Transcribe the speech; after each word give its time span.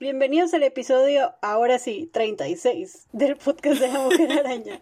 Bienvenidos 0.00 0.52
al 0.54 0.62
episodio, 0.64 1.34
ahora 1.40 1.78
sí, 1.78 2.08
36 2.12 3.06
del 3.12 3.36
podcast 3.36 3.80
de 3.80 3.88
la 3.88 4.00
Mujer 4.00 4.32
Araña. 4.38 4.80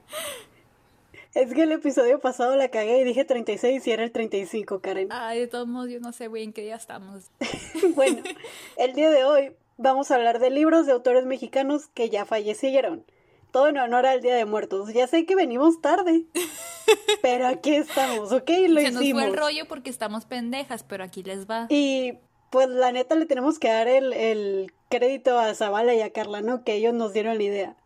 Es 1.34 1.52
que 1.52 1.62
el 1.62 1.72
episodio 1.72 2.18
pasado 2.18 2.56
la 2.56 2.68
cagué 2.68 3.00
y 3.00 3.04
dije 3.04 3.24
36 3.24 3.86
y 3.86 3.90
era 3.90 4.04
el 4.04 4.10
35, 4.10 4.80
Karen. 4.80 5.08
Ay, 5.10 5.40
de 5.40 5.46
todos 5.46 5.68
modos, 5.68 5.90
yo 5.90 6.00
no 6.00 6.12
sé, 6.12 6.28
güey, 6.28 6.44
en 6.44 6.52
qué 6.52 6.62
día 6.62 6.76
estamos. 6.76 7.30
bueno, 7.94 8.22
el 8.76 8.94
día 8.94 9.10
de 9.10 9.24
hoy 9.24 9.52
vamos 9.76 10.10
a 10.10 10.14
hablar 10.14 10.38
de 10.38 10.50
libros 10.50 10.86
de 10.86 10.92
autores 10.92 11.26
mexicanos 11.26 11.88
que 11.88 12.10
ya 12.10 12.24
fallecieron. 12.24 13.04
Todo 13.50 13.68
en 13.68 13.78
honor 13.78 14.06
al 14.06 14.20
Día 14.20 14.34
de 14.34 14.44
Muertos. 14.44 14.92
Ya 14.92 15.06
sé 15.06 15.24
que 15.26 15.34
venimos 15.34 15.80
tarde, 15.80 16.24
pero 17.22 17.46
aquí 17.46 17.74
estamos, 17.74 18.30
¿ok? 18.32 18.50
Lo 18.68 18.80
Se 18.80 18.90
nos 18.92 19.02
hicimos. 19.02 19.22
fue 19.22 19.30
el 19.30 19.36
rollo 19.36 19.68
porque 19.68 19.90
estamos 19.90 20.24
pendejas, 20.26 20.82
pero 20.84 21.02
aquí 21.04 21.22
les 21.22 21.48
va. 21.48 21.66
Y 21.70 22.14
pues 22.50 22.68
la 22.68 22.92
neta 22.92 23.14
le 23.14 23.26
tenemos 23.26 23.58
que 23.58 23.68
dar 23.68 23.88
el, 23.88 24.12
el 24.12 24.72
crédito 24.90 25.38
a 25.38 25.54
Zavala 25.54 25.94
y 25.94 26.00
a 26.02 26.12
Carla, 26.12 26.40
¿no? 26.42 26.62
Que 26.64 26.74
ellos 26.74 26.94
nos 26.94 27.12
dieron 27.12 27.36
la 27.38 27.42
idea. 27.44 27.76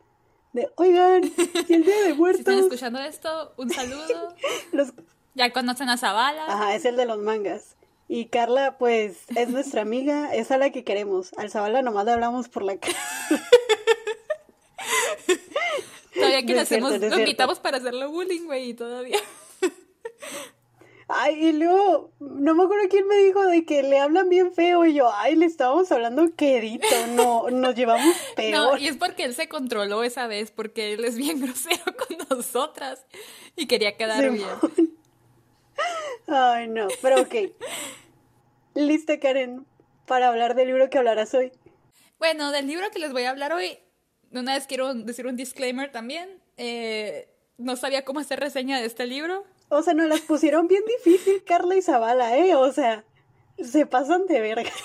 De, 0.52 0.68
oigan, 0.76 1.24
¿y 1.68 1.72
el 1.74 1.84
Día 1.84 1.96
de 2.04 2.12
Si 2.12 2.14
Muertos? 2.14 2.40
están 2.40 2.58
escuchando 2.58 2.98
esto, 3.00 3.54
un 3.56 3.70
saludo. 3.70 4.34
Los- 4.72 4.92
Ya 5.34 5.52
conocen 5.52 5.88
a 5.88 5.96
Zavala. 5.96 6.44
Ajá, 6.46 6.74
es 6.74 6.84
el 6.84 6.96
de 6.96 7.06
los 7.06 7.18
mangas. 7.18 7.76
Y 8.08 8.26
Carla, 8.26 8.76
pues, 8.76 9.20
es 9.36 9.48
nuestra 9.48 9.80
amiga, 9.80 10.34
es 10.34 10.50
a 10.50 10.58
la 10.58 10.68
que 10.70 10.84
queremos. 10.84 11.30
Al 11.38 11.50
Zavala 11.50 11.80
nomás 11.80 12.04
le 12.04 12.12
hablamos 12.12 12.48
por 12.50 12.62
la 12.62 12.76
cara. 12.76 12.98
Todavía 16.14 16.42
que 16.42 16.54
No 16.54 16.64
cierto, 16.64 16.86
hacemos, 16.86 17.00
no 17.00 17.08
lo 17.08 17.18
invitamos 17.18 17.60
para 17.60 17.78
hacerlo 17.78 18.10
bullying, 18.10 18.44
güey, 18.44 18.70
y 18.70 18.74
todavía. 18.74 19.18
Ay, 21.14 21.48
y 21.48 21.52
luego, 21.52 22.10
no 22.20 22.54
me 22.54 22.64
acuerdo 22.64 22.88
quién 22.88 23.06
me 23.06 23.18
dijo 23.18 23.44
de 23.44 23.66
que 23.66 23.82
le 23.82 23.98
hablan 23.98 24.28
bien 24.28 24.54
feo. 24.54 24.86
Y 24.86 24.94
yo, 24.94 25.10
ay, 25.14 25.36
le 25.36 25.44
estábamos 25.46 25.92
hablando 25.92 26.34
quedito, 26.34 26.86
no, 27.14 27.50
nos 27.50 27.74
llevamos 27.74 28.16
No, 28.30 28.34
peor. 28.34 28.80
y 28.80 28.88
es 28.88 28.96
porque 28.96 29.24
él 29.24 29.34
se 29.34 29.48
controló 29.48 30.04
esa 30.04 30.26
vez, 30.26 30.50
porque 30.50 30.94
él 30.94 31.04
es 31.04 31.16
bien 31.16 31.40
grosero 31.44 31.82
con 31.96 32.16
nosotras 32.30 33.04
y 33.56 33.66
quería 33.66 33.96
quedar 33.96 34.30
bien. 34.30 34.46
Ay, 36.28 36.68
no, 36.68 36.88
pero 37.02 37.22
ok. 37.22 37.34
Lista, 38.74 39.18
Karen, 39.18 39.66
para 40.06 40.28
hablar 40.28 40.54
del 40.54 40.68
libro 40.68 40.88
que 40.88 40.96
hablarás 40.98 41.34
hoy. 41.34 41.52
Bueno, 42.18 42.52
del 42.52 42.66
libro 42.68 42.90
que 42.90 43.00
les 43.00 43.12
voy 43.12 43.24
a 43.24 43.30
hablar 43.30 43.52
hoy, 43.52 43.78
una 44.40 44.54
vez 44.54 44.66
quiero 44.66 44.94
decir 44.94 45.26
un 45.26 45.36
disclaimer 45.36 45.90
también. 45.92 46.40
Eh, 46.56 47.28
no 47.58 47.76
sabía 47.76 48.04
cómo 48.04 48.20
hacer 48.20 48.40
reseña 48.40 48.80
de 48.80 48.86
este 48.86 49.06
libro. 49.06 49.44
O 49.68 49.82
sea, 49.82 49.94
nos 49.94 50.08
las 50.08 50.20
pusieron 50.20 50.68
bien 50.68 50.82
difícil, 50.86 51.44
Carla 51.44 51.76
y 51.76 51.82
Zavala, 51.82 52.36
¿eh? 52.36 52.54
O 52.54 52.72
sea, 52.72 53.04
se 53.62 53.86
pasan 53.86 54.26
de 54.26 54.40
verga. 54.40 54.70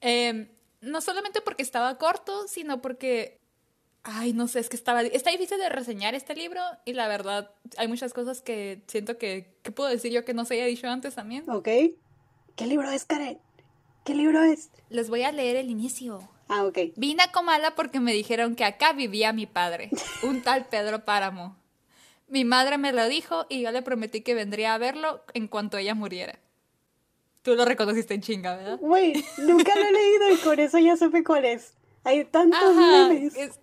Eh, 0.00 0.48
no 0.80 1.00
solamente 1.00 1.40
porque 1.40 1.64
estaba 1.64 1.98
corto, 1.98 2.46
sino 2.46 2.80
porque, 2.80 3.40
ay, 4.04 4.32
no 4.32 4.46
sé, 4.46 4.60
es 4.60 4.68
que 4.68 4.76
estaba, 4.76 5.02
está 5.02 5.32
difícil 5.32 5.58
de 5.58 5.68
reseñar 5.68 6.14
este 6.14 6.36
libro 6.36 6.60
y 6.84 6.92
la 6.92 7.08
verdad 7.08 7.50
hay 7.78 7.88
muchas 7.88 8.12
cosas 8.12 8.40
que 8.40 8.84
siento 8.86 9.18
que, 9.18 9.56
que 9.62 9.72
puedo 9.72 9.90
decir 9.90 10.12
yo 10.12 10.24
que 10.24 10.34
no 10.34 10.44
se 10.44 10.54
haya 10.54 10.66
dicho 10.66 10.86
antes 10.86 11.16
también. 11.16 11.50
¿Ok? 11.50 11.64
¿Qué 11.64 12.66
libro 12.66 12.88
es, 12.92 13.04
Karen? 13.06 13.40
¿Qué 14.08 14.14
libro 14.14 14.42
es? 14.42 14.70
Les 14.88 15.10
voy 15.10 15.22
a 15.24 15.32
leer 15.32 15.56
el 15.56 15.68
inicio. 15.68 16.26
Ah, 16.48 16.64
ok. 16.64 16.78
Vine 16.96 17.24
a 17.24 17.30
Comala 17.30 17.74
porque 17.74 18.00
me 18.00 18.14
dijeron 18.14 18.56
que 18.56 18.64
acá 18.64 18.94
vivía 18.94 19.34
mi 19.34 19.44
padre, 19.44 19.90
un 20.22 20.40
tal 20.40 20.64
Pedro 20.66 21.04
Páramo. 21.04 21.58
Mi 22.26 22.46
madre 22.46 22.78
me 22.78 22.90
lo 22.94 23.06
dijo 23.06 23.44
y 23.50 23.60
yo 23.60 23.70
le 23.70 23.82
prometí 23.82 24.22
que 24.22 24.32
vendría 24.32 24.72
a 24.72 24.78
verlo 24.78 25.22
en 25.34 25.46
cuanto 25.46 25.76
ella 25.76 25.94
muriera. 25.94 26.38
Tú 27.42 27.54
lo 27.54 27.66
reconociste 27.66 28.14
en 28.14 28.22
chinga, 28.22 28.56
¿verdad? 28.56 28.78
Güey, 28.80 29.12
nunca 29.46 29.74
lo 29.74 29.82
he 29.82 29.92
leído 29.92 30.30
y 30.32 30.36
con 30.38 30.58
eso 30.58 30.78
ya 30.78 30.96
supe 30.96 31.22
cuál 31.22 31.44
es. 31.44 31.74
Hay 32.04 32.24
tantos 32.24 32.58
Ajá, 32.62 33.08
memes. 33.10 33.36
es- 33.36 33.60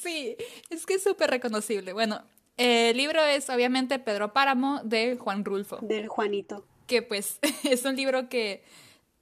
sí, 0.00 0.36
es 0.70 0.86
que 0.86 0.94
es 0.94 1.02
súper 1.02 1.28
reconocible. 1.28 1.92
Bueno, 1.92 2.22
el 2.56 2.96
libro 2.96 3.22
es 3.22 3.50
obviamente 3.50 3.98
Pedro 3.98 4.32
Páramo 4.32 4.80
de 4.84 5.18
Juan 5.18 5.44
Rulfo, 5.44 5.80
Del 5.82 6.08
Juanito. 6.08 6.64
que 6.86 7.02
pues 7.02 7.40
es 7.64 7.84
un 7.84 7.94
libro 7.96 8.30
que 8.30 8.64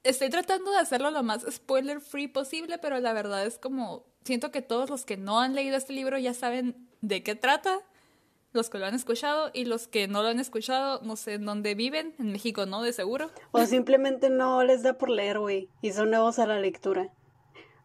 estoy 0.05 0.29
tratando 0.29 0.71
de 0.71 0.77
hacerlo 0.77 1.11
lo 1.11 1.21
más 1.23 1.45
spoiler 1.51 1.99
free 1.99 2.27
posible, 2.27 2.77
pero 2.77 2.99
la 2.99 3.11
verdad 3.13 3.45
es 3.45 3.59
como, 3.59 4.05
siento 4.23 4.51
que 4.51 4.61
todos 4.61 4.89
los 4.89 5.05
que 5.05 5.17
no 5.17 5.39
han 5.41 5.53
leído 5.55 5.75
este 5.75 5.93
libro 5.93 6.17
ya 6.17 6.33
saben 6.33 6.87
de 7.01 7.21
qué 7.23 7.35
trata, 7.35 7.79
los 8.53 8.69
que 8.69 8.77
lo 8.79 8.85
han 8.85 8.95
escuchado 8.95 9.51
y 9.53 9.65
los 9.65 9.87
que 9.89 10.07
no 10.07 10.23
lo 10.23 10.29
han 10.29 10.39
escuchado, 10.39 11.01
no 11.03 11.17
sé 11.17 11.33
en 11.33 11.45
dónde 11.45 11.75
viven, 11.75 12.15
en 12.19 12.31
México 12.31 12.65
no, 12.65 12.81
de 12.81 12.93
seguro. 12.93 13.29
O 13.51 13.65
simplemente 13.65 14.29
no 14.29 14.63
les 14.63 14.81
da 14.81 14.93
por 14.97 15.09
leer, 15.09 15.39
güey. 15.39 15.67
Y 15.81 15.91
son 15.91 16.09
nuevos 16.11 16.39
a 16.39 16.45
la 16.47 16.57
lectura. 16.59 17.09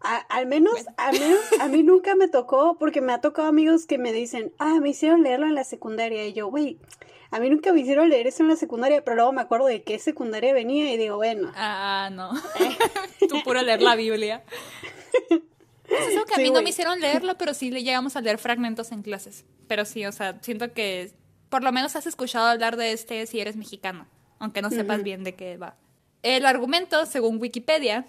A- 0.00 0.19
al 0.28 0.47
menos, 0.47 0.72
al 0.97 1.19
menos, 1.19 1.41
a 1.60 1.66
mí 1.66 1.82
nunca 1.82 2.14
me 2.14 2.28
tocó, 2.28 2.76
porque 2.78 3.00
me 3.00 3.12
ha 3.12 3.20
tocado 3.20 3.48
amigos 3.48 3.87
que 3.87 3.98
me 3.98 4.12
dicen, 4.12 4.52
ah, 4.58 4.78
me 4.81 4.91
hicieron 4.91 5.25
leerlo 5.25 5.47
en 5.47 5.56
la 5.56 5.64
secundaria. 5.64 6.25
Y 6.25 6.34
yo, 6.34 6.47
güey, 6.47 6.78
a 7.31 7.39
mí 7.39 7.49
nunca 7.51 7.73
me 7.73 7.81
hicieron 7.81 8.09
leer 8.09 8.27
eso 8.27 8.43
en 8.43 8.49
la 8.49 8.57
secundaria, 8.57 9.03
pero 9.05 9.17
luego 9.17 9.33
me 9.33 9.41
acuerdo 9.43 9.67
de 9.67 9.83
qué 9.83 9.99
secundaria 9.99 10.53
venía 10.53 10.93
y 10.93 10.97
digo, 10.97 11.17
bueno, 11.17 11.53
Ah, 11.57 12.09
no. 12.13 12.33
Tú 13.29 13.43
puro 13.45 13.63
leer 13.63 13.83
la 13.83 13.95
Biblia. 13.97 14.43
Es 15.89 16.09
eso 16.09 16.25
que 16.25 16.35
a 16.35 16.37
Sí, 16.37 16.43
mí 16.43 16.51
no 16.51 16.63
me 16.63 16.71
hicieron 16.71 17.01
leerlo, 17.01 17.37
pero 17.37 17.53
sí 17.55 17.71
le 17.71 17.83
llegamos 17.83 18.17
a 18.17 18.21
leer 18.21 18.39
fragmentos 18.39 18.93
en 18.93 19.03
clases. 19.03 19.45
Pero 19.67 19.85
sí, 19.85 20.07
o 20.07 20.13
sea, 20.13 20.39
siento 20.41 20.73
que 20.73 21.13
por 21.49 21.63
lo 21.65 21.73
menos 21.73 21.97
has 21.97 22.07
escuchado 22.07 22.47
hablar 22.47 22.77
de 22.77 22.93
este 22.93 23.27
si 23.27 23.41
eres 23.41 23.57
mexicano, 23.57 24.07
aunque 24.39 24.62
no 24.62 24.71
sepas 24.71 25.03
bien 25.03 25.25
de 25.25 25.35
qué 25.35 25.57
va. 25.57 25.77
El 26.23 26.47
argumento, 26.47 27.07
según 27.07 27.41
Wikipedia, 27.41 28.07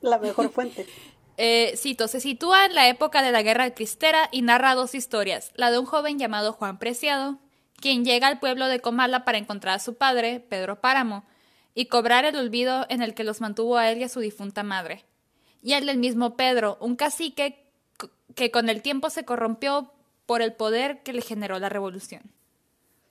la 0.00 0.18
mejor 0.18 0.50
fuente. 0.50 0.86
eh, 1.36 1.74
cito, 1.76 2.06
se 2.06 2.20
sitúa 2.20 2.66
en 2.66 2.74
la 2.74 2.88
época 2.88 3.22
de 3.22 3.32
la 3.32 3.42
Guerra 3.42 3.72
Cristera 3.74 4.28
y 4.30 4.42
narra 4.42 4.74
dos 4.74 4.94
historias. 4.94 5.50
La 5.54 5.70
de 5.72 5.78
un 5.78 5.86
joven 5.86 6.18
llamado 6.18 6.52
Juan 6.52 6.78
Preciado, 6.78 7.38
quien 7.80 8.04
llega 8.04 8.26
al 8.26 8.38
pueblo 8.40 8.66
de 8.66 8.80
Comala 8.80 9.24
para 9.24 9.38
encontrar 9.38 9.76
a 9.76 9.78
su 9.78 9.96
padre, 9.96 10.40
Pedro 10.40 10.80
Páramo, 10.80 11.24
y 11.74 11.86
cobrar 11.86 12.24
el 12.24 12.36
olvido 12.36 12.86
en 12.88 13.02
el 13.02 13.14
que 13.14 13.24
los 13.24 13.40
mantuvo 13.40 13.76
a 13.76 13.90
él 13.90 13.98
y 13.98 14.04
a 14.04 14.08
su 14.08 14.20
difunta 14.20 14.62
madre. 14.62 15.04
Y 15.62 15.72
el 15.74 15.86
del 15.86 15.98
mismo 15.98 16.36
Pedro, 16.36 16.76
un 16.80 16.96
cacique 16.96 17.64
que 18.34 18.50
con 18.50 18.68
el 18.68 18.82
tiempo 18.82 19.10
se 19.10 19.24
corrompió 19.24 19.92
por 20.26 20.42
el 20.42 20.52
poder 20.52 21.02
que 21.02 21.12
le 21.12 21.22
generó 21.22 21.58
la 21.58 21.68
revolución. 21.68 22.22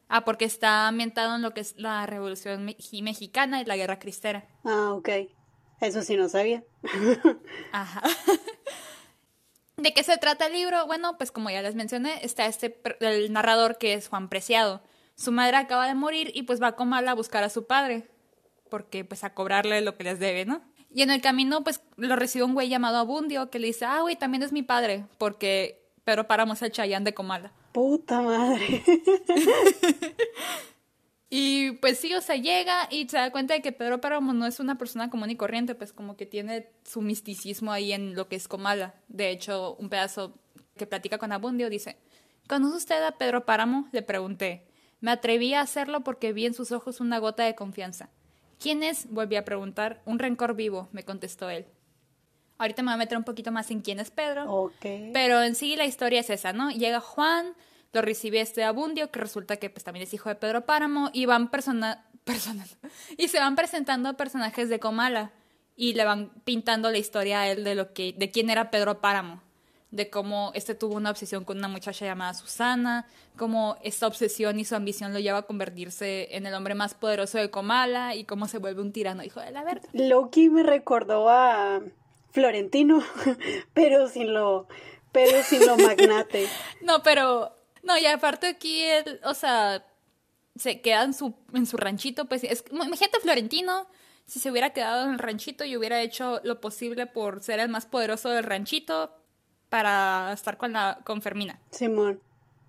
Ah, 0.10 0.24
porque 0.24 0.46
está 0.46 0.88
ambientado 0.88 1.36
en 1.36 1.42
lo 1.42 1.54
que 1.54 1.60
es 1.62 1.76
la 1.78 2.06
revolución 2.06 2.64
me- 2.64 2.78
mexicana 3.02 3.60
y 3.62 3.66
la 3.66 3.76
guerra 3.76 4.00
cristera. 4.00 4.46
Ah, 4.64 4.94
ok. 4.94 5.10
Eso 5.82 6.02
sí 6.02 6.16
no 6.16 6.30
sabía. 6.30 6.64
Ajá. 7.72 8.02
¿De 9.88 9.94
qué 9.94 10.04
se 10.04 10.18
trata 10.18 10.48
el 10.48 10.52
libro? 10.52 10.86
Bueno, 10.86 11.18
pues 11.18 11.32
como 11.32 11.50
ya 11.50 11.62
les 11.62 11.74
mencioné, 11.74 12.20
está 12.22 12.46
este 12.46 12.78
el 13.00 13.32
narrador 13.32 13.78
que 13.78 13.94
es 13.94 14.10
Juan 14.10 14.28
Preciado. 14.28 14.82
Su 15.16 15.32
madre 15.32 15.56
acaba 15.56 15.88
de 15.88 15.96
morir 15.96 16.30
y 16.36 16.44
pues 16.44 16.62
va 16.62 16.68
a 16.68 16.76
Comala 16.76 17.12
a 17.12 17.14
buscar 17.14 17.46
a 17.46 17.50
su 17.50 17.68
padre, 17.68 18.06
porque 18.70 19.06
pues 19.06 19.24
a 19.24 19.34
cobrarle 19.34 19.80
lo 19.80 19.96
que 19.96 20.04
les 20.04 20.20
debe, 20.20 20.44
¿no? 20.44 20.62
Y 20.94 21.04
en 21.04 21.10
el 21.10 21.22
camino 21.22 21.64
pues 21.64 21.80
lo 21.96 22.18
recibe 22.18 22.44
un 22.44 22.54
güey 22.54 22.68
llamado 22.68 22.98
Abundio 22.98 23.50
que 23.50 23.60
le 23.60 23.68
dice, 23.68 23.86
ah, 23.86 24.02
güey, 24.02 24.18
también 24.18 24.44
es 24.44 24.52
mi 24.52 24.62
padre, 24.62 25.06
porque 25.18 25.82
Pedro 26.04 26.28
Páramo 26.28 26.52
es 26.52 26.62
el 26.64 26.74
Chayán 26.74 27.06
de 27.06 27.14
Comala. 27.14 27.54
Puta 27.72 28.22
madre. 28.22 28.84
Y 31.30 31.74
pues 31.74 32.00
sí, 32.00 32.14
o 32.14 32.22
sea, 32.22 32.38
llega 32.38 32.88
y 32.90 33.08
se 33.10 33.18
da 33.18 33.32
cuenta 33.32 33.54
de 33.54 33.62
que 33.62 33.74
Pedro 33.74 34.00
Páramo 34.00 34.34
no 34.34 34.46
es 34.46 34.60
una 34.60 34.78
persona 34.78 35.10
común 35.10 35.30
y 35.30 35.36
corriente, 35.36 35.76
pues 35.76 35.92
como 35.92 36.16
que 36.16 36.26
tiene 36.26 36.70
su 36.86 37.02
misticismo 37.02 37.74
ahí 37.74 37.92
en 37.92 38.16
lo 38.16 38.30
que 38.30 38.38
es 38.38 38.48
Comala. 38.48 38.96
De 39.10 39.30
hecho, 39.30 39.76
un 39.76 39.90
pedazo 39.90 40.40
que 40.78 40.88
platica 40.88 41.18
con 41.18 41.34
Abundio 41.34 41.70
dice, 41.70 41.98
¿conoce 42.48 42.78
usted 42.78 43.04
a 43.04 43.18
Pedro 43.18 43.46
Páramo? 43.46 43.90
Le 43.92 44.04
pregunté. 44.04 44.68
Me 45.02 45.12
atreví 45.12 45.54
a 45.54 45.62
hacerlo 45.62 46.02
porque 46.02 46.32
vi 46.32 46.46
en 46.46 46.54
sus 46.54 46.72
ojos 46.72 47.02
una 47.02 47.20
gota 47.20 47.44
de 47.44 47.56
confianza. 47.56 48.10
¿Quién 48.60 48.82
es? 48.82 49.10
Volví 49.12 49.36
a 49.36 49.46
preguntar. 49.46 50.02
Un 50.06 50.20
rencor 50.20 50.56
vivo, 50.56 50.88
me 50.92 51.04
contestó 51.04 51.50
él. 51.50 51.66
Ahorita 52.58 52.82
me 52.82 52.88
voy 52.88 52.96
a 52.96 52.98
meter 52.98 53.18
un 53.18 53.24
poquito 53.24 53.52
más 53.52 53.70
en 53.70 53.82
quién 53.82 54.00
es 54.00 54.10
Pedro. 54.10 54.52
Ok. 54.52 54.86
Pero 55.14 55.44
en 55.44 55.54
sí 55.56 55.76
la 55.76 55.86
historia 55.86 56.22
es 56.22 56.30
esa, 56.30 56.54
¿no? 56.54 56.72
Llega 56.72 57.00
Juan, 57.00 57.54
lo 57.94 58.02
recibe 58.02 58.42
este 58.42 58.64
Abundio, 58.64 59.12
que 59.12 59.20
resulta 59.20 59.58
que 59.58 59.70
pues 59.70 59.84
también 59.84 60.04
es 60.04 60.14
hijo 60.14 60.30
de 60.30 60.36
Pedro 60.36 60.66
Páramo, 60.66 61.10
y 61.14 61.26
van 61.26 61.50
persona, 61.50 62.06
persona- 62.24 62.66
y 63.18 63.28
se 63.28 63.40
van 63.40 63.56
presentando 63.56 64.16
personajes 64.18 64.70
de 64.70 64.80
Comala, 64.80 65.32
y 65.76 65.94
le 65.94 66.06
van 66.06 66.32
pintando 66.44 66.90
la 66.92 66.98
historia 66.98 67.42
a 67.42 67.48
él 67.50 67.64
de 67.64 67.76
lo 67.76 67.94
que, 67.94 68.14
de 68.18 68.32
quién 68.32 68.50
era 68.50 68.72
Pedro 68.72 69.00
Páramo, 69.00 69.42
de 69.92 70.10
cómo 70.10 70.52
este 70.54 70.76
tuvo 70.76 70.96
una 70.96 71.12
obsesión 71.12 71.46
con 71.46 71.58
una 71.60 71.68
muchacha 71.70 72.06
llamada 72.06 72.34
Susana, 72.34 73.06
cómo 73.38 73.78
esta 73.84 74.08
obsesión 74.08 74.60
y 74.60 74.66
su 74.66 74.76
ambición 74.76 75.14
lo 75.14 75.20
lleva 75.20 75.38
a 75.40 75.42
convertirse 75.44 76.36
en 76.36 76.46
el 76.46 76.54
hombre 76.56 76.76
más 76.76 76.94
poderoso 76.96 77.38
de 77.38 77.50
Comala, 77.52 78.16
y 78.16 78.26
cómo 78.26 78.48
se 78.48 78.58
vuelve 78.58 78.82
un 78.82 78.92
tirano 78.92 79.24
hijo 79.24 79.40
de 79.40 79.52
la 79.52 79.64
verga. 79.64 79.88
Loki 79.94 80.50
me 80.50 80.64
recordó 80.64 81.30
a 81.30 81.80
Florentino, 82.32 83.02
pero 83.74 84.08
sin 84.10 84.34
lo, 84.34 84.68
pero 85.12 85.42
sin 85.44 85.66
lo 85.66 85.78
magnate. 85.78 86.48
No, 86.82 87.02
pero, 87.04 87.56
no, 87.88 87.98
y 87.98 88.06
aparte 88.06 88.48
aquí, 88.48 88.84
él, 88.84 89.20
o 89.24 89.34
sea, 89.34 89.86
se 90.58 90.82
queda 90.82 91.04
en 91.04 91.14
su, 91.14 91.34
en 91.54 91.66
su 91.66 91.78
ranchito, 91.78 92.26
pues, 92.26 92.44
es, 92.44 92.66
imagínate 92.70 93.20
Florentino, 93.22 93.88
si 94.26 94.40
se 94.40 94.52
hubiera 94.52 94.72
quedado 94.72 95.06
en 95.06 95.14
el 95.14 95.20
ranchito 95.20 95.64
y 95.64 95.78
hubiera 95.78 96.02
hecho 96.02 96.42
lo 96.44 96.60
posible 96.60 97.06
por 97.06 97.42
ser 97.42 97.60
el 97.62 97.70
más 97.70 97.86
poderoso 97.86 98.30
del 98.30 98.44
ranchito 98.44 99.14
para 99.70 100.34
estar 100.34 100.58
con 100.58 100.74
la, 100.74 101.00
con 101.06 101.22
Fermina. 101.22 101.62
Simón, 101.72 102.20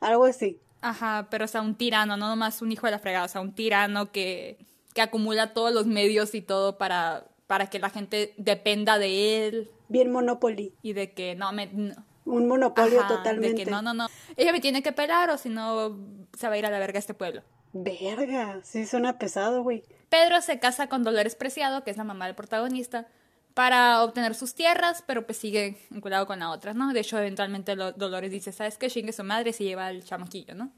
algo 0.01 0.25
así. 0.25 0.61
Ajá, 0.81 1.27
pero 1.31 1.47
o 1.47 1.49
sea, 1.49 1.63
un 1.63 1.75
tirano, 1.75 2.17
no 2.17 2.29
nomás 2.29 2.63
un 2.63 2.71
hijo 2.71 2.87
de 2.87 2.93
la 2.93 3.01
fregada, 3.01 3.25
o 3.25 3.29
sea, 3.29 3.41
un 3.41 3.53
tirano 3.53 4.13
que, 4.13 4.57
que 4.95 5.03
acumula 5.03 5.53
todos 5.53 5.73
los 5.75 5.87
medios 5.87 6.37
y 6.37 6.43
todo 6.43 6.79
para, 6.79 7.27
para 7.49 7.69
que 7.69 7.81
la 7.81 7.91
gente 7.91 8.35
dependa 8.37 8.99
de 8.99 9.49
él. 9.49 9.71
Bien 9.89 10.13
Monopoly. 10.13 10.73
Y 10.83 10.93
de 10.93 11.13
que 11.13 11.35
no 11.35 11.51
me... 11.53 11.95
Un 12.29 12.47
monopolio 12.47 13.07
totalmente. 13.07 13.59
De 13.59 13.65
que 13.65 13.71
no, 13.71 13.83
no, 13.83 13.95
no. 13.95 14.09
Ella 14.37 14.53
me 14.53 14.61
tiene 14.61 14.83
que 14.83 14.93
pelar 14.93 15.31
o 15.31 15.39
si 15.39 15.49
no 15.49 15.97
se 16.37 16.47
va 16.47 16.55
a 16.55 16.59
ir 16.59 16.67
a 16.67 16.71
la 16.71 16.79
verga 16.79 16.99
este 16.99 17.15
pueblo. 17.15 17.43
Verga, 17.73 18.61
sí 18.63 18.87
suena 18.87 19.19
pesado, 19.19 19.63
güey. 19.63 19.83
Pedro 20.09 20.41
se 20.41 20.59
casa 20.59 20.89
con 20.89 21.05
Dolores 21.05 21.35
Preciado, 21.35 21.85
que 21.85 21.91
es 21.91 21.97
la 21.97 22.05
mamá 22.05 22.27
del 22.27 22.35
protagonista, 22.35 23.07
para 23.55 24.03
obtener 24.03 24.35
sus 24.35 24.55
tierras, 24.55 25.03
pero 25.07 25.27
pues 25.27 25.39
sigue 25.39 25.79
vinculado 25.91 26.27
con 26.27 26.39
la 26.39 26.51
otra, 26.51 26.75
¿no? 26.75 26.93
De 26.93 27.01
hecho, 27.01 27.19
eventualmente 27.19 27.75
Dolores 27.75 28.31
dice, 28.31 28.53
¿sabes 28.53 28.79
qué? 28.79 28.89
Chingue 28.89 29.13
su 29.13 29.25
madre 29.25 29.53
se 29.53 29.65
lleva 29.65 29.87
al 29.87 30.05
chamaquillo, 30.05 30.55
¿no? 30.55 30.71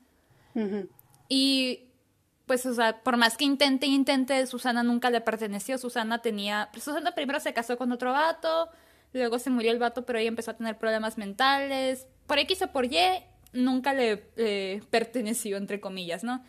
Y 1.29 1.91
pues, 2.47 2.67
o 2.67 2.75
sea, 2.75 3.03
por 3.03 3.17
más 3.17 3.37
que 3.37 3.45
intente 3.45 3.87
intente, 3.87 4.45
Susana 4.47 4.83
nunca 4.83 5.11
le 5.11 5.21
perteneció. 5.21 5.79
Susana 5.79 6.23
tenía, 6.23 6.69
Susana 6.75 7.15
primero 7.15 7.39
se 7.39 7.53
casó 7.53 7.77
con 7.77 7.93
otro 7.93 8.13
vato, 8.13 8.69
luego 9.13 9.39
se 9.39 9.51
murió 9.51 9.73
el 9.73 9.79
vato, 9.79 10.05
pero 10.05 10.19
ella 10.19 10.29
empezó 10.29 10.51
a 10.51 10.57
tener 10.57 10.79
problemas 10.79 11.19
mentales. 11.19 12.07
Por 12.27 12.39
X 12.39 12.63
o 12.63 12.69
por 12.69 12.87
Y, 12.87 12.99
nunca 13.53 13.93
le 13.95 14.19
perteneció, 14.91 15.57
entre 15.57 15.81
comillas, 15.81 16.25
¿no? 16.25 16.45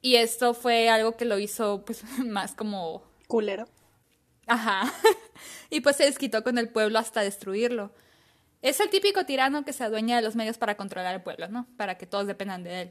Y 0.00 0.16
esto 0.16 0.52
fue 0.52 0.90
algo 0.90 1.16
que 1.16 1.24
lo 1.24 1.38
hizo 1.38 1.84
pues 1.84 2.02
más 2.24 2.54
como... 2.54 3.02
Culero. 3.26 3.66
Ajá. 4.46 4.92
y 5.70 5.80
pues 5.80 5.96
se 5.96 6.04
desquitó 6.04 6.44
con 6.44 6.58
el 6.58 6.68
pueblo 6.68 6.98
hasta 6.98 7.22
destruirlo. 7.22 7.90
Es 8.60 8.80
el 8.80 8.90
típico 8.90 9.24
tirano 9.24 9.64
que 9.64 9.72
se 9.72 9.82
adueña 9.82 10.16
de 10.16 10.22
los 10.22 10.36
medios 10.36 10.58
para 10.58 10.76
controlar 10.76 11.14
el 11.14 11.22
pueblo, 11.22 11.48
¿no? 11.48 11.66
Para 11.78 11.96
que 11.96 12.06
todos 12.06 12.26
dependan 12.26 12.64
de 12.64 12.82
él. 12.82 12.90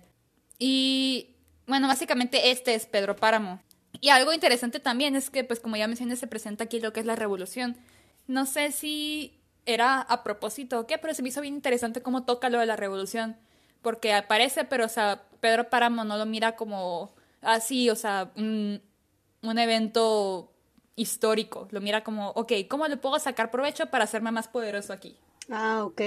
Y 0.58 1.36
bueno, 1.68 1.88
básicamente 1.88 2.52
este 2.52 2.74
es 2.74 2.86
Pedro 2.86 3.16
Páramo. 3.16 3.62
Y 4.02 4.10
algo 4.10 4.34
interesante 4.34 4.80
también 4.80 5.16
es 5.16 5.30
que, 5.30 5.44
pues 5.44 5.60
como 5.60 5.76
ya 5.76 5.88
mencioné, 5.88 6.16
se 6.16 6.28
presenta 6.28 6.64
aquí 6.64 6.80
lo 6.80 6.94
que 6.94 7.00
es 7.00 7.06
la 7.06 7.16
revolución. 7.16 7.78
No 8.28 8.46
sé 8.46 8.72
si 8.72 9.40
era 9.66 10.02
a 10.02 10.24
propósito 10.24 10.80
o 10.80 10.88
qué, 10.88 10.98
pero 10.98 11.14
se 11.14 11.22
me 11.22 11.30
hizo 11.30 11.42
bien 11.42 11.56
interesante 11.56 12.02
cómo 12.02 12.24
toca 12.24 12.50
lo 12.50 12.60
de 12.60 12.66
la 12.66 12.76
revolución 12.76 13.38
porque 13.84 14.14
aparece, 14.14 14.64
pero, 14.64 14.86
o 14.86 14.90
sea, 14.90 15.22
Pedro 15.42 15.70
Páramo 15.70 16.04
no 16.06 16.18
lo 16.18 16.26
mira 16.26 16.56
como 16.56 17.14
así, 17.42 17.90
o 17.92 17.96
sea, 17.96 18.32
un, 18.36 18.82
evento 19.44 20.52
histórico, 20.96 21.68
lo 21.70 21.82
mira 21.82 22.04
como, 22.04 22.30
ok, 22.30 22.54
¿cómo 22.68 22.88
le 22.88 22.98
puedo 22.98 23.20
sacar 23.20 23.52
provecho 23.52 23.88
para 23.88 24.06
hacerme 24.06 24.32
más 24.32 24.48
poderoso 24.48 24.94
aquí? 24.94 25.18
Ah, 25.52 25.84
ok. 25.86 26.02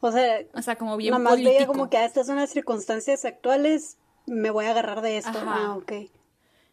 O 0.00 0.12
sea, 0.12 0.40
o 0.52 0.62
sea 0.62 0.76
como 0.76 0.96
bien 0.96 1.20
más 1.20 1.42
veía 1.42 1.66
como 1.66 1.90
que 1.90 1.96
a 1.96 2.04
estas 2.04 2.26
son 2.26 2.36
las 2.36 2.50
circunstancias 2.50 3.24
actuales, 3.24 3.96
me 4.26 4.50
voy 4.50 4.66
a 4.66 4.70
agarrar 4.70 5.00
de 5.00 5.18
esto. 5.18 5.38
Ah, 5.46 5.74
ok. 5.76 5.92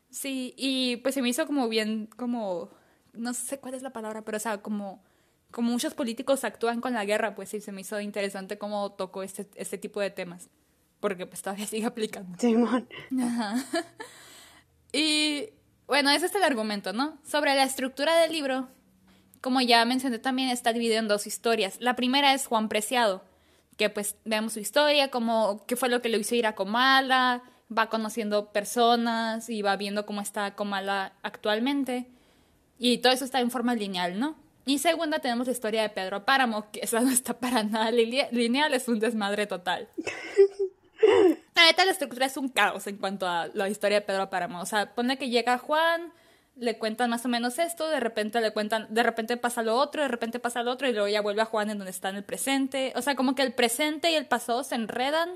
Sí, 0.09 0.53
y 0.57 0.97
pues 0.97 1.15
se 1.15 1.21
me 1.21 1.29
hizo 1.29 1.47
como 1.47 1.69
bien, 1.69 2.07
como, 2.17 2.69
no 3.13 3.33
sé 3.33 3.59
cuál 3.59 3.73
es 3.73 3.81
la 3.81 3.91
palabra, 3.91 4.23
pero 4.23 4.37
o 4.37 4.39
sea, 4.39 4.61
como 4.61 5.01
como 5.51 5.71
muchos 5.71 5.93
políticos 5.93 6.43
actúan 6.43 6.81
con 6.81 6.93
la 6.93 7.05
guerra, 7.05 7.35
pues 7.35 7.49
sí, 7.49 7.61
se 7.61 7.71
me 7.71 7.81
hizo 7.81 7.99
interesante 7.99 8.57
cómo 8.57 8.93
tocó 8.93 9.21
este, 9.21 9.47
este 9.55 9.77
tipo 9.77 9.99
de 9.99 10.09
temas. 10.09 10.49
Porque 10.99 11.25
pues 11.25 11.41
todavía 11.41 11.67
sigue 11.67 11.85
aplicando. 11.85 12.37
Simón. 12.39 12.87
Ajá. 13.21 13.55
Y 14.93 15.51
bueno, 15.87 16.09
ese 16.09 16.25
es 16.25 16.35
el 16.35 16.43
argumento, 16.43 16.91
¿no? 16.91 17.17
Sobre 17.23 17.55
la 17.55 17.63
estructura 17.63 18.19
del 18.19 18.33
libro, 18.33 18.67
como 19.39 19.61
ya 19.61 19.85
mencioné 19.85 20.19
también, 20.19 20.49
está 20.49 20.73
dividido 20.73 20.99
en 20.99 21.07
dos 21.07 21.27
historias. 21.27 21.77
La 21.79 21.95
primera 21.95 22.33
es 22.33 22.45
Juan 22.45 22.67
Preciado, 22.67 23.23
que 23.77 23.89
pues 23.89 24.17
vemos 24.25 24.51
su 24.51 24.59
historia, 24.59 25.09
como 25.09 25.65
qué 25.65 25.77
fue 25.77 25.87
lo 25.87 26.01
que 26.01 26.09
le 26.09 26.17
hizo 26.17 26.35
ir 26.35 26.45
a 26.45 26.55
Comala, 26.55 27.41
va 27.71 27.87
conociendo 27.87 28.51
personas 28.51 29.49
y 29.49 29.61
va 29.61 29.77
viendo 29.77 30.05
cómo 30.05 30.19
está 30.19 30.55
Comala 30.55 31.13
actualmente. 31.23 32.09
Y 32.83 32.97
todo 32.97 33.13
eso 33.13 33.25
está 33.25 33.39
en 33.39 33.51
forma 33.51 33.75
lineal, 33.75 34.19
¿no? 34.19 34.35
Y 34.65 34.79
segunda 34.79 35.19
tenemos 35.19 35.45
la 35.45 35.53
historia 35.53 35.83
de 35.83 35.89
Pedro 35.89 36.25
Páramo, 36.25 36.71
que 36.71 36.79
esa 36.79 36.99
no 37.01 37.11
está 37.11 37.37
para 37.37 37.61
nada 37.61 37.91
lineal, 37.91 38.73
es 38.73 38.87
un 38.87 38.99
desmadre 38.99 39.45
total. 39.45 39.87
La 41.55 41.65
neta, 41.65 41.85
la 41.85 41.91
estructura 41.91 42.25
es 42.25 42.37
un 42.37 42.49
caos 42.49 42.87
en 42.87 42.97
cuanto 42.97 43.27
a 43.27 43.49
la 43.53 43.69
historia 43.69 43.99
de 43.99 44.05
Pedro 44.05 44.31
Páramo. 44.31 44.61
O 44.61 44.65
sea, 44.65 44.95
pone 44.95 45.19
que 45.19 45.29
llega 45.29 45.59
Juan, 45.59 46.11
le 46.55 46.79
cuentan 46.79 47.11
más 47.11 47.23
o 47.23 47.27
menos 47.27 47.59
esto, 47.59 47.87
de 47.87 47.99
repente 47.99 48.41
le 48.41 48.51
cuentan, 48.51 48.87
de 48.89 49.03
repente 49.03 49.37
pasa 49.37 49.61
lo 49.61 49.75
otro, 49.75 50.01
de 50.01 50.07
repente 50.07 50.39
pasa 50.39 50.63
lo 50.63 50.71
otro, 50.71 50.87
y 50.87 50.93
luego 50.93 51.07
ya 51.07 51.21
vuelve 51.21 51.43
a 51.43 51.45
Juan 51.45 51.69
en 51.69 51.77
donde 51.77 51.91
está 51.91 52.09
en 52.09 52.15
el 52.15 52.23
presente. 52.23 52.93
O 52.95 53.03
sea, 53.03 53.15
como 53.15 53.35
que 53.35 53.43
el 53.43 53.53
presente 53.53 54.09
y 54.09 54.15
el 54.15 54.25
pasado 54.25 54.63
se 54.63 54.73
enredan. 54.73 55.29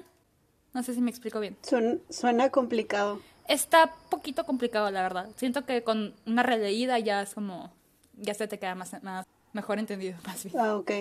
No 0.74 0.82
sé 0.82 0.96
si 0.96 1.02
me 1.02 1.12
explico 1.12 1.40
bien. 1.40 1.58
suena 2.10 2.50
complicado. 2.50 3.22
Está 3.48 3.94
poquito 4.10 4.46
complicado, 4.46 4.90
la 4.92 5.02
verdad. 5.02 5.30
Siento 5.36 5.66
que 5.66 5.84
con 5.84 6.14
una 6.26 6.44
releída 6.44 7.00
ya 7.00 7.22
es 7.22 7.34
como 7.34 7.72
ya 8.18 8.34
se 8.34 8.48
te 8.48 8.60
queda 8.60 8.76
más, 8.76 9.02
más 9.04 9.26
mejor 9.54 9.80
entendido, 9.80 10.18
más 10.26 10.44
bien. 10.44 10.58
Ah, 10.58 10.76
ok. 10.76 10.92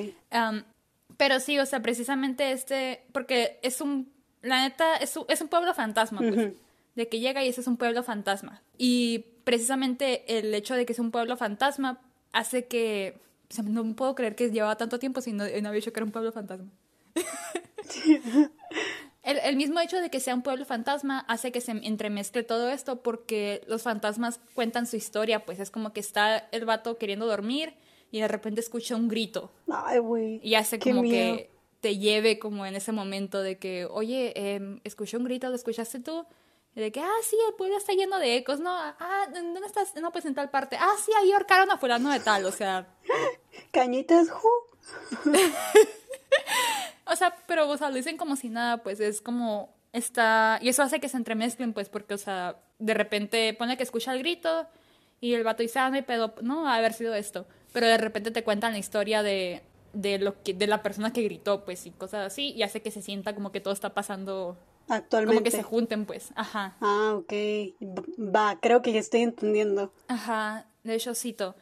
pero 1.16 1.40
sí, 1.40 1.58
o 1.58 1.66
sea, 1.66 1.80
precisamente 1.80 2.52
este, 2.52 3.04
porque 3.12 3.58
es 3.62 3.80
un, 3.80 4.12
la 4.42 4.62
neta, 4.62 4.96
es 4.96 5.16
un, 5.16 5.24
es 5.28 5.40
un 5.40 5.48
pueblo 5.48 5.74
fantasma, 5.74 6.18
pues, 6.18 6.52
de 6.94 7.08
que 7.08 7.20
llega 7.20 7.44
y 7.44 7.48
ese 7.48 7.60
es 7.60 7.66
un 7.66 7.76
pueblo 7.76 8.02
fantasma. 8.02 8.62
Y 8.78 9.26
precisamente 9.44 10.38
el 10.38 10.54
hecho 10.54 10.74
de 10.74 10.86
que 10.86 10.92
es 10.92 10.98
un 10.98 11.10
pueblo 11.10 11.36
fantasma 11.36 12.00
hace 12.32 12.66
que, 12.66 13.20
o 13.50 13.54
sea, 13.54 13.64
no 13.64 13.84
puedo 13.94 14.14
creer 14.14 14.34
que 14.36 14.50
llevaba 14.50 14.76
tanto 14.76 14.98
tiempo 14.98 15.20
sin 15.20 15.36
no, 15.36 15.44
no 15.44 15.68
había 15.68 15.72
dicho 15.72 15.92
que 15.92 16.00
era 16.00 16.06
un 16.06 16.12
pueblo 16.12 16.32
fantasma. 16.32 16.70
El, 19.24 19.56
mismo 19.56 19.80
hecho 19.80 20.00
de 20.00 20.10
que 20.10 20.20
sea 20.20 20.34
un 20.34 20.42
pueblo 20.42 20.66
fantasma 20.66 21.20
hace 21.28 21.50
que 21.50 21.62
se 21.62 21.72
entremezcle 21.72 22.42
todo 22.42 22.68
esto 22.68 23.02
porque 23.02 23.62
los 23.66 23.82
fantasmas 23.82 24.38
cuentan 24.54 24.86
su 24.86 24.96
historia, 24.96 25.46
pues 25.46 25.60
es 25.60 25.70
como 25.70 25.94
que 25.94 26.00
está 26.00 26.48
el 26.52 26.66
vato 26.66 26.98
queriendo 26.98 27.26
dormir 27.26 27.74
y 28.10 28.20
de 28.20 28.28
repente 28.28 28.60
escucha 28.60 28.96
un 28.96 29.08
grito. 29.08 29.50
Ay, 29.70 29.98
güey. 29.98 30.40
Y 30.42 30.56
hace 30.56 30.78
como 30.78 31.02
que 31.02 31.50
te 31.80 31.96
lleve 31.96 32.38
como 32.38 32.66
en 32.66 32.76
ese 32.76 32.92
momento 32.92 33.42
de 33.42 33.58
que, 33.58 33.86
oye, 33.86 34.34
eh, 34.36 34.80
escuché 34.84 35.16
un 35.16 35.24
grito, 35.24 35.48
¿lo 35.48 35.54
escuchaste 35.54 36.00
tú? 36.00 36.26
Y 36.76 36.80
de 36.80 36.92
que, 36.92 37.00
ah, 37.00 37.18
sí, 37.22 37.36
el 37.48 37.54
pueblo 37.54 37.76
está 37.78 37.92
lleno 37.92 38.18
de 38.18 38.36
ecos, 38.36 38.60
¿no? 38.60 38.70
Ah, 38.74 39.26
¿dónde 39.32 39.60
estás? 39.66 39.94
No, 39.96 40.12
pues 40.12 40.24
en 40.26 40.34
tal 40.34 40.50
parte. 40.50 40.76
Ah, 40.78 40.94
sí, 41.04 41.12
ahí 41.20 41.32
ahorcaron 41.32 41.70
a 41.70 41.78
fulano 41.78 42.10
de 42.10 42.20
tal, 42.20 42.44
o 42.44 42.52
sea. 42.52 42.86
Cañitas, 43.72 44.30
ju. 44.30 44.48
O 47.06 47.16
sea, 47.16 47.36
pero, 47.46 47.68
o 47.68 47.76
sea, 47.76 47.90
lo 47.90 47.96
dicen 47.96 48.16
como 48.16 48.36
si 48.36 48.48
nada, 48.48 48.78
pues 48.78 49.00
es 49.00 49.20
como 49.20 49.74
está. 49.92 50.58
Y 50.62 50.68
eso 50.68 50.82
hace 50.82 51.00
que 51.00 51.08
se 51.08 51.16
entremezclen, 51.16 51.72
pues, 51.72 51.88
porque, 51.88 52.14
o 52.14 52.18
sea, 52.18 52.56
de 52.78 52.94
repente 52.94 53.54
pone 53.54 53.76
que 53.76 53.82
escucha 53.82 54.12
el 54.12 54.18
grito 54.20 54.66
y 55.20 55.34
el 55.34 55.44
vato 55.44 55.62
dice, 55.62 55.78
ah, 55.78 55.90
no 55.90 56.02
pedo, 56.04 56.34
no, 56.42 56.68
haber 56.68 56.92
sido 56.92 57.14
esto. 57.14 57.46
Pero 57.72 57.86
de 57.86 57.98
repente 57.98 58.30
te 58.30 58.44
cuentan 58.44 58.72
la 58.72 58.78
historia 58.78 59.22
de, 59.22 59.62
de, 59.92 60.18
lo 60.18 60.42
que, 60.42 60.54
de 60.54 60.66
la 60.66 60.82
persona 60.82 61.12
que 61.12 61.22
gritó, 61.22 61.64
pues, 61.64 61.86
y 61.86 61.90
cosas 61.90 62.26
así, 62.26 62.52
y 62.52 62.62
hace 62.62 62.82
que 62.82 62.90
se 62.90 63.02
sienta 63.02 63.34
como 63.34 63.52
que 63.52 63.60
todo 63.60 63.72
está 63.72 63.94
pasando. 63.94 64.56
Actualmente. 64.88 65.36
Como 65.36 65.44
que 65.44 65.50
se 65.50 65.62
junten, 65.62 66.04
pues. 66.04 66.30
Ajá. 66.34 66.76
Ah, 66.80 67.14
ok. 67.16 67.32
Va, 68.18 68.58
creo 68.60 68.82
que 68.82 68.92
ya 68.92 69.00
estoy 69.00 69.22
entendiendo. 69.22 69.92
Ajá. 70.08 70.66
De 70.82 70.94
hecho, 70.94 71.14
cito. 71.14 71.54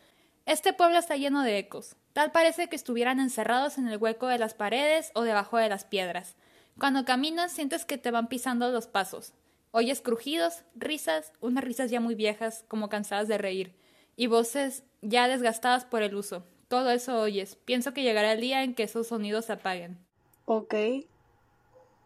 Este 0.44 0.72
pueblo 0.72 0.98
está 0.98 1.16
lleno 1.16 1.42
de 1.42 1.58
ecos. 1.58 1.94
Tal 2.12 2.30
parece 2.30 2.68
que 2.68 2.76
estuvieran 2.76 3.20
encerrados 3.20 3.78
en 3.78 3.88
el 3.88 3.96
hueco 3.96 4.26
de 4.26 4.38
las 4.38 4.54
paredes 4.54 5.10
o 5.14 5.22
debajo 5.22 5.56
de 5.56 5.68
las 5.68 5.84
piedras. 5.84 6.36
Cuando 6.78 7.04
caminas 7.04 7.52
sientes 7.52 7.84
que 7.84 7.98
te 7.98 8.10
van 8.10 8.28
pisando 8.28 8.70
los 8.70 8.86
pasos. 8.86 9.32
Oyes 9.70 10.02
crujidos, 10.02 10.64
risas, 10.74 11.32
unas 11.40 11.64
risas 11.64 11.90
ya 11.90 12.00
muy 12.00 12.14
viejas, 12.14 12.64
como 12.68 12.90
cansadas 12.90 13.28
de 13.28 13.38
reír, 13.38 13.74
y 14.16 14.26
voces 14.26 14.84
ya 15.00 15.26
desgastadas 15.26 15.86
por 15.86 16.02
el 16.02 16.14
uso. 16.14 16.44
Todo 16.68 16.90
eso 16.90 17.18
oyes. 17.18 17.56
Pienso 17.64 17.94
que 17.94 18.02
llegará 18.02 18.32
el 18.32 18.40
día 18.40 18.62
en 18.62 18.74
que 18.74 18.82
esos 18.82 19.06
sonidos 19.06 19.46
se 19.46 19.54
apaguen. 19.54 19.98
Ok. 20.44 20.74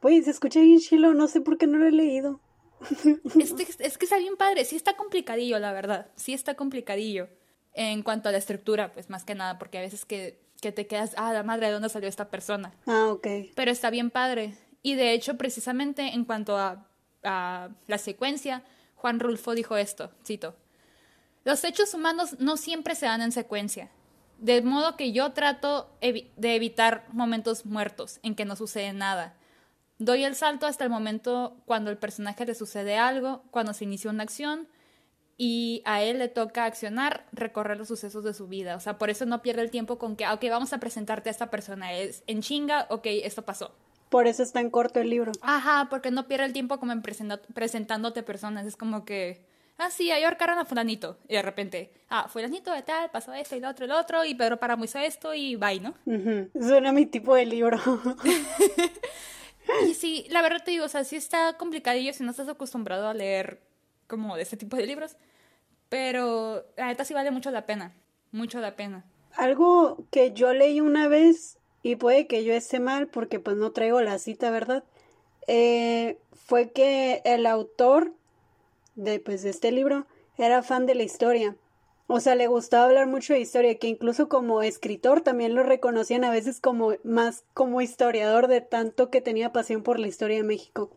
Pues 0.00 0.26
se 0.26 0.30
escucha 0.30 0.60
bien 0.60 0.78
chilo, 0.78 1.14
no 1.14 1.26
sé 1.26 1.40
por 1.40 1.58
qué 1.58 1.66
no 1.66 1.78
lo 1.78 1.86
he 1.86 1.92
leído. 1.92 2.40
Este, 3.40 3.66
es 3.80 3.98
que 3.98 4.04
está 4.04 4.18
bien 4.18 4.36
padre, 4.36 4.64
sí 4.64 4.76
está 4.76 4.96
complicadillo, 4.96 5.58
la 5.58 5.72
verdad. 5.72 6.10
Sí 6.14 6.34
está 6.34 6.54
complicadillo 6.54 7.28
en 7.76 8.02
cuanto 8.02 8.28
a 8.28 8.32
la 8.32 8.38
estructura, 8.38 8.92
pues 8.92 9.10
más 9.10 9.24
que 9.24 9.34
nada, 9.34 9.58
porque 9.58 9.78
a 9.78 9.82
veces 9.82 10.04
que, 10.04 10.40
que 10.60 10.72
te 10.72 10.86
quedas, 10.86 11.12
ah, 11.16 11.32
la 11.32 11.42
madre, 11.42 11.66
¿de 11.66 11.74
dónde 11.74 11.90
salió 11.90 12.08
esta 12.08 12.30
persona? 12.30 12.72
Ah, 12.86 13.08
ok. 13.10 13.26
Pero 13.54 13.70
está 13.70 13.90
bien 13.90 14.10
padre. 14.10 14.54
Y 14.82 14.94
de 14.94 15.12
hecho, 15.12 15.36
precisamente 15.36 16.14
en 16.14 16.24
cuanto 16.24 16.56
a, 16.56 16.86
a 17.22 17.68
la 17.86 17.98
secuencia, 17.98 18.64
Juan 18.94 19.20
Rulfo 19.20 19.54
dijo 19.54 19.76
esto, 19.76 20.10
cito, 20.24 20.56
los 21.44 21.62
hechos 21.64 21.92
humanos 21.92 22.40
no 22.40 22.56
siempre 22.56 22.94
se 22.94 23.06
dan 23.06 23.20
en 23.20 23.30
secuencia. 23.30 23.90
De 24.38 24.62
modo 24.62 24.96
que 24.96 25.12
yo 25.12 25.32
trato 25.32 25.90
de 26.00 26.54
evitar 26.56 27.06
momentos 27.12 27.66
muertos 27.66 28.20
en 28.22 28.34
que 28.34 28.44
no 28.44 28.56
sucede 28.56 28.92
nada. 28.92 29.34
Doy 29.98 30.24
el 30.24 30.34
salto 30.34 30.66
hasta 30.66 30.84
el 30.84 30.90
momento 30.90 31.56
cuando 31.66 31.90
el 31.90 31.98
personaje 31.98 32.44
le 32.44 32.54
sucede 32.54 32.96
algo, 32.96 33.44
cuando 33.50 33.72
se 33.74 33.84
inicia 33.84 34.10
una 34.10 34.24
acción 34.24 34.66
y 35.38 35.82
a 35.84 36.02
él 36.02 36.18
le 36.18 36.28
toca 36.28 36.64
accionar, 36.64 37.26
recorrer 37.32 37.76
los 37.76 37.88
sucesos 37.88 38.24
de 38.24 38.32
su 38.32 38.48
vida. 38.48 38.76
O 38.76 38.80
sea, 38.80 38.96
por 38.96 39.10
eso 39.10 39.26
no 39.26 39.42
pierde 39.42 39.62
el 39.62 39.70
tiempo 39.70 39.98
con 39.98 40.16
que, 40.16 40.24
ah, 40.24 40.34
ok, 40.34 40.44
vamos 40.48 40.72
a 40.72 40.78
presentarte 40.78 41.28
a 41.28 41.32
esta 41.32 41.50
persona. 41.50 41.92
Es 41.92 42.22
en 42.26 42.40
chinga, 42.40 42.86
ok, 42.88 43.06
esto 43.06 43.42
pasó. 43.42 43.74
Por 44.08 44.26
eso 44.26 44.42
es 44.42 44.52
tan 44.52 44.70
corto 44.70 45.00
el 45.00 45.10
libro. 45.10 45.32
Ajá, 45.42 45.88
porque 45.90 46.10
no 46.10 46.26
pierde 46.26 46.46
el 46.46 46.52
tiempo 46.52 46.78
como 46.78 46.92
en 46.92 47.02
presentándote 47.02 48.22
personas. 48.22 48.64
Es 48.64 48.76
como 48.76 49.04
que, 49.04 49.44
ah, 49.76 49.90
sí, 49.90 50.10
ahí 50.10 50.24
ahorcaron 50.24 50.58
a 50.58 50.64
fulanito. 50.64 51.18
Y 51.28 51.34
de 51.34 51.42
repente, 51.42 51.92
ah, 52.08 52.28
fulanito 52.28 52.72
de 52.72 52.82
tal, 52.82 53.10
pasó 53.10 53.34
esto 53.34 53.56
y 53.56 53.60
lo 53.60 53.68
otro 53.68 53.84
y 53.84 53.88
lo 53.88 53.98
otro, 53.98 54.24
y 54.24 54.34
Pedro 54.34 54.58
Páramo 54.58 54.84
hizo 54.84 54.98
esto 54.98 55.34
y 55.34 55.56
bye, 55.56 55.80
¿no? 55.80 55.94
Suena 56.58 56.92
mi 56.92 57.04
tipo 57.04 57.34
de 57.34 57.44
libro. 57.44 57.78
y 59.86 59.92
sí, 59.92 60.26
la 60.30 60.40
verdad 60.40 60.62
te 60.64 60.70
digo, 60.70 60.86
o 60.86 60.88
sea, 60.88 61.04
sí 61.04 61.16
está 61.16 61.58
complicadillo 61.58 62.14
si 62.14 62.24
no 62.24 62.30
estás 62.30 62.48
acostumbrado 62.48 63.08
a 63.08 63.12
leer 63.12 63.60
como 64.06 64.36
de 64.36 64.42
este 64.42 64.56
tipo 64.56 64.76
de 64.76 64.86
libros. 64.86 65.16
Pero 65.88 66.64
la 66.76 66.86
neta 66.86 67.04
sí 67.04 67.14
vale 67.14 67.30
mucho 67.30 67.50
la 67.50 67.66
pena, 67.66 67.94
mucho 68.32 68.60
la 68.60 68.76
pena. 68.76 69.04
Algo 69.34 70.04
que 70.10 70.32
yo 70.32 70.52
leí 70.52 70.80
una 70.80 71.08
vez, 71.08 71.58
y 71.82 71.94
puede 71.96 72.26
que 72.26 72.42
yo 72.42 72.52
esté 72.52 72.80
mal 72.80 73.06
porque 73.06 73.38
pues 73.38 73.56
no 73.56 73.70
traigo 73.70 74.00
la 74.00 74.18
cita, 74.18 74.50
¿verdad? 74.50 74.82
Eh, 75.46 76.18
fue 76.32 76.72
que 76.72 77.22
el 77.24 77.46
autor 77.46 78.12
de 78.96 79.20
pues 79.20 79.42
de 79.42 79.50
este 79.50 79.70
libro 79.70 80.06
era 80.36 80.64
fan 80.64 80.86
de 80.86 80.96
la 80.96 81.04
historia. 81.04 81.54
O 82.08 82.18
sea, 82.18 82.34
le 82.34 82.46
gustaba 82.48 82.86
hablar 82.86 83.06
mucho 83.06 83.32
de 83.32 83.40
historia, 83.40 83.78
que 83.78 83.88
incluso 83.88 84.28
como 84.28 84.62
escritor 84.62 85.20
también 85.20 85.54
lo 85.54 85.62
reconocían 85.62 86.24
a 86.24 86.30
veces 86.30 86.60
como 86.60 86.94
más 87.04 87.44
como 87.54 87.80
historiador 87.80 88.48
de 88.48 88.60
tanto 88.60 89.10
que 89.10 89.20
tenía 89.20 89.52
pasión 89.52 89.82
por 89.82 90.00
la 90.00 90.08
historia 90.08 90.38
de 90.38 90.44
México. 90.44 90.90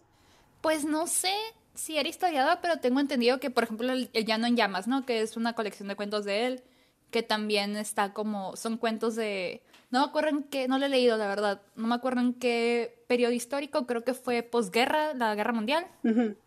Pues 0.61 0.85
no 0.85 1.05
sé 1.05 1.33
si 1.79 1.97
era 1.97 2.09
historiador, 2.09 2.59
pero 2.61 2.79
tengo 2.79 2.99
entendido 2.99 3.39
que, 3.39 3.49
por 3.49 3.63
ejemplo, 3.63 3.91
el, 3.91 4.11
Llano 4.11 4.47
en 4.47 4.57
Llamas, 4.57 4.87
¿no? 4.87 5.05
Que 5.05 5.21
es 5.21 5.37
una 5.37 5.53
colección 5.53 5.87
de 5.87 5.95
cuentos 5.95 6.25
de 6.25 6.45
él, 6.45 6.63
que 7.09 7.23
también 7.23 7.77
está 7.77 8.13
como, 8.13 8.55
son 8.57 8.77
cuentos 8.77 9.15
de, 9.15 9.63
no 9.89 9.99
me 9.99 10.05
acuerdo 10.05 10.29
en 10.29 10.43
qué, 10.43 10.67
no 10.67 10.77
lo 10.77 10.85
he 10.85 10.89
leído, 10.89 11.17
la 11.17 11.27
verdad, 11.27 11.61
no 11.75 11.87
me 11.87 11.95
acuerdo 11.95 12.19
en 12.19 12.33
qué 12.33 13.03
periodo 13.07 13.31
histórico, 13.31 13.87
creo 13.87 14.03
que 14.03 14.13
fue 14.13 14.43
posguerra, 14.43 15.13
la 15.13 15.33
guerra 15.35 15.53
mundial, 15.53 15.87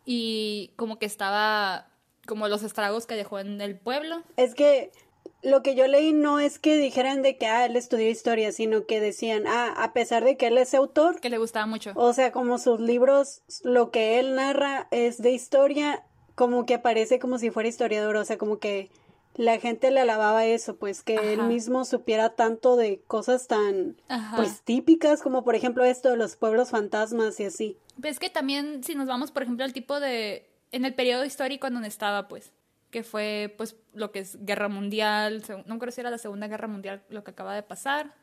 y 0.04 0.70
como 0.76 0.98
que 0.98 1.06
estaba 1.06 1.88
como 2.26 2.46
los 2.46 2.62
estragos 2.62 3.06
que 3.06 3.16
dejó 3.16 3.38
en 3.38 3.60
el 3.60 3.76
pueblo. 3.76 4.22
Es 4.36 4.54
que 4.54 4.92
lo 5.42 5.62
que 5.62 5.74
yo 5.74 5.88
leí 5.88 6.12
no 6.12 6.38
es 6.38 6.58
que 6.58 6.76
dijeran 6.76 7.22
de 7.22 7.36
que 7.36 7.46
ah, 7.46 7.66
él 7.66 7.76
estudió 7.76 8.08
historia, 8.08 8.52
sino 8.52 8.86
que 8.86 9.00
decían, 9.00 9.44
ah, 9.46 9.74
a 9.76 9.92
pesar 9.92 10.24
de 10.24 10.36
que 10.36 10.46
él 10.46 10.58
es 10.58 10.72
autor. 10.72 11.20
Que 11.20 11.30
le 11.30 11.38
gustaba 11.38 11.66
mucho. 11.66 11.92
O 11.96 12.12
sea, 12.12 12.30
como 12.30 12.58
sus 12.58 12.80
libros, 12.80 13.42
lo 13.64 13.90
que 13.90 14.20
él 14.20 14.36
narra 14.36 14.86
es 14.92 15.20
de 15.20 15.32
historia, 15.32 16.04
como 16.36 16.64
que 16.64 16.74
aparece 16.74 17.18
como 17.18 17.38
si 17.38 17.50
fuera 17.50 17.68
historiador, 17.68 18.16
o 18.16 18.24
sea, 18.24 18.38
como 18.38 18.58
que 18.58 18.90
la 19.34 19.58
gente 19.58 19.90
le 19.90 20.00
alababa 20.00 20.44
eso, 20.44 20.76
pues 20.76 21.02
que 21.02 21.32
él 21.32 21.42
mismo 21.44 21.84
supiera 21.84 22.30
tanto 22.30 22.76
de 22.76 23.00
cosas 23.06 23.46
tan, 23.46 23.96
pues 24.36 24.62
típicas, 24.62 25.22
como 25.22 25.42
por 25.42 25.54
ejemplo 25.54 25.84
esto 25.84 26.10
de 26.10 26.18
los 26.18 26.36
pueblos 26.36 26.70
fantasmas 26.70 27.40
y 27.40 27.44
así. 27.44 27.78
Ves 27.96 28.18
que 28.18 28.30
también, 28.30 28.84
si 28.84 28.94
nos 28.94 29.06
vamos, 29.06 29.32
por 29.32 29.42
ejemplo, 29.42 29.64
al 29.64 29.72
tipo 29.72 30.00
de, 30.00 30.50
en 30.70 30.84
el 30.84 30.94
periodo 30.94 31.24
histórico 31.24 31.66
en 31.66 31.74
donde 31.74 31.88
estaba, 31.88 32.28
pues 32.28 32.52
que 32.92 33.02
fue 33.02 33.52
pues 33.56 33.74
lo 33.94 34.12
que 34.12 34.20
es 34.20 34.36
guerra 34.44 34.68
mundial, 34.68 35.42
no 35.66 35.78
creo 35.78 35.90
si 35.90 36.02
era 36.02 36.10
la 36.10 36.18
segunda 36.18 36.46
guerra 36.46 36.68
mundial 36.68 37.02
lo 37.08 37.24
que 37.24 37.30
acaba 37.30 37.54
de 37.54 37.62
pasar, 37.62 38.14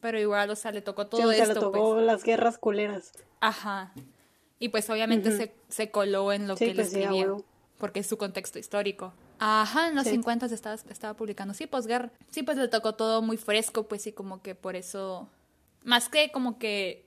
pero 0.00 0.20
igual, 0.20 0.48
o 0.50 0.56
sea, 0.56 0.70
le 0.70 0.80
tocó 0.80 1.08
todo 1.08 1.32
esto. 1.32 1.48
le 1.48 1.54
tocó 1.54 1.94
pues. 1.94 2.06
las 2.06 2.22
guerras 2.22 2.58
culeras. 2.58 3.12
Ajá. 3.40 3.92
Y 4.60 4.68
pues 4.68 4.88
obviamente 4.88 5.36
se, 5.36 5.52
se, 5.68 5.90
coló 5.90 6.32
en 6.32 6.46
lo 6.46 6.56
que 6.56 6.70
él 6.70 6.76
pues, 6.76 6.88
escribió, 6.88 7.44
porque 7.76 8.00
es 8.00 8.06
su 8.06 8.16
contexto 8.16 8.60
histórico. 8.60 9.12
Ajá, 9.40 9.88
en 9.88 9.96
los 9.96 10.06
50 10.06 10.46
estaba, 10.46 10.76
estaba 10.76 11.14
publicando. 11.14 11.52
Sí, 11.52 11.66
posguerra. 11.66 12.12
Sí, 12.30 12.44
pues 12.44 12.56
le 12.56 12.68
tocó 12.68 12.94
todo 12.94 13.20
muy 13.20 13.36
fresco, 13.36 13.88
pues 13.88 14.02
sí, 14.02 14.12
como 14.12 14.42
que 14.42 14.54
por 14.54 14.76
eso. 14.76 15.28
Más 15.84 16.08
que 16.08 16.30
como 16.30 16.58
que. 16.58 17.04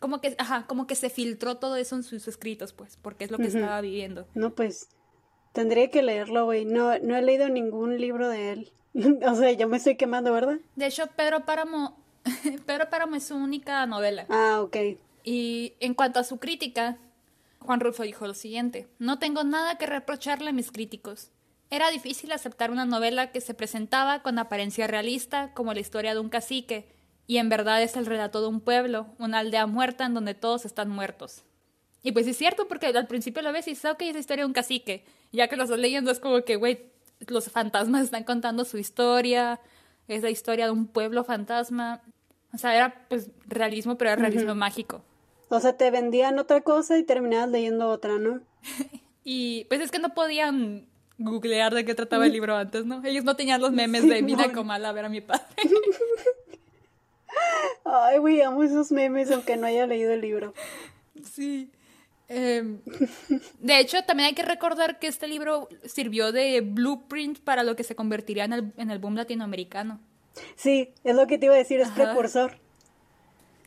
Como 0.00 0.20
que, 0.20 0.34
ajá, 0.38 0.66
como 0.66 0.88
que 0.88 0.96
se 0.96 1.08
filtró 1.08 1.58
todo 1.58 1.76
eso 1.76 1.94
en 1.94 2.02
sus 2.02 2.26
escritos, 2.26 2.72
pues, 2.72 2.98
porque 3.00 3.24
es 3.24 3.30
lo 3.30 3.38
que 3.38 3.46
estaba 3.46 3.80
viviendo. 3.80 4.26
No, 4.34 4.52
pues, 4.52 4.88
Tendría 5.52 5.90
que 5.90 6.02
leerlo, 6.02 6.46
güey. 6.46 6.64
No, 6.64 6.98
no 6.98 7.16
he 7.16 7.22
leído 7.22 7.48
ningún 7.48 8.00
libro 8.00 8.28
de 8.28 8.52
él. 8.52 8.72
o 9.26 9.34
sea, 9.34 9.52
yo 9.52 9.68
me 9.68 9.76
estoy 9.76 9.96
quemando, 9.96 10.32
¿verdad? 10.32 10.58
De 10.76 10.86
hecho, 10.86 11.06
Pedro 11.16 11.44
Páramo, 11.44 11.96
Pedro 12.66 12.88
Páramo 12.90 13.16
es 13.16 13.24
su 13.24 13.36
única 13.36 13.84
novela. 13.86 14.26
Ah, 14.28 14.60
ok. 14.62 14.76
Y 15.24 15.74
en 15.80 15.94
cuanto 15.94 16.18
a 16.18 16.24
su 16.24 16.38
crítica, 16.38 16.98
Juan 17.60 17.80
Rulfo 17.80 18.02
dijo 18.02 18.26
lo 18.26 18.34
siguiente, 18.34 18.88
no 18.98 19.18
tengo 19.18 19.44
nada 19.44 19.78
que 19.78 19.86
reprocharle 19.86 20.50
a 20.50 20.52
mis 20.52 20.72
críticos. 20.72 21.30
Era 21.70 21.90
difícil 21.90 22.32
aceptar 22.32 22.70
una 22.70 22.84
novela 22.84 23.30
que 23.30 23.40
se 23.40 23.54
presentaba 23.54 24.22
con 24.22 24.38
apariencia 24.38 24.86
realista 24.86 25.54
como 25.54 25.72
la 25.72 25.80
historia 25.80 26.12
de 26.12 26.20
un 26.20 26.28
cacique, 26.28 26.88
y 27.26 27.38
en 27.38 27.48
verdad 27.48 27.82
es 27.82 27.96
el 27.96 28.04
relato 28.04 28.40
de 28.40 28.48
un 28.48 28.60
pueblo, 28.60 29.06
una 29.18 29.38
aldea 29.38 29.66
muerta 29.66 30.04
en 30.04 30.14
donde 30.14 30.34
todos 30.34 30.66
están 30.66 30.90
muertos. 30.90 31.44
Y 32.02 32.12
pues 32.12 32.26
es 32.26 32.36
cierto, 32.36 32.66
porque 32.66 32.86
al 32.86 33.06
principio 33.06 33.42
lo 33.42 33.52
ves 33.52 33.68
y 33.68 33.70
dices, 33.70 33.90
ok, 33.90 34.02
es 34.02 34.14
la 34.14 34.20
historia 34.20 34.42
de 34.42 34.48
un 34.48 34.52
cacique. 34.52 35.04
Ya 35.32 35.48
que 35.48 35.56
lo 35.56 35.64
estás 35.64 35.78
leyendo 35.78 36.10
es 36.10 36.20
como 36.20 36.44
que, 36.44 36.56
güey, 36.56 36.92
los 37.26 37.50
fantasmas 37.50 38.04
están 38.04 38.24
contando 38.24 38.64
su 38.64 38.78
historia, 38.78 39.60
es 40.08 40.22
la 40.22 40.30
historia 40.30 40.66
de 40.66 40.72
un 40.72 40.86
pueblo 40.86 41.24
fantasma. 41.24 42.02
O 42.52 42.58
sea, 42.58 42.76
era 42.76 43.06
pues 43.08 43.30
realismo, 43.46 43.96
pero 43.96 44.10
era 44.10 44.20
realismo 44.20 44.54
mágico. 44.54 45.02
O 45.48 45.60
sea, 45.60 45.76
te 45.76 45.90
vendían 45.90 46.38
otra 46.38 46.60
cosa 46.60 46.98
y 46.98 47.02
terminabas 47.02 47.50
leyendo 47.50 47.88
otra, 47.88 48.18
¿no? 48.18 48.40
y 49.24 49.64
pues 49.64 49.80
es 49.80 49.90
que 49.90 49.98
no 49.98 50.14
podían 50.14 50.86
googlear 51.18 51.74
de 51.74 51.84
qué 51.84 51.94
trataba 51.94 52.26
el 52.26 52.32
libro 52.32 52.56
antes, 52.56 52.84
¿no? 52.84 53.02
Ellos 53.04 53.24
no 53.24 53.36
tenían 53.36 53.60
los 53.60 53.72
memes 53.72 54.08
de 54.08 54.22
Vida 54.22 54.52
Comal 54.52 54.84
a 54.84 54.92
ver 54.92 55.06
a 55.06 55.08
mi 55.08 55.20
padre. 55.20 55.44
Ay, 57.84 58.18
güey, 58.18 58.42
amo 58.42 58.62
esos 58.62 58.92
memes 58.92 59.30
aunque 59.30 59.56
no 59.56 59.66
haya 59.66 59.86
leído 59.86 60.12
el 60.12 60.20
libro. 60.20 60.52
Sí. 61.24 61.70
Em, 62.34 62.80
de 63.60 63.78
hecho, 63.78 64.02
también 64.04 64.28
hay 64.28 64.34
que 64.34 64.42
recordar 64.42 64.98
que 64.98 65.06
este 65.06 65.28
libro 65.28 65.68
sirvió 65.84 66.32
de 66.32 66.62
blueprint 66.62 67.40
para 67.40 67.62
lo 67.62 67.76
que 67.76 67.84
se 67.84 67.94
convertiría 67.94 68.44
en 68.44 68.52
el, 68.54 68.72
en 68.78 68.90
el 68.90 68.98
boom 68.98 69.16
latinoamericano. 69.16 70.00
Sí, 70.56 70.94
es 71.04 71.14
lo 71.14 71.26
que 71.26 71.36
te 71.36 71.46
iba 71.46 71.54
a 71.54 71.58
decir, 71.58 71.80
es 71.80 71.90
precursor. 71.90 72.58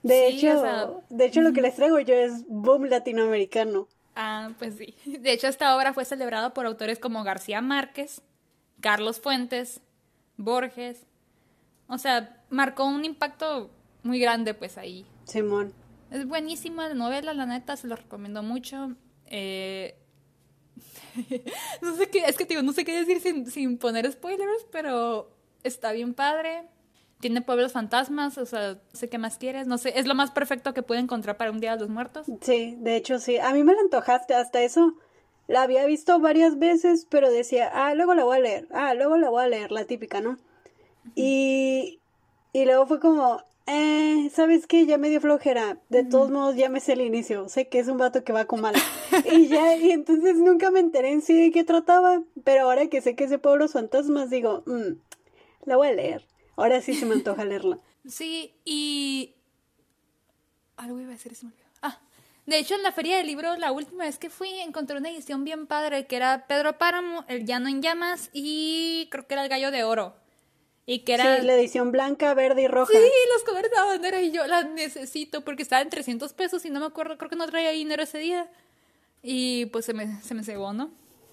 De 0.02 0.28
hecho, 0.28 1.04
de 1.10 1.26
hecho 1.26 1.42
lo 1.42 1.54
que 1.54 1.62
les 1.62 1.76
traigo 1.76 2.00
yo 2.00 2.16
es 2.16 2.44
boom 2.48 2.86
latinoamericano. 2.86 3.88
Ah, 4.16 4.50
pues 4.58 4.76
sí. 4.78 4.96
De 5.06 5.32
hecho, 5.32 5.48
esta 5.48 5.76
obra 5.76 5.94
fue 5.94 6.06
celebrada 6.06 6.54
por 6.56 6.66
autores 6.66 6.98
como 6.98 7.24
García 7.24 7.62
Márquez, 7.62 8.24
Carlos 8.82 9.20
Fuentes, 9.20 9.82
Borges. 10.38 11.06
O 11.88 12.00
sea, 12.00 12.44
marcó 12.50 12.86
un 12.86 13.06
impacto 13.06 13.70
muy 14.02 14.20
grande, 14.20 14.56
pues 14.56 14.80
ahí. 14.80 15.06
Simón. 15.26 15.72
Es 16.12 16.28
buenísima 16.28 16.88
la 16.88 16.94
novela, 16.94 17.34
la 17.34 17.46
neta, 17.46 17.76
se 17.78 17.88
lo 17.88 17.96
recomiendo 17.96 18.44
mucho. 18.44 18.96
Eh, 19.28 19.96
no 21.82 21.96
sé 21.96 22.10
qué, 22.10 22.26
es 22.26 22.38
que 22.38 22.46
digo, 22.46 22.62
no 22.62 22.74
sé 22.74 22.86
qué 22.86 22.96
decir 22.96 23.22
sin, 23.22 23.50
sin 23.50 23.78
poner 23.78 24.12
spoilers, 24.12 24.66
pero 24.72 25.32
está 25.64 25.92
bien 25.92 26.14
padre. 26.14 26.68
Tiene 27.20 27.42
pueblos 27.42 27.72
fantasmas, 27.72 28.38
o 28.38 28.46
sea, 28.46 28.80
sé 28.94 29.10
qué 29.10 29.18
más 29.18 29.38
quieres, 29.38 29.68
no 29.68 29.78
sé, 29.78 29.98
es 29.98 30.06
lo 30.06 30.16
más 30.16 30.32
perfecto 30.32 30.74
que 30.74 30.84
puede 30.84 31.00
encontrar 31.00 31.38
para 31.38 31.50
un 31.50 31.60
Día 31.60 31.74
de 31.74 31.80
los 31.80 31.90
Muertos. 31.90 32.28
Sí, 32.42 32.76
de 32.80 32.98
hecho 32.98 33.20
sí, 33.20 33.38
a 33.38 33.54
mí 33.54 33.64
me 33.64 33.74
la 33.74 33.82
antojaste, 33.82 34.36
hasta 34.36 34.62
eso 34.62 34.96
la 35.48 35.64
había 35.64 35.86
visto 35.86 36.20
varias 36.20 36.60
veces, 36.60 37.08
pero 37.10 37.32
decía, 37.32 37.72
ah, 37.74 37.96
luego 37.96 38.14
la 38.16 38.26
voy 38.26 38.38
a 38.38 38.42
leer, 38.42 38.68
ah, 38.72 38.94
luego 38.94 39.18
la 39.18 39.30
voy 39.30 39.44
a 39.44 39.48
leer, 39.48 39.72
la 39.72 39.86
típica, 39.86 40.20
¿no? 40.20 40.38
Y, 41.16 42.02
y 42.52 42.66
luego 42.66 42.86
fue 42.86 43.00
como, 43.00 43.42
eh, 43.68 44.30
¿sabes 44.34 44.68
qué? 44.68 44.86
Ya 44.86 44.98
me 44.98 45.10
dio 45.10 45.22
flojera. 45.22 45.80
De 45.90 46.04
todos 46.04 46.30
modos, 46.30 46.56
ya 46.56 46.70
me 46.70 46.80
sé 46.80 46.94
el 46.94 47.02
inicio. 47.02 47.50
Sé 47.50 47.68
que 47.68 47.80
es 47.80 47.88
un 47.88 47.98
vato 47.98 48.24
que 48.24 48.34
va 48.34 48.46
con 48.46 48.62
mal. 48.62 48.76
y 49.32 49.48
ya, 49.48 49.76
y 49.76 49.92
entonces 49.92 50.36
nunca 50.38 50.72
me 50.72 50.80
enteré 50.80 51.12
en 51.12 51.22
sí 51.22 51.34
de 51.34 51.52
qué 51.52 51.64
trataba. 51.64 52.22
Pero 52.44 52.64
ahora 52.64 52.88
que 52.88 53.02
sé 53.02 53.16
que 53.16 53.24
es 53.24 53.30
de 53.30 53.40
pueblos 53.40 53.74
fantasmas, 53.74 54.30
digo, 54.30 54.64
mmm, 54.66 54.98
la 55.66 55.78
voy 55.78 55.88
a 55.88 55.94
leer. 55.94 56.26
Ahora 56.56 56.82
sí 56.82 56.94
se 56.94 57.06
me 57.06 57.16
antoja 57.16 57.44
leerla. 57.46 57.80
Sí, 58.08 58.54
y. 58.66 59.34
Algo 60.78 61.00
iba 61.00 61.10
a 61.10 61.14
decir, 61.14 61.34
se 61.36 61.46
me 61.46 61.52
olvidó. 61.52 61.68
Ah, 61.82 62.02
de 62.46 62.60
hecho, 62.60 62.76
en 62.76 62.84
la 62.84 62.92
feria 62.92 63.18
del 63.18 63.28
libro, 63.28 63.56
la 63.58 63.72
última 63.72 64.04
vez 64.04 64.20
que 64.20 64.30
fui, 64.30 64.50
encontré 64.60 64.98
una 64.98 65.10
edición 65.10 65.44
bien 65.44 65.66
padre 65.66 66.06
que 66.06 66.18
era 66.18 66.46
Pedro 66.48 66.78
Páramo, 66.78 67.26
El 67.28 67.46
Llano 67.46 67.70
en 67.70 67.82
Llamas 67.82 68.30
y 68.34 69.08
creo 69.10 69.26
que 69.26 69.34
era 69.34 69.44
El 69.44 69.50
Gallo 69.50 69.72
de 69.72 69.84
Oro. 69.84 70.14
Y 70.86 71.00
que 71.00 71.15
era... 71.15 71.39
Sí, 71.39 71.46
la 71.46 71.56
edición 71.56 71.92
blanca, 71.92 72.34
verde 72.34 72.63
y 72.63 72.68
roja. 72.68 72.92
Sí, 72.94 73.00
los 73.34 73.44
colores 73.44 73.72
de 73.72 73.77
la 73.77 73.86
bandera 73.86 74.22
y 74.22 74.32
yo 74.32 74.46
la 74.46 74.63
necesito 74.63 75.42
porque 75.42 75.63
estaba 75.63 75.82
en 75.82 75.89
300 75.89 76.34
pesos 76.34 76.63
y 76.65 76.70
no 76.70 76.80
me 76.80 76.86
acuerdo, 76.86 77.18
creo 77.18 77.30
que 77.30 77.36
no 77.36 77.48
traía 77.48 77.72
dinero 77.72 78.04
ese 78.04 78.20
día. 78.20 78.50
Y 79.24 79.65
pues 79.68 79.86
se 79.86 79.94
me, 79.94 80.22
se 80.22 80.36
me 80.36 80.44
cegó, 80.44 80.74
¿no? 80.74 80.92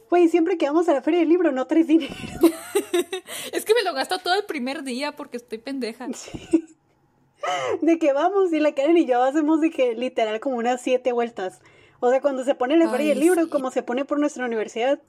Güey, 0.09 0.29
siempre 0.29 0.59
que 0.59 0.67
vamos 0.67 0.89
a 0.89 0.95
la 0.95 1.03
feria 1.03 1.21
del 1.21 1.29
libro 1.29 1.53
no 1.53 1.67
traes 1.67 1.87
dinero. 1.87 2.15
es 3.53 3.65
que 3.65 3.75
me 3.75 3.83
lo 3.83 3.95
gasto 3.95 4.19
todo 4.19 4.35
el 4.35 4.45
primer 4.45 4.83
día 4.83 5.13
porque 5.13 5.39
estoy 5.39 5.59
pendeja. 5.59 6.07
De 7.81 7.99
que 7.99 8.13
vamos 8.13 8.53
y 8.53 8.61
la 8.61 8.73
Karen 8.75 8.97
y 8.97 9.05
yo 9.05 9.23
hacemos 9.23 9.61
de 9.61 9.71
que 9.71 9.95
literal 9.95 10.39
como 10.39 10.57
unas 10.57 10.81
siete 10.81 11.13
vueltas. 11.13 11.61
O 12.01 12.11
sea, 12.11 12.21
cuando 12.21 12.45
se 12.45 12.55
pone 12.55 12.77
la 12.77 12.91
feria 12.91 13.09
del 13.09 13.21
libro, 13.21 13.49
como 13.49 13.71
se 13.71 13.83
pone 13.83 14.05
por 14.05 14.19
nuestra 14.19 14.45
universidad, 14.45 15.01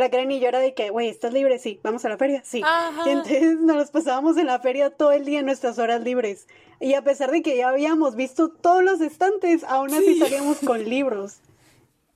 la 0.00 0.10
Karen 0.10 0.30
y 0.30 0.40
yo 0.40 0.48
era 0.48 0.58
de 0.58 0.74
que, 0.74 0.90
güey, 0.90 1.08
¿estás 1.08 1.32
libre? 1.32 1.58
Sí, 1.58 1.80
vamos 1.82 2.04
a 2.04 2.08
la 2.08 2.16
feria, 2.16 2.42
sí. 2.44 2.62
Y 3.06 3.08
entonces 3.08 3.58
nos 3.60 3.90
pasábamos 3.90 4.36
en 4.36 4.46
la 4.46 4.58
feria 4.60 4.90
todo 4.90 5.12
el 5.12 5.24
día 5.24 5.40
en 5.40 5.46
nuestras 5.46 5.78
horas 5.78 6.02
libres. 6.02 6.46
Y 6.80 6.94
a 6.94 7.02
pesar 7.02 7.30
de 7.30 7.42
que 7.42 7.56
ya 7.56 7.68
habíamos 7.68 8.16
visto 8.16 8.48
todos 8.48 8.82
los 8.82 9.00
estantes, 9.00 9.64
aún 9.64 9.92
así 9.94 10.18
salíamos 10.18 10.58
con 10.58 10.84
libros. 10.84 11.38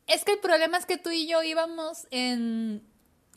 Es 0.07 0.25
que 0.25 0.33
el 0.33 0.39
problema 0.39 0.79
es 0.79 0.87
que 0.87 0.97
tú 0.97 1.11
y 1.11 1.27
yo 1.27 1.43
íbamos 1.43 2.07
en 2.11 2.83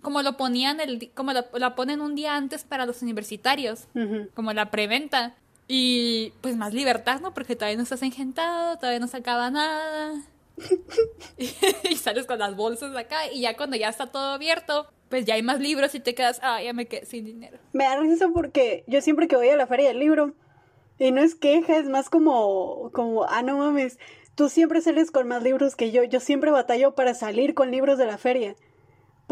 como 0.01 0.24
lo 0.24 0.36
ponían 0.36 0.79
el 0.79 1.12
como 1.13 1.33
lo, 1.33 1.45
la 1.53 1.75
ponen 1.75 2.01
un 2.01 2.15
día 2.15 2.36
antes 2.36 2.63
para 2.63 2.86
los 2.86 3.01
universitarios, 3.01 3.88
como 4.33 4.53
la 4.53 4.71
preventa. 4.71 5.36
Y 5.67 6.33
pues 6.41 6.57
más 6.57 6.74
libertad, 6.74 7.21
¿no? 7.21 7.33
Porque 7.33 7.55
todavía 7.55 7.77
no 7.77 7.83
estás 7.83 8.01
engentado, 8.01 8.75
todavía 8.77 9.00
no 9.00 9.07
se 9.07 9.17
acaba 9.17 9.50
nada. 9.51 10.21
y, 11.38 11.96
sales 11.96 12.25
con 12.25 12.39
las 12.39 12.56
bolsas 12.56 12.96
acá 12.96 13.32
y 13.32 13.41
ya 13.41 13.56
cuando 13.56 13.75
ya 13.75 13.89
está 13.89 14.08
todo 14.08 14.32
abierto, 14.32 14.88
pues 15.10 15.25
ya 15.25 15.36
hay 15.36 15.44
más 15.44 15.60
libros 15.60 15.94
y 15.96 16.00
te 16.00 16.15
quedas, 16.15 16.39
ah, 16.44 16.62
ya 16.62 16.74
me 16.74 16.88
quedé 16.88 17.06
sin 17.06 17.25
dinero. 17.25 17.58
Me 17.74 17.84
da 17.84 18.00
risa 18.00 18.30
porque 18.34 18.84
yo 18.88 19.01
siempre 19.01 19.27
que 19.27 19.36
voy 19.36 19.50
a 19.50 19.58
la 19.58 19.68
feria 19.68 19.89
del 19.89 20.00
libro, 20.00 20.34
y 21.00 21.12
no 21.12 21.22
es 21.22 21.36
queja, 21.36 21.77
es 21.77 21.89
más 21.89 22.10
como, 22.10 22.91
como, 22.94 23.24
ah, 23.25 23.41
no 23.41 23.58
mames, 23.58 23.98
tú 24.36 24.50
siempre 24.50 24.82
sales 24.82 25.12
con 25.12 25.27
más 25.27 25.41
libros 25.41 25.75
que 25.75 25.91
yo, 25.91 26.03
yo 26.03 26.20
siempre 26.20 26.51
batallo 26.51 26.94
para 26.94 27.13
salir 27.13 27.53
con 27.53 27.72
libros 27.72 27.98
de 27.98 28.06
la 28.06 28.18
feria. 28.18 28.56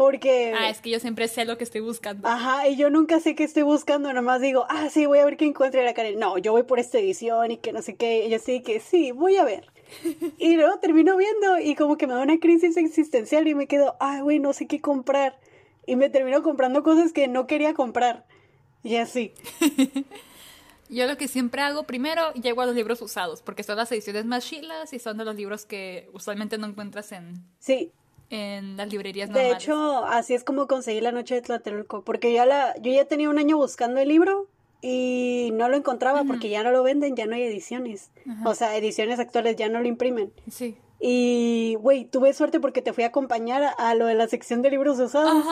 Porque... 0.00 0.54
Ah, 0.56 0.70
es 0.70 0.80
que 0.80 0.88
yo 0.88 0.98
siempre 0.98 1.28
sé 1.28 1.44
lo 1.44 1.58
que 1.58 1.64
estoy 1.64 1.82
buscando. 1.82 2.26
Ajá, 2.26 2.66
y 2.66 2.76
yo 2.76 2.88
nunca 2.88 3.20
sé 3.20 3.34
qué 3.34 3.44
estoy 3.44 3.64
buscando, 3.64 4.10
nomás 4.14 4.40
digo, 4.40 4.64
ah, 4.70 4.88
sí, 4.88 5.04
voy 5.04 5.18
a 5.18 5.26
ver 5.26 5.36
qué 5.36 5.44
encuentro 5.44 5.82
la 5.82 5.92
Karen. 5.92 6.18
No, 6.18 6.38
yo 6.38 6.52
voy 6.52 6.62
por 6.62 6.78
esta 6.78 6.98
edición 6.98 7.50
y 7.50 7.58
que 7.58 7.74
no 7.74 7.82
sé 7.82 7.96
qué. 7.96 8.24
Y 8.24 8.30
yo 8.30 8.38
sí 8.38 8.62
que 8.62 8.80
sí, 8.80 9.12
voy 9.12 9.36
a 9.36 9.44
ver. 9.44 9.66
Y 10.38 10.56
luego 10.56 10.78
termino 10.78 11.18
viendo 11.18 11.58
y 11.58 11.74
como 11.74 11.98
que 11.98 12.06
me 12.06 12.14
da 12.14 12.22
una 12.22 12.38
crisis 12.38 12.78
existencial 12.78 13.46
y 13.46 13.54
me 13.54 13.66
quedo, 13.66 13.98
ah, 14.00 14.22
güey, 14.22 14.38
no 14.38 14.54
sé 14.54 14.66
qué 14.66 14.80
comprar. 14.80 15.38
Y 15.86 15.96
me 15.96 16.08
termino 16.08 16.42
comprando 16.42 16.82
cosas 16.82 17.12
que 17.12 17.28
no 17.28 17.46
quería 17.46 17.74
comprar. 17.74 18.24
Y 18.82 18.96
así. 18.96 19.34
Yo 20.88 21.06
lo 21.08 21.18
que 21.18 21.28
siempre 21.28 21.60
hago, 21.60 21.82
primero 21.82 22.32
llego 22.32 22.62
a 22.62 22.66
los 22.66 22.74
libros 22.74 23.02
usados, 23.02 23.42
porque 23.42 23.64
son 23.64 23.76
las 23.76 23.92
ediciones 23.92 24.24
más 24.24 24.46
chilas 24.46 24.94
y 24.94 24.98
son 24.98 25.18
de 25.18 25.26
los 25.26 25.36
libros 25.36 25.66
que 25.66 26.08
usualmente 26.14 26.56
no 26.56 26.66
encuentras 26.66 27.12
en... 27.12 27.44
Sí, 27.58 27.92
en 28.30 28.76
las 28.76 28.90
librerías 28.90 29.28
normales. 29.28 29.50
De 29.50 29.56
hecho, 29.56 30.04
así 30.06 30.34
es 30.34 30.44
como 30.44 30.66
conseguí 30.66 31.00
La 31.00 31.12
Noche 31.12 31.34
de 31.34 31.42
Tlatelolco, 31.42 32.02
porque 32.02 32.32
ya 32.32 32.46
la, 32.46 32.74
yo 32.80 32.92
ya 32.92 33.04
tenía 33.04 33.28
un 33.28 33.38
año 33.38 33.56
buscando 33.56 34.00
el 34.00 34.08
libro 34.08 34.48
y 34.82 35.50
no 35.52 35.68
lo 35.68 35.76
encontraba 35.76 36.24
porque 36.24 36.48
ya 36.48 36.62
no 36.62 36.70
lo 36.70 36.82
venden, 36.82 37.16
ya 37.16 37.26
no 37.26 37.34
hay 37.34 37.42
ediciones. 37.42 38.10
O 38.44 38.54
sea, 38.54 38.76
ediciones 38.76 39.18
actuales 39.18 39.56
ya 39.56 39.68
no 39.68 39.80
lo 39.80 39.88
imprimen. 39.88 40.32
Sí. 40.50 40.76
Y, 41.02 41.76
güey, 41.80 42.04
tuve 42.04 42.32
suerte 42.34 42.60
porque 42.60 42.82
te 42.82 42.92
fui 42.92 43.04
a 43.04 43.08
acompañar 43.08 43.74
a, 43.78 43.94
lo 43.94 44.06
de 44.06 44.14
la 44.14 44.28
sección 44.28 44.62
de 44.62 44.70
libros 44.70 45.00
usados. 45.00 45.44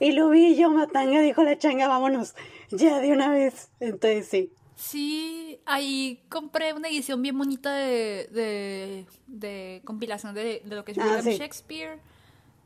Y 0.00 0.12
lo 0.12 0.28
vi 0.30 0.56
yo, 0.56 0.70
Matanga, 0.70 1.20
dijo 1.20 1.42
la 1.42 1.58
changa, 1.58 1.88
vámonos, 1.88 2.34
ya 2.70 3.00
de 3.00 3.12
una 3.12 3.28
vez. 3.28 3.70
Entonces, 3.80 4.28
sí. 4.28 4.50
Sí, 4.76 5.60
ahí 5.66 6.20
compré 6.28 6.72
una 6.72 6.88
edición 6.88 7.22
bien 7.22 7.38
bonita 7.38 7.72
de, 7.74 8.28
de, 8.32 9.06
de 9.26 9.82
compilación 9.84 10.34
de, 10.34 10.62
de, 10.64 10.76
lo 10.76 10.84
que 10.84 10.92
es 10.92 10.98
ah, 10.98 11.20
Shakespeare. 11.22 12.00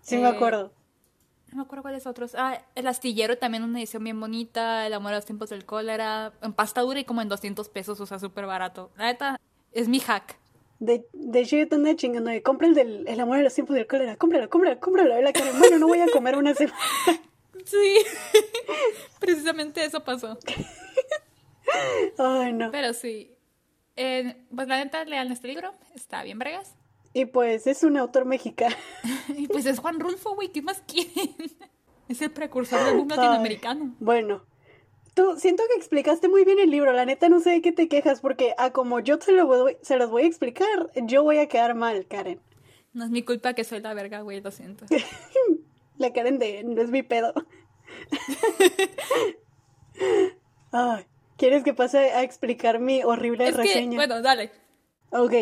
Sí, 0.08 0.16
me 0.16 0.28
acuerdo. 0.28 0.72
No 1.50 1.56
me 1.58 1.62
acuerdo 1.62 1.82
cuáles 1.82 2.06
otros. 2.06 2.34
Ah, 2.34 2.62
El 2.74 2.86
Astillero 2.86 3.36
también 3.36 3.62
una 3.62 3.78
edición 3.78 4.04
bien 4.04 4.18
bonita. 4.18 4.86
El 4.86 4.94
Amor 4.94 5.12
a 5.12 5.16
los 5.16 5.26
Tiempos 5.26 5.50
del 5.50 5.64
Cólera. 5.66 6.32
En 6.42 6.52
pasta 6.54 6.80
dura 6.80 6.98
y 7.00 7.04
como 7.04 7.20
en 7.20 7.28
200 7.28 7.68
pesos, 7.68 8.00
o 8.00 8.06
sea, 8.06 8.18
súper 8.18 8.46
barato. 8.46 8.90
La 8.96 9.04
neta, 9.06 9.40
es 9.72 9.88
mi 9.88 10.00
hack. 10.00 10.38
De, 10.78 11.06
de 11.12 11.40
hecho, 11.40 11.56
yo 11.56 11.68
te 11.68 11.96
chingando. 11.96 12.30
Compra 12.42 12.68
el 12.68 12.74
del 12.74 13.08
El 13.08 13.20
Amor 13.20 13.38
a 13.38 13.42
los 13.42 13.54
Tiempos 13.54 13.74
del 13.74 13.86
Cólera. 13.86 14.16
Cómpralo, 14.16 14.48
cómpralo, 14.48 14.80
cómpralo. 14.80 15.20
La 15.20 15.32
cara, 15.32 15.50
bueno, 15.58 15.78
no 15.78 15.88
voy 15.88 16.00
a 16.00 16.06
comer 16.06 16.36
una 16.36 16.54
semana. 16.54 16.78
Sí, 17.64 17.98
precisamente 19.20 19.84
eso 19.84 20.02
pasó. 20.02 20.38
Ay, 22.18 22.54
no. 22.54 22.70
Pero 22.70 22.94
sí. 22.94 23.36
pues 23.94 24.68
la 24.68 24.82
neta, 24.82 25.04
lean 25.04 25.30
este 25.32 25.48
libro. 25.48 25.74
Está 25.94 26.22
bien, 26.22 26.38
bregas. 26.38 26.77
Y 27.12 27.26
pues 27.26 27.66
es 27.66 27.82
un 27.82 27.96
autor 27.96 28.24
mexicano. 28.24 28.76
y 29.36 29.48
pues 29.48 29.66
es 29.66 29.78
Juan 29.78 30.00
Rulfo, 30.00 30.34
güey, 30.34 30.48
¿qué 30.48 30.62
más 30.62 30.82
quieren? 30.86 31.34
Es 32.08 32.22
el 32.22 32.30
precursor 32.30 32.82
del 32.86 32.96
boom 32.96 33.08
latinoamericano. 33.08 33.94
bueno, 34.00 34.42
tú 35.12 35.36
siento 35.36 35.62
que 35.68 35.74
explicaste 35.74 36.26
muy 36.26 36.42
bien 36.46 36.58
el 36.58 36.70
libro. 36.70 36.90
La 36.94 37.04
neta 37.04 37.28
no 37.28 37.38
sé 37.38 37.50
de 37.50 37.60
qué 37.60 37.70
te 37.70 37.86
quejas 37.86 38.22
porque 38.22 38.54
a 38.56 38.70
como 38.70 39.00
yo 39.00 39.18
te 39.18 39.32
lo 39.32 39.46
voy, 39.46 39.76
se 39.82 39.98
los 39.98 40.08
voy 40.08 40.22
a 40.22 40.26
explicar, 40.26 40.90
yo 40.94 41.22
voy 41.22 41.36
a 41.36 41.48
quedar 41.48 41.74
mal, 41.74 42.06
Karen. 42.06 42.40
No 42.94 43.04
es 43.04 43.10
mi 43.10 43.22
culpa 43.22 43.52
que 43.52 43.62
soy 43.62 43.80
la 43.80 43.92
verga, 43.92 44.22
güey, 44.22 44.40
lo 44.40 44.50
siento. 44.50 44.86
la 45.98 46.10
Karen 46.14 46.38
de 46.38 46.64
no 46.64 46.80
es 46.80 46.90
mi 46.90 47.02
pedo. 47.02 47.34
¿quieres 51.36 51.64
que 51.64 51.74
pase 51.74 51.98
a 52.12 52.22
explicar 52.22 52.78
mi 52.80 53.02
horrible 53.02 53.50
reseña? 53.50 53.96
bueno, 53.96 54.22
dale. 54.22 54.50
Ok, 55.10 55.34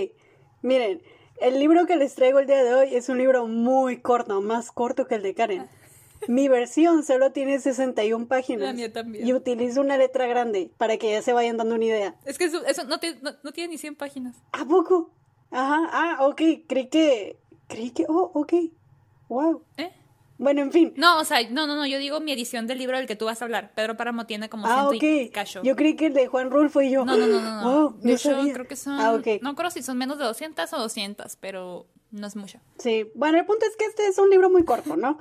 miren, 0.63 1.03
el 1.41 1.59
libro 1.59 1.87
que 1.87 1.97
les 1.97 2.15
traigo 2.15 2.39
el 2.39 2.47
día 2.47 2.63
de 2.63 2.75
hoy 2.75 2.95
es 2.95 3.09
un 3.09 3.19
libro 3.19 3.47
muy 3.47 4.01
corto, 4.01 4.41
más 4.41 4.71
corto 4.71 5.07
que 5.07 5.17
el 5.17 5.23
de 5.23 5.35
Karen. 5.35 5.69
Mi 6.29 6.49
versión 6.49 7.05
solo 7.05 7.33
tiene 7.33 7.59
61 7.59 8.27
páginas. 8.27 8.69
La 8.69 8.73
mía 8.73 8.93
también. 8.93 9.27
Y 9.27 9.33
utilizo 9.33 9.81
una 9.81 9.97
letra 9.97 10.27
grande 10.27 10.71
para 10.79 10.97
que 10.97 11.11
ya 11.11 11.23
se 11.23 11.33
vayan 11.33 11.57
dando 11.57 11.75
una 11.75 11.85
idea. 11.85 12.17
Es 12.25 12.39
que 12.39 12.45
eso, 12.45 12.63
no, 12.89 12.99
tiene 12.99 13.69
ni 13.69 13.79
100 13.79 13.97
páginas. 13.97 14.37
¿A 14.53 14.65
poco? 14.65 15.11
Ajá, 15.51 15.89
ah, 15.93 16.27
ok, 16.27 16.41
creí 16.67 16.89
que... 16.89 17.39
Creí 17.69 17.91
que... 17.91 18.07
Oh, 18.09 18.31
ok. 18.35 18.55
Wow. 19.29 19.63
¿Eh? 19.77 19.93
Bueno, 20.39 20.61
en 20.61 20.73
fin. 20.73 20.93
No, 20.97 21.19
o 21.19 21.25
sea, 21.25 21.39
no, 21.51 21.67
no, 21.67 21.77
no, 21.77 21.87
yo 21.87 21.99
digo 21.99 22.21
mi 22.21 22.33
edición 22.33 22.67
del 22.67 22.79
libro 22.79 22.99
del 22.99 23.07
que 23.07 23.17
tú 23.17 23.25
vas 23.25 23.41
a 23.41 23.45
hablar. 23.45 23.73
Pedro 23.75 23.97
Páramo 23.97 24.27
tiene 24.27 24.49
como 24.49 24.67
ah, 24.67 24.89
ok. 24.89 25.03
Yo 25.63 25.77
creí 25.77 25.97
que 25.97 26.07
el 26.07 26.15
de 26.15 26.27
Juan 26.27 26.51
Rulfo 26.51 26.83
y 26.83 26.91
yo. 26.91 27.05
No, 27.05 27.17
no, 27.17 27.27
no, 27.27 27.41
no. 27.41 27.57
Wow, 27.67 27.99
no 28.03 28.19
sabía. 28.19 28.53
creo 28.53 28.69
que 28.69 28.77
son. 28.77 29.01
Ah, 29.01 29.15
ok. 29.15 29.43
No 29.43 29.55
creo 29.55 29.71
si 29.71 29.83
son 29.83 29.97
menos 29.99 30.19
de 30.19 30.25
200 30.25 30.73
o 30.73 30.79
200, 30.79 31.37
pero 31.37 31.87
no 32.11 32.27
es 32.27 32.37
mucho. 32.37 32.59
Sí, 32.79 33.11
bueno, 33.15 33.39
el 33.39 33.47
punto 33.47 33.65
es 33.67 33.77
que 33.77 33.87
este 33.87 34.07
es 34.07 34.19
un 34.19 34.31
libro 34.31 34.51
muy 34.51 34.65
corto, 34.65 34.97
¿no? 34.97 35.19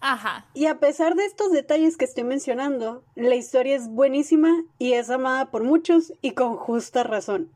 Ajá. 0.00 0.46
Y 0.52 0.66
a 0.66 0.80
pesar 0.80 1.14
de 1.14 1.24
estos 1.24 1.52
detalles 1.52 1.96
que 1.96 2.04
estoy 2.04 2.24
mencionando, 2.24 3.04
la 3.14 3.36
historia 3.36 3.76
es 3.76 3.88
buenísima 3.88 4.64
y 4.78 4.94
es 4.94 5.08
amada 5.10 5.50
por 5.50 5.62
muchos 5.62 6.12
y 6.20 6.32
con 6.32 6.56
justa 6.56 7.04
razón. 7.04 7.50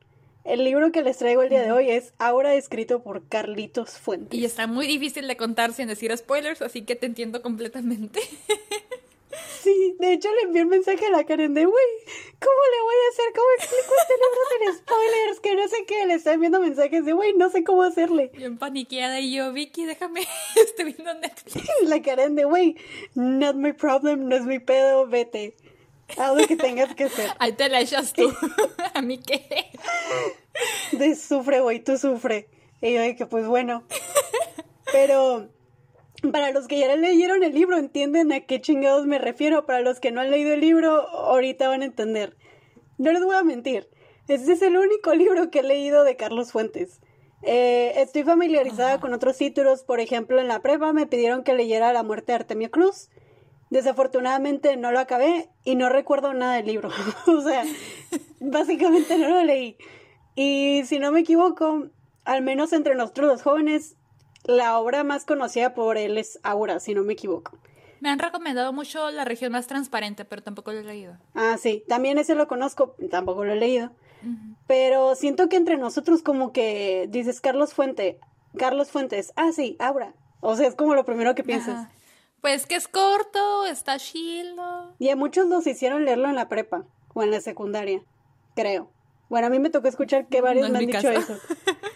El 0.47 0.63
libro 0.63 0.93
que 0.93 1.03
les 1.03 1.19
traigo 1.19 1.43
el 1.43 1.49
día 1.49 1.61
de 1.61 1.73
hoy 1.73 1.91
es 1.91 2.15
Ahora 2.19 2.55
escrito 2.55 3.03
por 3.03 3.29
Carlitos 3.29 3.99
Fuentes. 3.99 4.39
Y 4.39 4.45
está 4.45 4.69
muy 4.69 4.87
difícil 4.87 5.27
de 5.27 5.37
contar 5.37 5.73
sin 5.73 5.89
decir 5.89 6.17
spoilers, 6.17 6.63
así 6.63 6.83
que 6.83 6.95
te 6.95 7.07
entiendo 7.07 7.43
completamente. 7.43 8.21
Sí, 9.63 9.97
de 9.99 10.13
hecho 10.13 10.29
le 10.33 10.43
envié 10.43 10.63
un 10.63 10.69
mensaje 10.69 11.07
a 11.07 11.11
la 11.11 11.25
Karen 11.25 11.53
de, 11.53 11.65
güey, 11.65 11.87
¿cómo 12.41 12.61
le 12.71 12.83
voy 12.83 12.95
a 12.95 13.09
hacer? 13.11 13.33
¿Cómo 13.35 13.47
explico 13.59 13.95
este 14.01 14.15
libro 14.15 14.39
sin 14.49 14.79
spoilers? 14.79 15.41
Que 15.41 15.57
no 15.57 15.69
sé 15.69 15.85
qué, 15.87 16.07
le 16.07 16.15
está 16.15 16.33
enviando 16.35 16.61
mensajes 16.61 17.05
de, 17.05 17.13
güey, 17.13 17.33
no 17.33 17.51
sé 17.51 17.65
cómo 17.65 17.83
hacerle. 17.83 18.31
Yo 18.39 18.57
paniqueada 18.57 19.19
y 19.19 19.35
yo, 19.35 19.53
Vicky, 19.53 19.85
déjame, 19.85 20.21
estoy 20.57 20.93
viendo 20.93 21.13
Netflix. 21.15 21.69
La 21.83 22.01
Karen 22.01 22.37
de, 22.37 22.45
güey, 22.45 22.77
not 23.17 23.57
my 23.57 23.73
problem, 23.73 24.29
no 24.29 24.37
es 24.37 24.45
mi 24.45 24.61
pedo, 24.61 25.09
vete. 25.09 25.57
Lo 26.17 26.47
que 26.47 26.57
tengas 26.57 26.95
que 26.95 27.05
hacer. 27.05 27.31
Ahí 27.39 27.53
te 27.53 27.69
la 27.69 27.81
echas 27.81 28.13
tú. 28.13 28.33
¿A 28.95 29.03
mí 29.03 29.19
qué? 29.19 29.71
De 30.93 31.15
sufre, 31.15 31.61
güey, 31.61 31.83
tú 31.83 31.99
sufre. 31.99 32.49
Y 32.81 32.95
yo 32.95 33.03
dije, 33.03 33.27
pues 33.27 33.47
bueno. 33.47 33.85
Pero 34.93 35.49
para 36.33 36.53
los 36.53 36.69
que 36.69 36.79
ya 36.79 36.95
leyeron 36.95 37.43
el 37.43 37.53
libro, 37.53 37.77
entienden 37.77 38.33
a 38.33 38.41
qué 38.41 38.61
chingados 38.61 39.07
me 39.07 39.19
refiero. 39.19 39.67
Para 39.67 39.81
los 39.81 40.01
que 40.01 40.13
no 40.13 40.21
han 40.21 40.31
leído 40.31 40.53
el 40.55 40.61
libro, 40.61 41.09
ahorita 41.09 41.69
van 41.69 41.83
a 41.83 41.87
entender. 41.87 42.37
No 42.99 43.13
les 43.13 43.25
voy 43.25 43.37
a 43.37 43.43
mentir. 43.43 43.89
Este 44.29 44.53
es 44.53 44.63
el 44.63 44.77
único 44.77 45.15
libro 45.15 45.51
que 45.51 45.61
he 45.61 45.63
leído 45.63 46.05
de 46.05 46.17
Carlos 46.17 46.53
Fuentes. 46.53 47.01
Eh, 47.43 47.93
estoy 47.97 48.25
familiarizada 48.25 48.99
con 49.01 49.13
otros 49.13 49.37
títulos. 49.37 49.85
Por 49.85 50.01
ejemplo, 50.01 50.41
en 50.41 50.49
la 50.49 50.63
prueba 50.63 50.93
me 50.93 51.07
pidieron 51.07 51.45
que 51.45 51.55
leyera 51.55 51.93
La 51.93 52.03
muerte 52.03 52.33
de 52.33 52.37
Artemio 52.37 52.71
Cruz. 52.71 53.11
Desafortunadamente 53.71 54.77
no 54.77 54.93
lo 54.93 55.01
acabé 55.01 55.49
y 55.65 55.75
no 55.75 55.89
recuerdo 55.89 56.33
nada 56.35 56.55
del 56.55 56.67
libro. 56.67 56.91
o 57.27 57.41
sea, 57.41 57.65
básicamente 58.41 59.19
no 59.19 59.29
lo 59.29 59.43
leí. 59.43 59.77
Y 60.35 60.83
si 60.85 60.99
no 60.99 61.13
me 61.13 61.21
equivoco, 61.21 61.89
al 62.25 62.43
menos 62.43 62.73
entre 62.73 62.95
nosotros 62.95 63.29
los 63.29 63.43
jóvenes, 63.43 63.97
la 64.45 64.79
obra 64.79 65.03
más 65.03 65.25
conocida 65.25 65.75
por 65.75 65.97
él 65.99 66.19
es 66.19 66.39
Aura, 66.43 66.79
si 66.79 66.95
no 66.95 67.03
me 67.03 67.15
equivoco. 67.15 67.59
Me 68.01 68.11
han 68.11 68.19
recomendado 68.19 68.73
mucho 68.73 69.11
La 69.11 69.25
región 69.25 69.53
más 69.53 69.67
transparente, 69.67 70.25
pero 70.25 70.43
tampoco 70.43 70.73
lo 70.73 70.81
he 70.81 70.85
leído. 70.85 71.17
Ah, 71.35 71.57
sí, 71.59 71.83
también 71.89 72.19
ese 72.19 72.35
lo 72.35 72.47
conozco, 72.47 72.95
tampoco 73.11 73.45
lo 73.45 73.53
he 73.53 73.57
leído. 73.57 73.91
Pero 74.67 75.15
siento 75.15 75.49
que 75.49 75.57
entre 75.57 75.77
nosotros 75.77 76.23
como 76.23 76.53
que 76.53 77.07
dices 77.11 77.41
Carlos 77.41 77.75
Fuente, 77.75 78.19
Carlos 78.57 78.91
Fuentes, 78.91 79.33
ah, 79.37 79.53
sí, 79.53 79.77
Aura. 79.79 80.15
O 80.41 80.57
sea, 80.57 80.67
es 80.67 80.75
como 80.75 80.95
lo 80.95 81.05
primero 81.05 81.35
que 81.35 81.45
piensas. 81.45 81.89
Pues 82.41 82.67
que 82.67 82.77
es 82.77 82.89
corto, 82.89 83.67
está 83.67 83.99
chilo. 83.99 84.95
Y 84.99 85.09
a 85.11 85.17
muchos 85.17 85.49
los 85.49 85.67
hicieron 85.67 86.05
leerlo 86.05 86.29
en 86.29 86.37
la 86.37 86.49
prepa 86.49 86.85
o 87.15 87.23
en 87.23 87.31
la 87.31 87.41
secundaria, 87.41 88.03
creo. 88.55 88.91
Bueno, 89.29 89.49
a 89.49 89.51
mí 89.51 89.59
me 89.59 89.71
tocó 89.71 89.89
escuchar 89.89 90.29
que 90.29 90.41
varios 90.41 90.69
No 90.69 90.73
me 90.73 90.79
han 90.79 90.87
dicho 90.87 91.03
caso. 91.03 91.11
eso. 91.11 91.39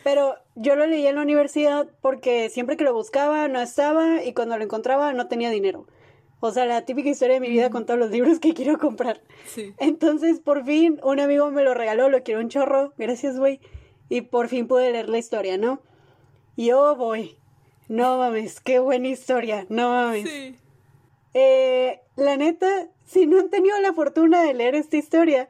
Pero 0.03 0.37
yo 0.57 0.75
lo 0.75 0.87
leí 0.87 1.07
en 1.07 1.15
la 1.15 1.23
universidad 1.23 1.89
porque 2.01 2.51
siempre 2.51 2.77
que 2.77 2.85
lo 2.85 2.93
buscaba 2.93 3.47
no 3.49 3.61
estaba 3.61 4.25
y 4.25 4.33
cuando 4.33 4.57
lo 4.59 4.65
encontraba 4.65 5.13
no 5.13 5.29
tenía 5.29 5.51
dinero. 5.51 5.87
O 6.41 6.51
sea, 6.51 6.65
la 6.65 6.85
típica 6.87 7.11
historia 7.11 7.35
de 7.35 7.41
mi 7.41 7.51
vida 7.51 7.71
con 7.71 7.85
todos 7.85 8.01
los 8.01 8.11
libros 8.11 8.41
que 8.41 8.55
quiero 8.55 8.79
comprar. 8.79 9.23
Sí. 9.47 9.75
Entonces, 9.79 10.41
por 10.41 10.65
fin, 10.65 10.99
un 11.03 11.21
amigo 11.21 11.51
me 11.51 11.63
lo 11.63 11.75
regaló, 11.75 12.09
lo 12.09 12.23
quiero 12.23 12.41
un 12.41 12.49
chorro, 12.49 12.95
gracias, 12.97 13.39
güey. 13.39 13.61
Y 14.09 14.23
por 14.23 14.49
fin 14.49 14.67
pude 14.67 14.91
leer 14.91 15.09
la 15.09 15.19
historia, 15.19 15.59
¿no? 15.59 15.83
Y 16.57 16.73
oh, 16.73 16.97
voy. 16.97 17.37
No 17.91 18.19
mames, 18.19 18.61
qué 18.61 18.79
buena 18.79 19.09
historia, 19.09 19.67
no 19.69 19.91
mames. 19.91 20.31
Sí. 20.31 20.55
Eh, 21.35 22.01
la 22.15 22.37
neta, 22.37 22.87
si 23.05 23.27
no 23.27 23.41
han 23.41 23.51
tenido 23.51 23.77
la 23.81 23.93
fortuna 23.93 24.43
de 24.43 24.55
leer 24.55 24.77
esta 24.77 24.97
historia, 24.97 25.49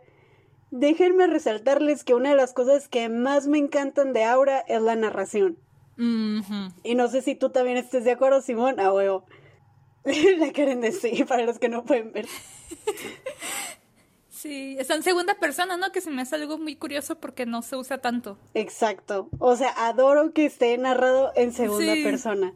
déjenme 0.71 1.27
resaltarles 1.27 2.03
que 2.03 2.15
una 2.15 2.31
de 2.31 2.37
las 2.37 2.55
cosas 2.55 2.89
que 2.89 3.11
más 3.11 3.47
me 3.47 3.59
encantan 3.59 4.15
de 4.15 4.25
Aura 4.25 4.61
es 4.61 4.81
la 4.81 4.97
narración. 4.97 5.59
Y 6.83 6.95
no 6.95 7.09
sé 7.09 7.21
si 7.21 7.35
tú 7.35 7.51
también 7.51 7.77
estés 7.77 8.05
de 8.05 8.13
acuerdo, 8.13 8.41
Simón, 8.41 8.81
a 8.81 8.91
huevo. 8.91 9.27
la 10.39 10.51
Karen 10.51 10.81
de 10.81 10.93
sí, 10.93 11.25
para 11.25 11.45
los 11.45 11.59
que 11.59 11.69
no 11.69 11.85
pueden 11.85 12.11
ver. 12.11 12.25
Sí, 14.41 14.77
está 14.79 14.95
en 14.95 15.03
segunda 15.03 15.35
persona, 15.35 15.77
¿no? 15.77 15.93
Que 15.93 16.01
se 16.01 16.11
me 16.11 16.23
hace 16.23 16.37
algo 16.37 16.57
muy 16.57 16.75
curioso 16.75 17.17
porque 17.21 17.45
no 17.45 17.61
se 17.61 17.77
usa 17.77 17.99
tanto. 17.99 18.39
Exacto. 18.55 19.29
O 19.39 19.55
sea, 19.55 19.71
adoro 19.77 20.33
que 20.33 20.47
esté 20.47 20.79
narrado 20.79 21.33
en 21.37 21.53
segunda 21.53 21.93
Sí. 21.95 22.03
persona. 22.03 22.55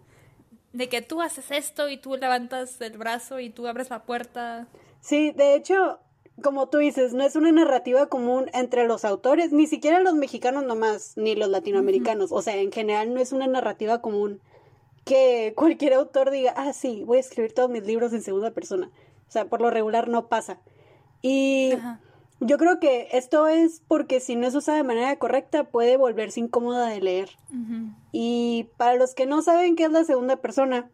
De 0.73 0.89
que 0.89 1.03
tú 1.03 1.21
haces 1.21 1.51
esto 1.51 1.91
y 1.91 1.99
tú 1.99 2.17
levantas 2.17 2.81
el 2.81 2.97
brazo 2.97 3.39
y 3.39 3.51
tú 3.51 3.67
abres 3.67 3.91
la 3.91 4.05
puerta. 4.05 4.67
Sí, 5.03 5.31
de 5.33 5.55
hecho, 5.55 5.99
como 6.43 6.71
tú 6.71 6.79
dices, 6.79 7.13
no 7.13 7.23
es 7.23 7.37
una 7.37 7.53
narrativa 7.53 8.07
común 8.07 8.51
entre 8.55 8.87
los 8.87 9.05
autores, 9.05 9.53
ni 9.53 9.67
siquiera 9.67 10.01
los 10.01 10.15
mexicanos 10.15 10.65
nomás, 10.65 11.13
ni 11.17 11.35
los 11.37 11.51
latinoamericanos. 11.51 12.33
O 12.33 12.41
sea, 12.41 12.57
en 12.57 12.73
general 12.73 13.13
no 13.13 13.21
es 13.21 13.33
una 13.33 13.47
narrativa 13.47 14.01
común 14.01 14.41
que 15.05 15.53
cualquier 15.55 15.93
autor 15.93 16.31
diga, 16.31 16.55
ah, 16.57 16.73
sí, 16.73 17.03
voy 17.05 17.19
a 17.19 17.21
escribir 17.21 17.53
todos 17.53 17.69
mis 17.69 17.85
libros 17.85 18.15
en 18.15 18.23
segunda 18.23 18.53
persona. 18.53 18.91
O 19.29 19.31
sea, 19.31 19.45
por 19.45 19.61
lo 19.61 19.69
regular 19.71 20.09
no 20.09 20.29
pasa. 20.29 20.59
Y 21.27 21.73
Ajá. 21.73 22.01
yo 22.41 22.59
creo 22.59 22.79
que 22.81 23.09
esto 23.13 23.49
es 23.49 23.81
porque 23.89 24.21
si 24.21 24.37
no 24.37 24.47
es 24.47 24.55
usada 24.55 24.77
de 24.77 24.85
manera 24.85 25.17
correcta 25.17 25.65
puede 25.65 25.97
volverse 25.97 26.41
incómoda 26.41 26.87
de 26.89 27.01
leer. 27.01 27.31
Ujú. 27.51 27.95
Y 28.13 28.69
para 28.77 28.97
los 28.97 29.15
que 29.15 29.25
no 29.25 29.41
saben 29.41 29.75
qué 29.75 29.85
es 29.85 29.91
la 29.91 30.05
segunda 30.05 30.37
persona, 30.37 30.91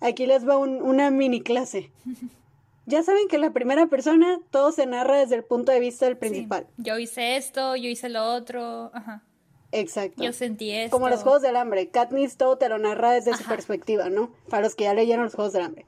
aquí 0.00 0.26
les 0.26 0.48
va 0.48 0.56
un- 0.56 0.80
una 0.82 1.10
mini 1.10 1.40
clase. 1.40 1.90
Ya 2.88 3.02
saben 3.02 3.26
que 3.26 3.38
la 3.38 3.50
primera 3.52 3.88
persona 3.88 4.38
todo 4.52 4.70
se 4.70 4.86
narra 4.86 5.18
desde 5.18 5.34
el 5.34 5.42
punto 5.42 5.72
de 5.72 5.80
vista 5.80 6.04
del 6.04 6.14
Sí. 6.14 6.20
principal. 6.20 6.68
Yo 6.76 6.96
hice 7.00 7.36
esto, 7.36 7.74
yo 7.74 7.88
hice 7.88 8.08
lo 8.08 8.22
otro. 8.32 8.92
Ajá. 8.94 9.24
Exacto. 9.72 10.22
Yo 10.22 10.32
sentí 10.32 10.70
esto. 10.70 10.96
Como 10.96 11.08
los 11.08 11.24
Juegos 11.24 11.42
del 11.42 11.56
Hambre. 11.56 11.88
Katniss 11.88 12.36
todo 12.36 12.58
te 12.58 12.68
lo 12.68 12.78
narra 12.78 13.10
desde 13.10 13.34
su 13.34 13.42
Ajá. 13.42 13.50
perspectiva, 13.50 14.08
¿no? 14.08 14.30
Para 14.48 14.62
los 14.62 14.76
que 14.76 14.84
ya 14.84 14.94
leyeron 14.94 15.24
los 15.24 15.34
Juegos 15.34 15.52
del 15.52 15.62
Hambre. 15.64 15.84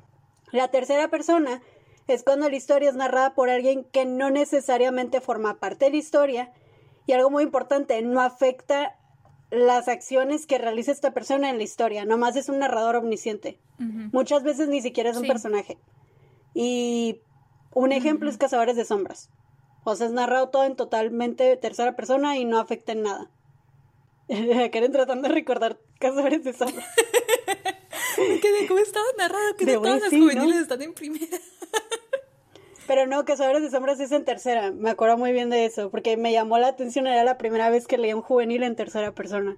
La 0.51 0.73
tercera 0.73 1.07
persona 1.07 1.63
es 2.09 2.23
cuando 2.25 2.49
la 2.49 2.57
historia 2.57 2.89
es 2.91 2.97
narrada 2.97 3.35
por 3.35 3.49
alguien 3.51 3.85
que 3.85 4.05
no 4.07 4.31
necesariamente 4.31 5.21
forma 5.21 5.59
parte 5.61 5.85
de 5.87 5.91
la 5.93 5.97
historia. 5.99 6.53
Y 7.07 7.13
algo 7.13 7.31
muy 7.31 7.43
importante, 7.45 8.01
no 8.03 8.21
afecta 8.21 8.97
las 9.51 9.89
acciones 9.89 10.47
que 10.47 10.59
realiza 10.59 10.93
esta 10.93 11.13
persona 11.15 11.49
en 11.49 11.57
la 11.59 11.63
historia. 11.65 12.05
Nomás 12.05 12.37
es 12.37 12.49
un 12.49 12.59
narrador 12.59 12.97
omnisciente. 12.97 13.59
Muchas 13.79 14.43
veces 14.43 14.69
ni 14.69 14.83
siquiera 14.83 15.11
es 15.11 15.17
un 15.17 15.23
Sí. 15.23 15.29
personaje. 15.29 15.79
Y 16.55 17.21
un 17.73 17.93
ejemplo 17.93 18.29
es 18.29 18.37
Cazadores 18.37 18.77
de 18.77 18.85
Sombras. 18.85 19.31
O 19.85 19.95
sea, 19.97 20.07
es 20.09 20.13
narrado 20.13 20.49
todo 20.51 20.65
en 20.65 20.77
totalmente 20.77 21.57
tercera 21.57 21.95
persona 21.97 22.37
y 22.37 22.45
no 22.45 22.59
afecta 22.59 22.93
en 22.93 23.03
nada. 23.05 23.31
Karen 24.73 24.93
tratando 24.93 25.29
de 25.29 25.35
recordar 25.35 25.79
Cazadores 25.99 26.45
de 26.45 26.53
Sombras. 26.53 26.87
Que 28.17 28.51
de 28.53 28.67
cómo 28.67 28.81
estaba 28.81 29.05
narrado, 29.17 29.55
que 29.57 29.65
De 29.65 29.75
todas 29.75 30.01
las 30.01 30.11
sí, 30.11 30.17
¿no? 30.19 30.25
juveniles 30.33 30.63
están 30.63 30.83
en 30.83 30.93
primera. 30.93 31.39
Pero 32.89 33.07
no, 33.07 33.25
Cazadores 33.25 33.63
de 33.63 33.71
Sombras 33.71 34.01
es 34.01 34.11
en 34.13 34.25
tercera. 34.25 34.73
Me 34.73 34.91
acuerdo 34.91 35.17
muy 35.19 35.33
bien 35.33 35.51
de 35.51 35.67
eso, 35.67 35.91
porque 35.91 36.17
me 36.17 36.33
llamó 36.33 36.59
la 36.59 36.69
atención. 36.69 37.07
Era 37.07 37.23
la 37.23 37.39
primera 37.39 37.69
vez 37.71 37.87
que 37.87 37.99
leía 37.99 38.17
un 38.17 38.23
juvenil 38.23 38.63
en 38.65 38.75
tercera 38.75 39.13
persona. 39.15 39.57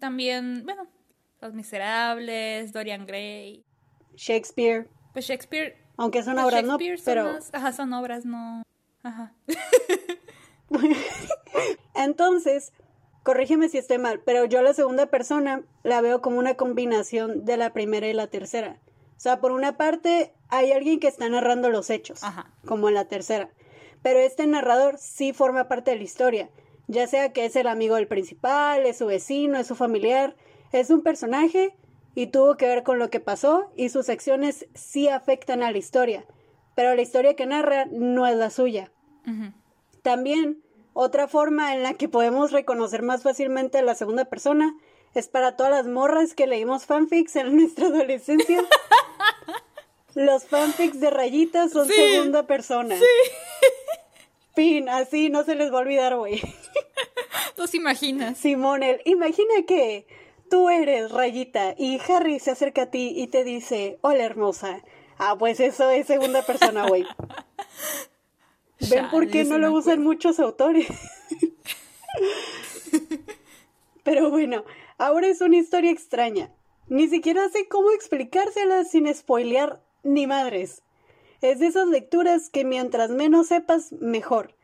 También, 0.00 0.62
bueno, 0.64 0.86
Los 1.40 1.54
Miserables, 1.54 2.72
Dorian 2.72 3.06
Gray. 3.06 3.64
Shakespeare, 4.16 4.88
Pues 5.12 5.26
Shakespeare. 5.26 5.76
aunque 5.96 6.22
son 6.22 6.34
pues 6.34 6.46
obras, 6.46 6.64
¿no? 6.64 6.78
Son 6.78 6.96
Pero 7.04 7.24
más- 7.34 7.50
Ajá, 7.54 7.72
son 7.72 7.92
obras, 7.92 8.24
no. 8.26 8.62
Ajá. 9.02 9.32
Entonces, 11.94 12.72
corrígeme 13.22 13.68
si 13.68 13.78
estoy 13.78 13.98
mal, 13.98 14.20
pero 14.24 14.44
yo 14.46 14.62
la 14.62 14.72
segunda 14.74 15.06
persona 15.06 15.62
la 15.82 16.00
veo 16.00 16.20
como 16.22 16.38
una 16.38 16.54
combinación 16.54 17.44
de 17.44 17.56
la 17.56 17.72
primera 17.72 18.08
y 18.08 18.12
la 18.14 18.26
tercera. 18.28 18.78
O 19.16 19.20
sea, 19.20 19.40
por 19.40 19.52
una 19.52 19.76
parte 19.76 20.34
hay 20.48 20.72
alguien 20.72 21.00
que 21.00 21.08
está 21.08 21.28
narrando 21.28 21.70
los 21.70 21.90
hechos, 21.90 22.22
Ajá. 22.22 22.52
como 22.66 22.88
en 22.88 22.94
la 22.94 23.06
tercera, 23.06 23.50
pero 24.02 24.18
este 24.18 24.46
narrador 24.46 24.98
sí 24.98 25.32
forma 25.32 25.68
parte 25.68 25.92
de 25.92 25.98
la 25.98 26.02
historia, 26.02 26.50
ya 26.86 27.06
sea 27.06 27.32
que 27.32 27.44
es 27.44 27.56
el 27.56 27.66
amigo 27.66 27.94
del 27.96 28.06
principal, 28.06 28.84
es 28.84 28.98
su 28.98 29.06
vecino, 29.06 29.58
es 29.58 29.66
su 29.66 29.74
familiar, 29.74 30.36
es 30.72 30.90
un 30.90 31.02
personaje 31.02 31.74
y 32.14 32.26
tuvo 32.26 32.56
que 32.56 32.66
ver 32.66 32.82
con 32.82 32.98
lo 32.98 33.10
que 33.10 33.20
pasó 33.20 33.70
y 33.76 33.88
sus 33.88 34.08
acciones 34.08 34.66
sí 34.74 35.08
afectan 35.08 35.62
a 35.62 35.70
la 35.70 35.78
historia, 35.78 36.24
pero 36.74 36.94
la 36.94 37.02
historia 37.02 37.34
que 37.34 37.46
narra 37.46 37.86
no 37.90 38.26
es 38.26 38.36
la 38.36 38.50
suya. 38.50 38.90
También, 40.02 40.62
otra 40.92 41.28
forma 41.28 41.74
en 41.74 41.82
la 41.82 41.94
que 41.94 42.08
podemos 42.08 42.52
reconocer 42.52 43.02
más 43.02 43.22
fácilmente 43.22 43.78
a 43.78 43.82
la 43.82 43.94
segunda 43.94 44.26
persona 44.26 44.76
es 45.14 45.28
para 45.28 45.56
todas 45.56 45.72
las 45.72 45.86
morras 45.86 46.34
que 46.34 46.46
leímos 46.46 46.86
fanfics 46.86 47.36
en 47.36 47.56
nuestra 47.56 47.86
adolescencia. 47.86 48.62
Los 50.14 50.44
fanfics 50.46 51.00
de 51.00 51.10
rayitas 51.10 51.72
son 51.72 51.88
Sí. 51.88 51.94
segunda 51.94 52.46
persona. 52.46 52.96
Fin, 54.54 54.88
así 54.88 55.30
no 55.30 55.42
se 55.44 55.56
les 55.56 55.72
va 55.72 55.78
a 55.78 55.80
olvidar, 55.80 56.16
güey. 56.16 56.40
¿Tú 57.56 57.66
te 57.66 57.76
imaginas? 57.76 58.38
Simón, 58.38 58.82
el, 58.84 59.00
imagina 59.04 59.54
que 59.66 60.06
tú 60.50 60.70
eres 60.70 61.10
rayita 61.10 61.74
y 61.76 62.00
Harry 62.08 62.38
se 62.38 62.52
acerca 62.52 62.82
a 62.82 62.90
ti 62.90 63.12
y 63.16 63.26
te 63.26 63.42
dice, 63.42 63.98
hola 64.02 64.24
hermosa. 64.24 64.82
Ah, 65.18 65.36
pues 65.38 65.58
eso 65.60 65.90
es 65.90 66.06
segunda 66.06 66.42
persona, 66.42 66.86
güey. 66.86 67.04
¿Ven 68.90 69.10
por 69.10 69.28
qué 69.28 69.44
sí 69.44 69.50
no 69.50 69.58
lo 69.58 69.72
usan 69.72 70.02
muchos 70.02 70.38
autores? 70.38 70.86
Pero 74.02 74.30
bueno, 74.30 74.64
ahora 74.98 75.28
es 75.28 75.40
una 75.40 75.56
historia 75.56 75.90
extraña. 75.90 76.52
Ni 76.88 77.08
siquiera 77.08 77.48
sé 77.48 77.66
cómo 77.68 77.90
explicársela 77.90 78.84
sin 78.84 79.12
spoilear 79.12 79.82
ni 80.02 80.26
madres. 80.26 80.82
Es 81.40 81.58
de 81.58 81.66
esas 81.66 81.88
lecturas 81.88 82.50
que 82.50 82.64
mientras 82.64 83.10
menos 83.10 83.48
sepas, 83.48 83.92
mejor. 83.92 84.54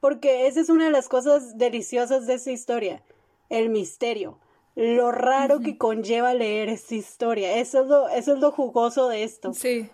Porque 0.00 0.46
esa 0.46 0.60
es 0.60 0.68
una 0.68 0.86
de 0.86 0.90
las 0.90 1.08
cosas 1.08 1.58
deliciosas 1.58 2.26
de 2.26 2.34
esa 2.34 2.50
historia. 2.50 3.02
El 3.50 3.68
misterio. 3.68 4.38
Lo 4.74 5.10
raro 5.10 5.60
que 5.60 5.76
conlleva 5.76 6.34
leer 6.34 6.68
esta 6.68 6.94
historia. 6.94 7.56
Eso 7.56 7.82
es 7.82 7.88
lo, 7.88 8.08
eso 8.08 8.34
es 8.34 8.38
lo 8.38 8.52
jugoso 8.52 9.08
de 9.08 9.24
esto. 9.24 9.52
Sí. 9.52 9.90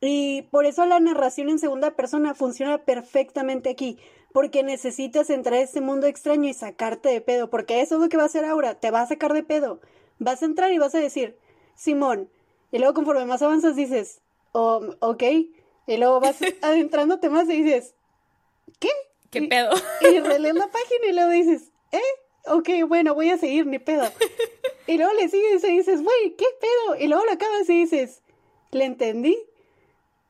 Y 0.00 0.42
por 0.50 0.66
eso 0.66 0.84
la 0.84 1.00
narración 1.00 1.48
en 1.48 1.58
segunda 1.58 1.92
persona 1.92 2.34
funciona 2.34 2.78
perfectamente 2.78 3.70
aquí, 3.70 3.98
porque 4.36 4.62
necesitas 4.62 5.30
entrar 5.30 5.54
a 5.54 5.62
este 5.62 5.80
mundo 5.80 6.06
extraño 6.06 6.46
y 6.46 6.52
sacarte 6.52 7.08
de 7.08 7.22
pedo, 7.22 7.48
porque 7.48 7.80
eso 7.80 7.94
es 7.94 8.02
lo 8.02 8.10
que 8.10 8.18
va 8.18 8.24
a 8.24 8.26
hacer 8.26 8.44
Aura, 8.44 8.78
te 8.78 8.90
va 8.90 9.00
a 9.00 9.06
sacar 9.06 9.32
de 9.32 9.42
pedo. 9.42 9.80
Vas 10.18 10.42
a 10.42 10.44
entrar 10.44 10.70
y 10.72 10.76
vas 10.76 10.94
a 10.94 10.98
decir, 10.98 11.38
Simón, 11.74 12.28
y 12.70 12.76
luego 12.76 12.92
conforme 12.92 13.24
más 13.24 13.40
avanzas 13.40 13.76
dices, 13.76 14.20
oh, 14.52 14.94
ok, 15.00 15.22
y 15.86 15.96
luego 15.96 16.20
vas 16.20 16.36
adentrándote 16.60 17.30
más 17.30 17.48
y 17.48 17.62
dices, 17.62 17.94
¿qué? 18.78 18.90
¿Qué 19.30 19.38
Y- 19.38 19.48
pedo? 19.48 19.70
Y 20.02 20.20
relees 20.20 20.54
la 20.54 20.68
página 20.70 21.06
y 21.08 21.12
luego 21.14 21.30
dices, 21.30 21.70
¿eh? 21.92 22.00
Ok, 22.48 22.68
bueno, 22.86 23.14
voy 23.14 23.30
a 23.30 23.38
seguir, 23.38 23.66
ni 23.66 23.78
pedo. 23.78 24.04
Y 24.86 24.98
luego 24.98 25.14
le 25.14 25.30
sigues 25.30 25.64
y 25.64 25.78
dices, 25.78 26.02
güey, 26.02 26.36
¿qué 26.36 26.44
pedo? 26.60 27.00
Y 27.02 27.08
luego 27.08 27.24
lo 27.24 27.32
acabas 27.32 27.68
y 27.70 27.80
dices, 27.80 28.22
¿le 28.70 28.84
entendí? 28.84 29.36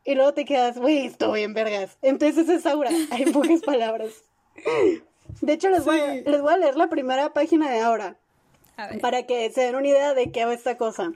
Y 0.07 0.15
luego 0.15 0.33
te 0.35 0.45
quedas, 0.45 0.79
güey, 0.79 1.07
estoy 1.07 1.41
bien 1.41 1.53
vergas. 1.53 1.99
Entonces 2.01 2.49
es 2.49 2.65
Aura, 2.65 2.91
hay 3.11 3.25
pocas 3.33 3.61
palabras. 3.61 4.13
De 5.41 5.53
hecho, 5.53 5.69
les, 5.69 5.85
voy 5.85 5.99
a, 5.99 6.15
les 6.15 6.41
voy 6.41 6.55
a 6.55 6.57
leer 6.57 6.77
la 6.77 6.89
primera 6.89 7.33
página 7.33 7.71
de 7.71 7.81
Aura, 7.81 8.17
A 8.77 8.87
ver. 8.89 9.01
para 9.01 9.25
que 9.27 9.51
se 9.51 9.63
den 9.63 9.75
una 9.75 9.89
idea 9.89 10.15
de 10.15 10.31
qué 10.31 10.45
va 10.45 10.55
esta 10.55 10.77
cosa. 10.77 11.13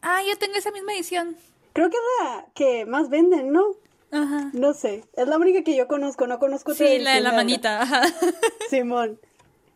Ah, 0.00 0.20
yo 0.26 0.36
tengo 0.38 0.54
esa 0.56 0.70
misma 0.72 0.94
edición. 0.94 1.36
Creo 1.74 1.90
que 1.90 1.96
es 1.96 2.24
la 2.26 2.46
que 2.54 2.86
más 2.86 3.10
venden, 3.10 3.52
¿no? 3.52 3.64
Ajá. 4.10 4.50
No 4.52 4.72
sé, 4.74 5.04
es 5.14 5.28
la 5.28 5.36
única 5.36 5.62
que 5.62 5.76
yo 5.76 5.86
conozco, 5.86 6.26
no 6.26 6.38
conozco 6.38 6.72
otra 6.72 6.86
Sí, 6.86 6.98
la 6.98 7.14
de 7.14 7.20
la 7.20 7.32
manita. 7.32 7.82
Ajá. 7.82 8.02
Simón. 8.70 9.20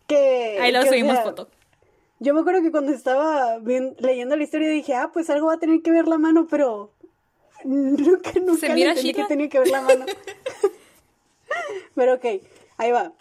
Que, 0.06 0.58
Ahí 0.60 0.72
lo 0.72 0.80
que, 0.80 0.88
o 0.88 0.92
subimos 0.92 1.14
sea, 1.14 1.24
foto. 1.24 1.48
Yo 2.18 2.32
me 2.32 2.40
acuerdo 2.40 2.62
que 2.62 2.70
cuando 2.70 2.92
estaba 2.92 3.58
leyendo 3.58 4.36
la 4.36 4.42
historia 4.42 4.70
dije, 4.70 4.94
ah, 4.94 5.10
pues 5.12 5.28
algo 5.28 5.48
va 5.48 5.54
a 5.54 5.58
tener 5.58 5.82
que 5.82 5.90
ver 5.90 6.08
la 6.08 6.16
mano, 6.16 6.46
pero 6.48 6.90
nunca, 7.64 8.32
nunca 8.40 8.66
entendí 8.66 9.12
que 9.12 9.24
tenía 9.24 9.48
que 9.48 9.58
ver 9.58 9.68
la 9.68 9.80
mano. 9.82 10.06
pero 11.94 12.14
ok, 12.14 12.24
ahí 12.76 12.92
va. 12.92 13.12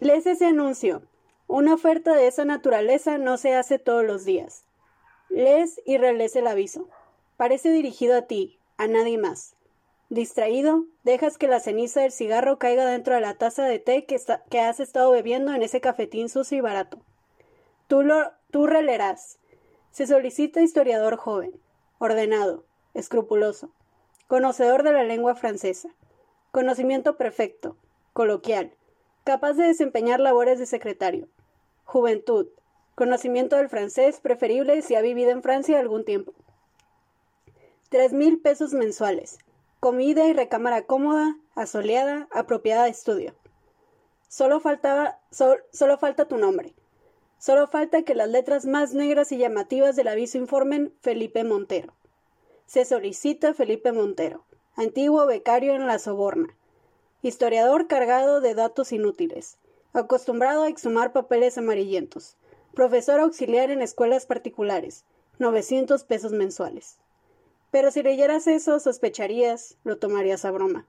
Lees 0.00 0.26
ese 0.26 0.46
anuncio. 0.46 1.02
Una 1.46 1.74
oferta 1.74 2.14
de 2.14 2.26
esa 2.26 2.44
naturaleza 2.44 3.18
no 3.18 3.36
se 3.36 3.54
hace 3.54 3.78
todos 3.78 4.04
los 4.04 4.24
días. 4.24 4.64
Lees 5.28 5.80
y 5.84 5.98
relees 5.98 6.36
el 6.36 6.46
aviso. 6.46 6.88
Parece 7.36 7.70
dirigido 7.70 8.16
a 8.16 8.22
ti, 8.22 8.58
a 8.76 8.86
nadie 8.86 9.18
más. 9.18 9.54
Distraído, 10.08 10.86
dejas 11.04 11.38
que 11.38 11.48
la 11.48 11.60
ceniza 11.60 12.00
del 12.00 12.12
cigarro 12.12 12.58
caiga 12.58 12.86
dentro 12.86 13.14
de 13.14 13.20
la 13.20 13.34
taza 13.34 13.64
de 13.64 13.78
té 13.78 14.06
que, 14.06 14.20
que 14.50 14.60
has 14.60 14.80
estado 14.80 15.10
bebiendo 15.10 15.52
en 15.52 15.62
ese 15.62 15.80
cafetín 15.80 16.28
sucio 16.28 16.58
y 16.58 16.60
barato. 16.60 16.98
Tú, 17.86 18.02
lo, 18.02 18.32
tú 18.50 18.66
releerás. 18.66 19.38
Se 19.92 20.06
solicita 20.06 20.62
historiador 20.62 21.16
joven, 21.16 21.52
ordenado, 21.98 22.64
escrupuloso, 22.94 23.70
conocedor 24.26 24.82
de 24.82 24.92
la 24.92 25.02
lengua 25.02 25.34
francesa, 25.34 25.90
conocimiento 26.50 27.16
perfecto, 27.16 27.76
coloquial, 28.12 28.72
capaz 29.24 29.54
de 29.54 29.64
desempeñar 29.64 30.20
labores 30.20 30.58
de 30.58 30.66
secretario, 30.66 31.28
juventud, 31.84 32.48
conocimiento 32.94 33.56
del 33.56 33.68
francés 33.68 34.20
preferible 34.20 34.82
si 34.82 34.94
ha 34.94 35.00
vivido 35.00 35.30
en 35.30 35.42
Francia 35.42 35.78
algún 35.78 36.04
tiempo. 36.04 36.32
Tres 37.88 38.12
mil 38.12 38.40
pesos 38.40 38.72
mensuales, 38.72 39.38
comida 39.80 40.26
y 40.26 40.32
recámara 40.32 40.82
cómoda, 40.82 41.36
asoleada, 41.54 42.28
apropiada 42.30 42.84
de 42.84 42.90
estudio. 42.90 43.34
Solo, 44.28 44.60
faltaba, 44.60 45.18
solo 45.30 45.98
falta 45.98 46.28
tu 46.28 46.36
nombre. 46.36 46.74
Solo 47.38 47.66
falta 47.66 48.02
que 48.02 48.14
las 48.14 48.28
letras 48.28 48.66
más 48.66 48.92
negras 48.92 49.32
y 49.32 49.38
llamativas 49.38 49.96
del 49.96 50.08
aviso 50.08 50.36
informen 50.36 50.92
Felipe 51.00 51.42
Montero. 51.42 51.94
Se 52.70 52.84
solicita 52.84 53.52
Felipe 53.52 53.90
Montero, 53.90 54.44
antiguo 54.76 55.26
becario 55.26 55.74
en 55.74 55.88
la 55.88 55.98
Soborna, 55.98 56.56
historiador 57.20 57.88
cargado 57.88 58.40
de 58.40 58.54
datos 58.54 58.92
inútiles, 58.92 59.58
acostumbrado 59.92 60.62
a 60.62 60.68
exhumar 60.68 61.12
papeles 61.12 61.58
amarillentos, 61.58 62.36
profesor 62.72 63.18
auxiliar 63.18 63.72
en 63.72 63.82
escuelas 63.82 64.24
particulares, 64.24 65.04
900 65.40 66.04
pesos 66.04 66.30
mensuales. 66.30 66.98
Pero 67.72 67.90
si 67.90 68.04
leyeras 68.04 68.46
eso, 68.46 68.78
sospecharías, 68.78 69.76
lo 69.82 69.98
tomarías 69.98 70.44
a 70.44 70.52
broma. 70.52 70.86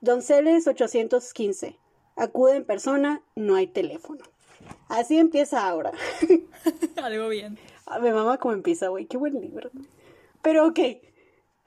Donceles 0.00 0.68
815. 0.68 1.76
Acude 2.14 2.54
en 2.54 2.64
persona, 2.64 3.20
no 3.34 3.56
hay 3.56 3.66
teléfono. 3.66 4.22
Así 4.86 5.18
empieza 5.18 5.66
ahora. 5.66 5.90
Algo 7.02 7.30
bien. 7.30 7.58
A 7.84 7.98
mi 7.98 8.12
mamá 8.12 8.38
como 8.38 8.54
empieza, 8.54 8.86
güey. 8.86 9.06
Qué 9.06 9.16
buen 9.16 9.40
libro. 9.40 9.72
Pero 10.44 10.68
ok. 10.68 10.78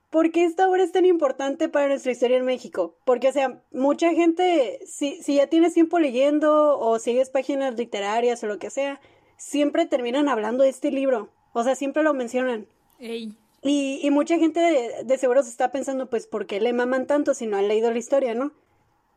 ¿Por 0.10 0.32
qué 0.32 0.46
esta 0.46 0.70
obra 0.70 0.84
es 0.84 0.94
tan 0.94 1.04
importante 1.04 1.68
para 1.68 1.90
nuestra 1.90 2.14
historia 2.14 2.38
en 2.38 2.46
México? 2.46 2.96
Porque, 3.04 3.28
o 3.28 3.34
sea, 3.34 3.62
mucha 3.72 4.14
gente, 4.14 4.80
si, 4.86 5.22
si 5.22 5.36
ya 5.36 5.48
tienes 5.48 5.74
tiempo 5.74 6.00
leyendo 6.00 6.80
o 6.80 6.98
sigues 6.98 7.30
páginas 7.30 7.76
literarias 7.76 8.42
o 8.42 8.48
lo 8.48 8.58
que 8.58 8.70
sea, 8.70 9.02
siempre 9.36 9.86
terminan 9.86 10.30
hablando 10.30 10.64
de 10.64 10.70
este 10.70 10.92
libro. 10.92 11.30
O 11.52 11.64
sea, 11.64 11.76
siempre 11.76 12.04
lo 12.04 12.14
mencionan. 12.14 12.68
Ey. 13.00 13.36
Y, 13.64 14.08
mucha 14.12 14.38
gente 14.38 14.62
de, 15.04 15.18
seguro 15.18 15.44
se 15.44 15.50
está 15.50 15.72
pensando, 15.72 16.10
pues, 16.10 16.28
¿por 16.28 16.46
qué 16.46 16.62
le 16.62 16.72
maman 16.72 17.08
tanto 17.08 17.34
si 17.34 17.48
no 17.48 17.58
han 17.58 17.68
leído 17.68 17.92
la 17.92 17.98
historia, 17.98 18.34
no? 18.34 18.54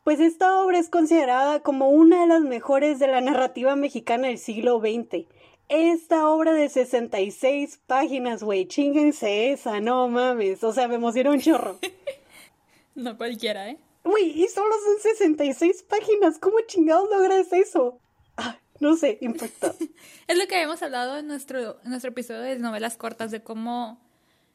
Pues 0.03 0.19
esta 0.19 0.61
obra 0.61 0.79
es 0.79 0.89
considerada 0.89 1.61
como 1.61 1.91
una 1.91 2.23
de 2.23 2.27
las 2.27 2.41
mejores 2.41 2.99
de 2.99 3.07
la 3.07 3.21
narrativa 3.21 3.77
mexicana 3.77 4.29
del 4.29 4.39
siglo 4.39 4.81
XX. 4.81 5.27
Esta 5.71 6.29
obra 6.29 6.53
de 6.53 6.69
66 6.69 7.79
páginas, 7.87 8.43
güey, 8.43 8.67
chinguense 8.67 9.53
esa, 9.53 9.79
no 9.79 10.09
mames. 10.09 10.65
O 10.65 10.73
sea, 10.73 10.89
me 10.89 10.97
emociona 10.97 11.31
un 11.31 11.39
chorro. 11.39 11.79
no 12.97 13.17
cualquiera, 13.17 13.71
¿eh? 13.71 13.79
Güey, 14.03 14.43
y 14.43 14.49
solo 14.49 14.75
son 14.85 14.99
66 15.01 15.85
páginas. 15.85 16.41
¿Cómo 16.41 16.57
chingados 16.67 17.09
logras 17.09 17.53
eso? 17.53 18.01
Ah, 18.37 18.59
no 18.81 18.97
sé, 18.97 19.19
impactado. 19.21 19.77
es 20.27 20.37
lo 20.37 20.49
que 20.49 20.57
habíamos 20.57 20.83
hablado 20.83 21.17
en 21.17 21.29
nuestro, 21.29 21.81
en 21.85 21.91
nuestro 21.91 22.11
episodio 22.11 22.41
de 22.41 22.59
novelas 22.59 22.97
cortas, 22.97 23.31
de 23.31 23.45
cómo 23.45 24.01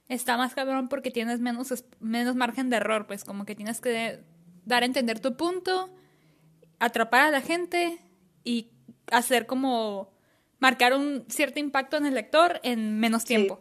está 0.10 0.36
más 0.36 0.54
cabrón 0.54 0.90
porque 0.90 1.12
tienes 1.12 1.40
menos, 1.40 1.86
menos 2.02 2.36
margen 2.36 2.70
de 2.70 2.76
error, 2.76 3.08
pues 3.08 3.24
como 3.24 3.46
que 3.46 3.56
tienes 3.56 3.80
que 3.80 4.20
dar 4.66 4.84
a 4.84 4.86
entender 4.86 5.22
tu 5.22 5.38
punto, 5.38 5.90
atrapar 6.80 7.22
a 7.22 7.32
la 7.32 7.40
gente 7.40 8.00
y 8.44 8.72
hacer 9.12 9.46
como 9.46 10.15
marcar 10.60 10.94
un 10.94 11.26
cierto 11.30 11.60
impacto 11.60 11.98
en 11.98 12.06
el 12.06 12.14
lector 12.14 12.60
en 12.64 13.00
menos 13.00 13.26
tiempo. 13.26 13.60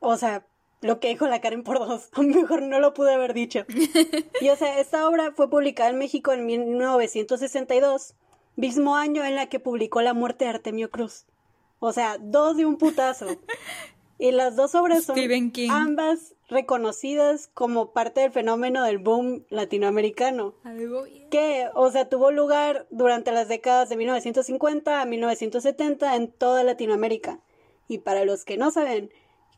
O 0.00 0.16
sea, 0.16 0.46
lo 0.80 1.00
que 1.00 1.08
dijo 1.08 1.26
la 1.26 1.40
Karen 1.40 1.62
por 1.62 1.78
dos, 1.78 2.10
mejor 2.16 2.62
no 2.62 2.80
lo 2.80 2.94
pude 2.94 3.14
haber 3.14 3.34
dicho. 3.34 3.64
y 4.40 4.48
o 4.48 4.56
sea, 4.56 4.78
esta 4.80 5.08
obra 5.08 5.32
fue 5.32 5.50
publicada 5.50 5.90
en 5.90 5.98
México 5.98 6.32
en 6.32 6.46
1962, 6.46 8.14
mismo 8.56 8.96
año 8.96 9.24
en 9.24 9.34
la 9.34 9.48
que 9.48 9.60
publicó 9.60 10.02
La 10.02 10.14
muerte 10.14 10.44
de 10.44 10.50
Artemio 10.50 10.90
Cruz. 10.90 11.26
O 11.78 11.92
sea, 11.92 12.16
dos 12.18 12.56
de 12.56 12.64
un 12.64 12.78
putazo. 12.78 13.26
Y 14.18 14.32
las 14.32 14.56
dos 14.56 14.74
obras 14.74 15.04
son 15.04 15.18
ambas 15.70 16.34
reconocidas 16.48 17.48
como 17.52 17.92
parte 17.92 18.20
del 18.20 18.32
fenómeno 18.32 18.82
del 18.84 18.98
boom 18.98 19.44
latinoamericano. 19.50 20.54
Que, 21.30 21.68
o 21.74 21.90
sea, 21.90 22.08
tuvo 22.08 22.30
lugar 22.30 22.86
durante 22.90 23.32
las 23.32 23.48
décadas 23.48 23.88
de 23.88 23.96
1950 23.96 25.02
a 25.02 25.04
1970 25.04 26.16
en 26.16 26.30
toda 26.30 26.64
Latinoamérica. 26.64 27.40
Y 27.88 27.98
para 27.98 28.24
los 28.24 28.44
que 28.44 28.56
no 28.56 28.70
saben 28.70 29.10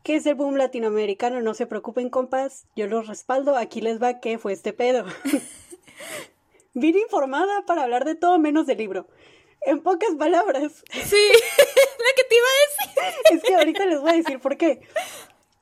qué 0.03 0.15
es 0.15 0.25
el 0.25 0.35
boom 0.35 0.55
latinoamericano, 0.55 1.41
no 1.41 1.53
se 1.53 1.67
preocupen, 1.67 2.09
compas, 2.09 2.65
yo 2.75 2.87
los 2.87 3.07
respaldo, 3.07 3.55
aquí 3.55 3.81
les 3.81 4.01
va 4.01 4.19
qué 4.19 4.37
fue 4.37 4.53
este 4.53 4.73
pedo. 4.73 5.05
Vine 6.73 6.99
informada 6.99 7.65
para 7.65 7.83
hablar 7.83 8.05
de 8.05 8.15
todo 8.15 8.39
menos 8.39 8.67
del 8.67 8.77
libro. 8.77 9.07
En 9.61 9.81
pocas 9.81 10.15
palabras. 10.17 10.83
Sí, 10.91 11.31
la 11.31 12.11
que 12.15 12.23
te 12.23 12.35
iba 12.35 12.47
a 12.47 12.59
decir. 12.67 13.37
Es 13.37 13.43
que 13.43 13.55
ahorita 13.55 13.85
les 13.85 13.99
voy 13.99 14.11
a 14.11 14.15
decir 14.15 14.39
por 14.39 14.57
qué. 14.57 14.81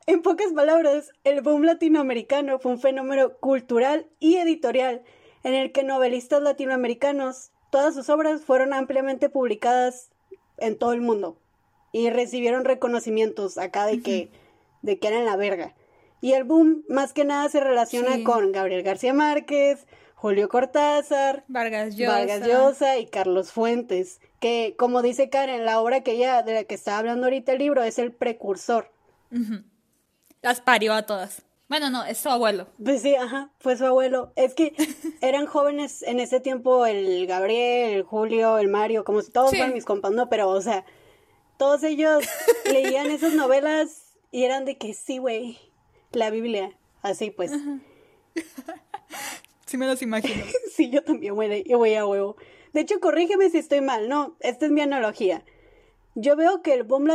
En 0.05 0.21
pocas 0.21 0.53
palabras, 0.53 1.11
el 1.23 1.41
boom 1.41 1.63
latinoamericano 1.63 2.59
fue 2.59 2.71
un 2.71 2.79
fenómeno 2.79 3.33
cultural 3.39 4.07
y 4.19 4.37
editorial 4.37 5.03
en 5.43 5.53
el 5.53 5.71
que 5.71 5.83
novelistas 5.83 6.41
latinoamericanos, 6.41 7.51
todas 7.71 7.93
sus 7.95 8.09
obras 8.09 8.41
fueron 8.41 8.73
ampliamente 8.73 9.29
publicadas 9.29 10.09
en 10.57 10.77
todo 10.77 10.93
el 10.93 11.01
mundo 11.01 11.37
y 11.91 12.09
recibieron 12.09 12.65
reconocimientos 12.65 13.57
acá 13.57 13.85
de 13.85 14.01
que, 14.01 14.31
de 14.81 14.99
que 14.99 15.07
eran 15.07 15.25
la 15.25 15.35
verga. 15.35 15.75
Y 16.21 16.33
el 16.33 16.43
boom 16.43 16.83
más 16.89 17.13
que 17.13 17.25
nada 17.25 17.47
se 17.49 17.59
relaciona 17.59 18.23
con 18.23 18.51
Gabriel 18.51 18.83
García 18.83 19.13
Márquez, 19.13 19.85
Julio 20.17 20.49
Cortázar, 20.49 21.43
Vargas 21.47 21.95
Llosa. 21.95 22.17
Vargas 22.17 22.47
Llosa 22.47 22.97
y 22.97 23.05
Carlos 23.05 23.51
Fuentes, 23.51 24.19
que 24.39 24.73
como 24.75 25.03
dice 25.03 25.29
Karen, 25.29 25.63
la 25.63 25.79
obra 25.79 26.01
que 26.01 26.13
ella, 26.13 26.41
de 26.41 26.55
la 26.55 26.63
que 26.63 26.73
está 26.73 26.97
hablando 26.97 27.27
ahorita 27.27 27.51
el 27.51 27.59
libro, 27.59 27.83
es 27.83 27.99
el 27.99 28.11
precursor. 28.11 28.91
Las 30.41 30.59
parió 30.59 30.95
a 30.95 31.05
todas. 31.05 31.43
Bueno, 31.69 31.91
no, 31.91 32.03
es 32.03 32.17
su 32.17 32.29
abuelo. 32.29 32.65
Pues 32.83 33.03
sí, 33.03 33.13
ajá, 33.13 33.51
fue 33.59 33.77
su 33.77 33.85
abuelo. 33.85 34.33
Es 34.35 34.55
que 34.55 34.73
eran 35.21 35.45
jóvenes 35.45 36.01
en 36.01 36.19
ese 36.19 36.39
tiempo 36.39 36.87
el 36.87 37.27
Gabriel, 37.27 37.93
el 37.93 38.01
Julio, 38.01 38.57
el 38.57 38.69
Mario, 38.69 39.03
como 39.03 39.21
si 39.21 39.31
todos 39.31 39.51
fueran 39.51 39.75
mis 39.75 39.85
compas, 39.85 40.13
no, 40.13 40.29
pero 40.29 40.49
o 40.49 40.61
sea, 40.61 40.83
todos 41.59 41.83
ellos 41.83 42.23
leían 42.65 43.11
esas 43.11 43.35
novelas 43.35 44.17
y 44.31 44.45
eran 44.45 44.65
de 44.65 44.79
que 44.79 44.95
sí, 44.95 45.19
güey, 45.19 45.59
la 46.11 46.31
Biblia, 46.31 46.71
así 47.03 47.29
pues. 47.29 47.51
Sí 49.67 49.77
me 49.77 49.85
los 49.85 50.01
imagino. 50.01 50.45
sí, 50.71 50.89
yo 50.89 51.03
también, 51.03 51.35
güey, 51.35 51.63
yo 51.65 51.77
voy 51.77 51.93
a 51.93 52.05
huevo. 52.05 52.37
De 52.73 52.81
hecho, 52.81 52.99
corrígeme 52.99 53.49
si 53.49 53.57
estoy 53.57 53.81
mal, 53.81 54.09
no, 54.09 54.35
esta 54.39 54.65
es 54.65 54.71
mi 54.71 54.81
analogía. 54.81 55.43
Yo 56.15 56.35
veo 56.35 56.61
que 56.61 56.73
el 56.73 56.83
boom 56.83 57.07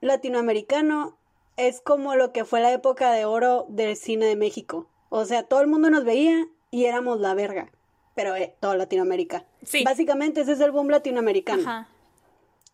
latinoamericano 0.00 1.18
es 1.56 1.80
como 1.80 2.16
lo 2.16 2.32
que 2.32 2.44
fue 2.44 2.60
la 2.60 2.72
época 2.72 3.12
de 3.12 3.24
oro 3.24 3.66
del 3.68 3.96
cine 3.96 4.26
de 4.26 4.34
México. 4.34 4.88
O 5.10 5.24
sea, 5.24 5.44
todo 5.44 5.60
el 5.60 5.66
mundo 5.66 5.90
nos 5.90 6.04
veía 6.04 6.48
y 6.70 6.86
éramos 6.86 7.20
la 7.20 7.34
verga. 7.34 7.70
Pero 8.14 8.34
eh, 8.34 8.54
toda 8.60 8.76
Latinoamérica. 8.76 9.44
Sí. 9.62 9.84
Básicamente 9.84 10.40
ese 10.40 10.52
es 10.52 10.60
el 10.60 10.72
boom 10.72 10.88
latinoamericano. 10.88 11.62
Ajá. 11.62 11.88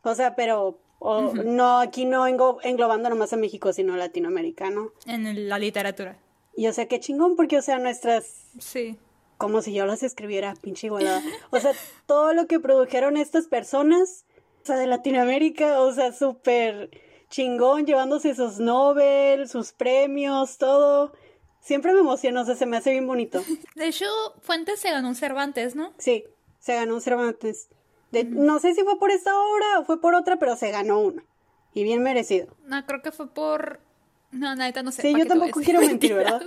O 0.03 0.15
sea, 0.15 0.37
pero 0.37 0.79
no, 1.01 1.79
aquí 1.79 2.05
no 2.05 2.27
englobando 2.27 3.11
nomás 3.11 3.33
a 3.33 3.37
México, 3.37 3.73
sino 3.73 3.97
latinoamericano. 3.97 4.93
En 5.07 5.49
la 5.49 5.59
literatura. 5.59 6.17
Y 6.57 6.69
o 6.69 6.73
sea, 6.73 6.87
qué 6.87 7.01
chingón, 7.01 7.37
porque 7.37 7.59
o 7.59 7.63
sea, 7.63 7.79
nuestras... 7.79 8.47
Sí 8.59 8.97
como 9.39 9.63
si 9.63 9.73
yo 9.73 9.87
las 9.87 10.03
escribiera, 10.03 10.55
pinche 10.61 10.87
igualada. 10.87 11.23
O 11.51 11.61
sea, 11.61 11.73
todo 12.07 12.33
lo 12.33 12.47
que 12.47 12.61
produjeron 12.61 13.17
estas 13.17 13.47
personas, 13.47 14.25
o 14.63 14.67
sea, 14.67 14.77
de 14.77 14.87
Latinoamérica, 14.87 15.81
o 15.81 15.93
sea, 15.93 16.13
súper 16.13 16.91
chingón, 17.29 17.87
llevándose 17.87 18.35
sus 18.35 18.59
Nobel, 18.59 19.49
sus 19.49 19.73
premios, 19.73 20.59
todo. 20.59 21.13
Siempre 21.61 21.93
me 21.93 22.01
emociona, 22.01 22.43
o 22.43 22.45
sea, 22.45 22.55
se 22.55 22.67
me 22.67 22.77
hace 22.77 22.93
bien 22.93 23.07
bonito. 23.07 23.43
De 23.75 23.89
hecho, 23.89 24.07
Fuentes 24.41 24.81
se 24.81 24.91
ganó 24.91 25.09
un 25.09 25.17
Cervantes, 25.17 25.75
¿no? 25.75 25.93
Sí, 25.99 26.25
se 26.61 26.75
ganó 26.75 26.95
un 26.95 27.01
Cervantes. 27.01 27.69
De, 28.13 28.25
No 28.25 28.59
sé 28.61 28.75
si 28.75 28.83
fue 28.83 28.99
por 28.99 29.11
esta 29.11 29.37
obra 29.37 29.81
o 29.81 29.85
fue 29.85 30.01
por 30.01 30.15
otra, 30.15 30.37
pero 30.39 30.57
se 30.57 30.71
ganó 30.71 31.01
uno. 31.01 31.23
Y 31.75 31.83
bien 31.83 32.03
merecido. 32.03 32.57
No, 32.65 32.87
creo 32.87 33.03
que 33.03 33.13
fue 33.13 33.29
por... 33.29 33.81
No, 34.33 34.55
neta 34.57 34.83
no 34.83 34.93
sé. 34.93 35.03
Sí, 35.03 35.13
¿para 35.13 35.25
yo 35.25 35.29
tampoco 35.29 35.61
quiero 35.61 35.81
mentir? 35.87 36.15
¿verdad? 36.15 36.43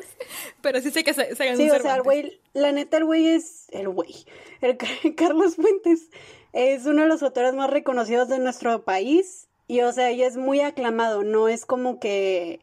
Pero 0.61 0.81
sí 0.81 0.91
sé 0.91 1.03
que 1.03 1.13
se, 1.13 1.35
se 1.35 1.45
ganó 1.45 1.57
Sí, 1.57 1.69
un 1.69 1.75
o 1.75 1.79
sea, 1.79 1.95
el 1.95 2.03
güey, 2.03 2.39
la 2.53 2.71
neta, 2.71 2.97
el 2.97 3.05
güey 3.05 3.27
es, 3.29 3.67
el 3.69 3.89
güey, 3.89 4.25
el 4.61 4.77
Ca- 4.77 4.87
Carlos 5.15 5.55
Fuentes 5.55 6.09
es 6.53 6.85
uno 6.85 7.03
de 7.03 7.07
los 7.07 7.23
autores 7.23 7.53
más 7.53 7.69
reconocidos 7.69 8.27
de 8.27 8.39
nuestro 8.39 8.83
país 8.83 9.47
y, 9.67 9.81
o 9.81 9.91
sea, 9.93 10.11
y 10.11 10.23
es 10.23 10.35
muy 10.35 10.61
aclamado, 10.61 11.23
no 11.23 11.47
es 11.47 11.65
como 11.65 11.99
que, 11.99 12.59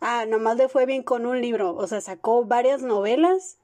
ah, 0.00 0.26
nomás 0.28 0.56
le 0.56 0.68
fue 0.68 0.86
bien 0.86 1.02
con 1.02 1.24
un 1.26 1.40
libro, 1.40 1.74
o 1.76 1.86
sea, 1.86 2.00
sacó 2.00 2.44
varias 2.44 2.82
novelas 2.82 3.58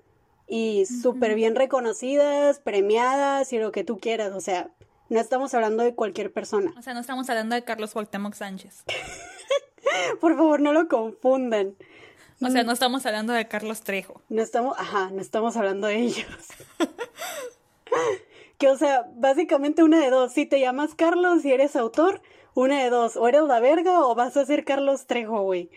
y 0.47 0.85
súper 0.87 1.35
bien 1.35 1.55
reconocidas, 1.57 2.61
premiadas 2.61 3.53
y 3.53 3.59
lo 3.59 3.73
que 3.73 3.83
tú 3.83 3.99
quieras, 3.99 4.33
o 4.33 4.41
sea, 4.41 4.71
no 5.09 5.19
estamos 5.21 5.55
hablando 5.55 5.83
de 5.83 5.95
cualquier 5.95 6.33
persona. 6.33 6.73
O 6.79 6.83
sea, 6.83 6.95
no 6.95 7.01
estamos 7.01 7.29
hablando 7.29 7.55
de 7.55 7.65
Carlos 7.65 7.93
Cuauhtémoc 7.93 8.35
Sánchez. 8.35 8.85
Por 10.21 10.37
favor, 10.37 10.61
no 10.61 10.73
lo 10.73 10.89
confundan. 10.89 11.75
O 12.41 12.51
sea, 12.51 12.65
no 12.65 12.73
estamos 12.73 13.07
hablando 13.07 13.33
de 13.33 13.47
Carlos 13.49 13.83
Trejo. 13.83 14.21
No 14.29 14.43
estamos, 14.43 14.79
ajá, 14.79 15.11
no 15.11 15.21
estamos 15.21 15.57
hablando 15.57 15.87
de 15.87 15.97
ellos. 15.97 16.27
que, 18.59 18.69
o 18.69 18.77
sea, 18.77 19.09
básicamente 19.15 19.83
una 19.83 20.01
de 20.01 20.11
dos. 20.11 20.33
Si 20.33 20.45
te 20.45 20.61
llamas 20.61 20.95
Carlos 20.95 21.45
y 21.45 21.53
eres 21.53 21.77
autor, 21.77 22.21
una 22.55 22.83
de 22.83 22.91
dos. 22.91 23.17
O 23.17 23.29
eres 23.29 23.43
la 23.45 23.61
verga 23.61 24.01
o 24.01 24.15
vas 24.15 24.37
a 24.37 24.45
ser 24.45 24.65
Carlos 24.65 25.07
Trejo, 25.07 25.43
güey. 25.43 25.71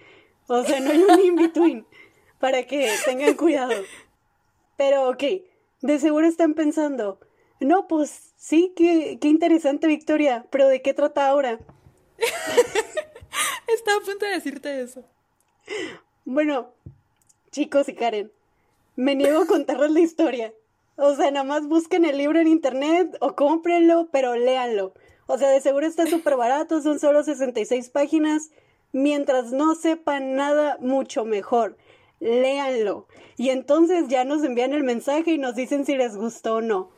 O 0.47 0.63
sea, 0.63 0.79
no 0.79 0.91
hay 0.91 1.03
un 1.03 1.19
in-between. 1.19 1.85
Para 2.39 2.63
que 2.63 2.91
tengan 3.05 3.33
cuidado. 3.35 3.73
Pero, 4.77 5.09
ok, 5.09 5.23
de 5.81 5.99
seguro 5.99 6.27
están 6.27 6.53
pensando, 6.53 7.19
no, 7.59 7.87
pues 7.87 8.33
sí, 8.35 8.73
qué, 8.75 9.17
qué 9.19 9.27
interesante 9.27 9.87
Victoria, 9.87 10.45
pero 10.51 10.67
¿de 10.67 10.81
qué 10.81 10.93
trata 10.93 11.27
ahora? 11.27 11.59
Estaba 13.67 13.97
a 13.97 14.01
punto 14.01 14.25
de 14.25 14.31
decirte 14.31 14.81
eso. 14.81 15.03
Bueno, 16.25 16.71
chicos 17.51 17.89
y 17.89 17.93
Karen, 17.93 18.31
me 18.95 19.15
niego 19.15 19.41
a 19.41 19.47
contarles 19.47 19.91
la 19.91 19.99
historia. 19.99 20.53
O 20.95 21.15
sea, 21.15 21.29
nada 21.31 21.43
más 21.43 21.67
busquen 21.67 22.05
el 22.05 22.17
libro 22.17 22.39
en 22.39 22.47
internet 22.47 23.15
o 23.19 23.35
cómprenlo, 23.35 24.09
pero 24.11 24.35
léanlo. 24.35 24.93
O 25.27 25.37
sea, 25.37 25.49
de 25.49 25.61
seguro 25.61 25.85
está 25.85 26.07
súper 26.07 26.35
barato, 26.37 26.81
son 26.81 26.99
solo 26.99 27.23
66 27.23 27.89
páginas. 27.89 28.49
Mientras 28.93 29.51
no 29.51 29.75
sepan 29.75 30.35
nada, 30.35 30.77
mucho 30.79 31.25
mejor. 31.25 31.77
Léanlo. 32.19 33.05
Y 33.35 33.49
entonces 33.49 34.07
ya 34.07 34.23
nos 34.23 34.43
envían 34.43 34.73
el 34.73 34.83
mensaje 34.83 35.31
y 35.31 35.37
nos 35.37 35.53
dicen 35.53 35.85
si 35.85 35.95
les 35.95 36.15
gustó 36.15 36.55
o 36.55 36.61
no. 36.61 36.89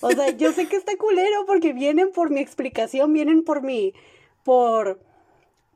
O 0.00 0.10
sea, 0.12 0.30
yo 0.30 0.52
sé 0.52 0.68
que 0.68 0.76
está 0.76 0.96
culero 0.96 1.44
porque 1.46 1.72
vienen 1.72 2.12
por 2.12 2.30
mi 2.30 2.40
explicación, 2.40 3.12
vienen 3.12 3.42
por 3.42 3.62
mi. 3.62 3.94
por 4.44 5.00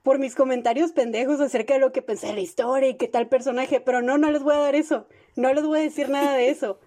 por 0.03 0.19
mis 0.19 0.35
comentarios 0.35 0.93
pendejos 0.93 1.41
acerca 1.41 1.75
de 1.75 1.81
lo 1.81 1.93
que 1.93 2.03
pensé 2.03 2.29
de 2.29 2.35
la 2.35 2.41
historia 2.41 2.89
y 2.89 2.97
qué 2.97 3.09
tal 3.09 3.29
personaje, 3.29 3.81
pero 3.81 4.03
no, 4.03 4.19
no 4.19 4.31
les 4.31 4.43
voy 4.43 4.55
a 4.55 4.59
dar 4.59 4.75
eso, 4.75 5.07
no 5.37 5.53
les 5.53 5.65
voy 5.65 5.81
a 5.81 5.83
decir 5.83 6.09
nada 6.09 6.35
de 6.35 6.51
eso, 6.51 6.81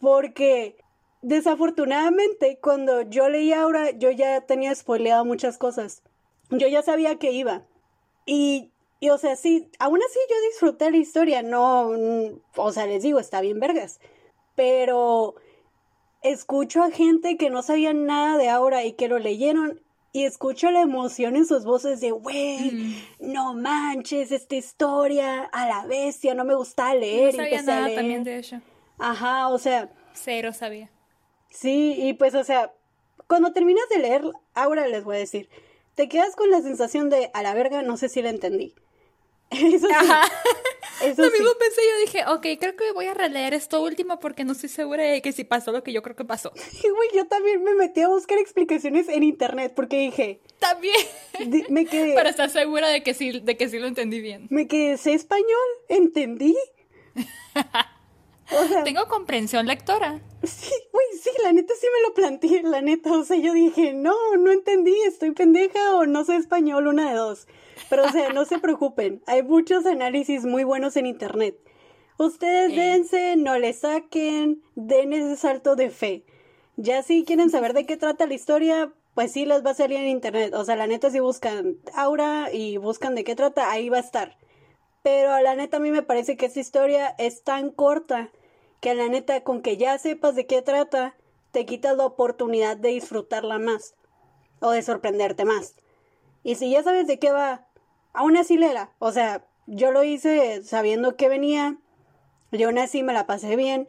porque 0.00 0.76
desafortunadamente 1.20 2.58
cuando 2.60 3.02
yo 3.02 3.28
leí 3.28 3.52
Aura 3.52 3.90
yo 3.92 4.10
ya 4.10 4.40
tenía 4.40 4.74
spoileado 4.74 5.24
muchas 5.24 5.58
cosas, 5.58 6.02
yo 6.50 6.68
ya 6.68 6.82
sabía 6.82 7.18
que 7.18 7.32
iba, 7.32 7.66
y, 8.24 8.72
y 8.98 9.10
o 9.10 9.18
sea, 9.18 9.36
sí, 9.36 9.68
aún 9.78 10.00
así 10.02 10.18
yo 10.30 10.36
disfruté 10.48 10.90
la 10.90 10.96
historia, 10.96 11.42
no, 11.42 11.90
o 12.56 12.72
sea, 12.72 12.86
les 12.86 13.02
digo, 13.02 13.18
está 13.18 13.42
bien 13.42 13.60
vergas, 13.60 14.00
pero 14.54 15.34
escucho 16.22 16.82
a 16.82 16.90
gente 16.90 17.36
que 17.36 17.50
no 17.50 17.62
sabía 17.62 17.92
nada 17.92 18.38
de 18.38 18.48
Aura 18.48 18.84
y 18.84 18.92
que 18.92 19.08
lo 19.08 19.18
leyeron 19.18 19.82
y 20.12 20.24
escucho 20.24 20.70
la 20.70 20.82
emoción 20.82 21.36
en 21.36 21.46
sus 21.46 21.64
voces 21.64 22.00
de, 22.00 22.10
güey, 22.10 22.70
Mm. 22.72 23.32
no 23.32 23.54
manches, 23.54 24.30
esta 24.32 24.54
historia 24.56 25.44
a 25.52 25.66
la 25.68 25.86
bestia, 25.86 26.34
no 26.34 26.44
me 26.44 26.54
gustaba 26.54 26.94
No 26.94 27.00
leer, 27.00 27.34
sabía 27.34 27.50
empecé 27.50 27.70
a 27.70 27.74
nada 27.74 27.86
leer. 27.86 27.98
también 27.98 28.24
de 28.24 28.38
eso. 28.38 28.60
Ajá, 28.98 29.48
o 29.48 29.58
sea, 29.58 29.90
Cero 30.12 30.52
sabía. 30.52 30.90
sí, 31.50 31.94
y 31.96 32.12
pues, 32.14 32.34
o 32.34 32.44
sea, 32.44 32.72
cuando 33.26 33.52
terminas 33.52 33.88
de 33.88 33.98
leer, 33.98 34.22
ahora 34.54 34.86
les 34.86 35.02
voy 35.04 35.16
a 35.16 35.20
decir, 35.20 35.48
te 35.94 36.08
quedas 36.08 36.36
con 36.36 36.50
la 36.50 36.60
sensación 36.60 37.08
de, 37.10 37.30
a 37.34 37.42
la 37.42 37.54
verga, 37.54 37.80
no 37.82 37.96
sé 37.96 38.08
si 38.08 38.20
la 38.22 38.30
entendí. 38.30 38.74
Eso 39.50 39.86
sí, 39.86 39.92
Ajá. 39.94 40.22
Eso 41.02 41.22
Lo 41.22 41.28
sí. 41.30 41.38
mismo 41.38 41.54
pensé, 41.58 41.80
yo 41.88 42.00
dije, 42.00 42.24
ok, 42.28 42.60
creo 42.60 42.76
que 42.76 42.92
voy 42.92 43.06
a 43.06 43.14
releer 43.14 43.54
esto 43.54 43.82
último 43.82 44.18
porque 44.18 44.44
no 44.44 44.52
estoy 44.52 44.68
segura 44.68 45.04
de 45.04 45.20
que 45.22 45.32
si 45.32 45.44
pasó 45.44 45.72
lo 45.72 45.82
que 45.82 45.92
yo 45.92 46.02
creo 46.02 46.16
que 46.16 46.24
pasó. 46.24 46.52
Y, 46.82 46.88
güey, 46.88 47.08
yo 47.14 47.26
también 47.26 47.62
me 47.62 47.74
metí 47.74 48.00
a 48.00 48.08
buscar 48.08 48.38
explicaciones 48.38 49.08
en 49.08 49.22
internet 49.22 49.72
porque 49.74 49.98
dije, 49.98 50.40
También. 50.58 50.96
me 51.68 51.86
quedé... 51.86 52.12
Pero 52.16 52.28
estás 52.28 52.52
segura 52.52 52.88
de 52.88 53.02
que 53.02 53.14
sí, 53.14 53.40
de 53.40 53.56
que 53.56 53.68
sí 53.68 53.78
lo 53.78 53.86
entendí 53.86 54.20
bien. 54.20 54.46
Me 54.50 54.66
quedé, 54.66 54.96
sé 54.96 55.12
español, 55.14 55.46
entendí. 55.88 56.56
O 58.54 58.68
sea, 58.68 58.84
Tengo 58.84 59.06
comprensión 59.08 59.66
lectora. 59.66 60.20
sí, 60.42 60.74
güey, 60.92 61.06
sí, 61.22 61.30
la 61.42 61.52
neta 61.52 61.72
sí 61.80 61.86
me 61.86 62.06
lo 62.08 62.12
planteé, 62.14 62.62
la 62.62 62.82
neta. 62.82 63.10
O 63.12 63.24
sea, 63.24 63.38
yo 63.38 63.54
dije, 63.54 63.94
no, 63.94 64.14
no 64.36 64.52
entendí, 64.52 64.94
estoy 65.06 65.30
pendeja 65.30 65.96
o 65.96 66.04
no 66.04 66.24
sé 66.24 66.36
español, 66.36 66.86
una 66.86 67.10
de 67.10 67.16
dos. 67.16 67.46
Pero, 67.88 68.04
o 68.04 68.08
sea, 68.10 68.32
no 68.32 68.44
se 68.44 68.58
preocupen, 68.58 69.22
hay 69.26 69.42
muchos 69.42 69.86
análisis 69.86 70.44
muy 70.44 70.64
buenos 70.64 70.96
en 70.96 71.06
internet. 71.06 71.56
Ustedes 72.18 72.74
dense, 72.76 73.36
no 73.36 73.58
le 73.58 73.72
saquen, 73.72 74.62
den 74.74 75.12
ese 75.12 75.36
salto 75.36 75.76
de 75.76 75.90
fe. 75.90 76.24
Ya 76.76 77.02
si 77.02 77.24
quieren 77.24 77.50
saber 77.50 77.72
de 77.74 77.86
qué 77.86 77.96
trata 77.96 78.26
la 78.26 78.34
historia, 78.34 78.92
pues 79.14 79.32
sí 79.32 79.44
les 79.44 79.64
va 79.64 79.70
a 79.70 79.74
salir 79.74 79.98
en 79.98 80.08
internet. 80.08 80.54
O 80.54 80.64
sea, 80.64 80.76
la 80.76 80.86
neta 80.86 81.10
si 81.10 81.20
buscan 81.20 81.78
Aura 81.94 82.52
y 82.52 82.76
buscan 82.76 83.14
de 83.14 83.24
qué 83.24 83.34
trata, 83.34 83.70
ahí 83.70 83.88
va 83.88 83.98
a 83.98 84.00
estar. 84.00 84.38
Pero 85.02 85.38
la 85.40 85.54
neta 85.54 85.78
a 85.78 85.80
mí 85.80 85.90
me 85.90 86.02
parece 86.02 86.36
que 86.36 86.46
esta 86.46 86.60
historia 86.60 87.14
es 87.18 87.42
tan 87.42 87.70
corta 87.70 88.30
que 88.80 88.94
la 88.94 89.08
neta 89.08 89.42
con 89.42 89.62
que 89.62 89.76
ya 89.76 89.98
sepas 89.98 90.34
de 90.34 90.46
qué 90.46 90.62
trata, 90.62 91.16
te 91.50 91.66
quitas 91.66 91.96
la 91.96 92.06
oportunidad 92.06 92.76
de 92.76 92.90
disfrutarla 92.90 93.58
más 93.58 93.94
o 94.60 94.70
de 94.70 94.82
sorprenderte 94.82 95.44
más. 95.44 95.76
Y 96.42 96.56
si 96.56 96.70
ya 96.70 96.82
sabes 96.82 97.06
de 97.06 97.18
qué 97.18 97.32
va, 97.32 97.66
aún 98.12 98.36
así 98.36 98.56
léela. 98.56 98.90
O 98.98 99.12
sea, 99.12 99.44
yo 99.66 99.92
lo 99.92 100.02
hice 100.02 100.62
sabiendo 100.62 101.16
que 101.16 101.28
venía, 101.28 101.76
yo 102.50 102.68
aún 102.68 102.78
así 102.78 103.02
me 103.02 103.12
la 103.12 103.26
pasé 103.26 103.56
bien, 103.56 103.88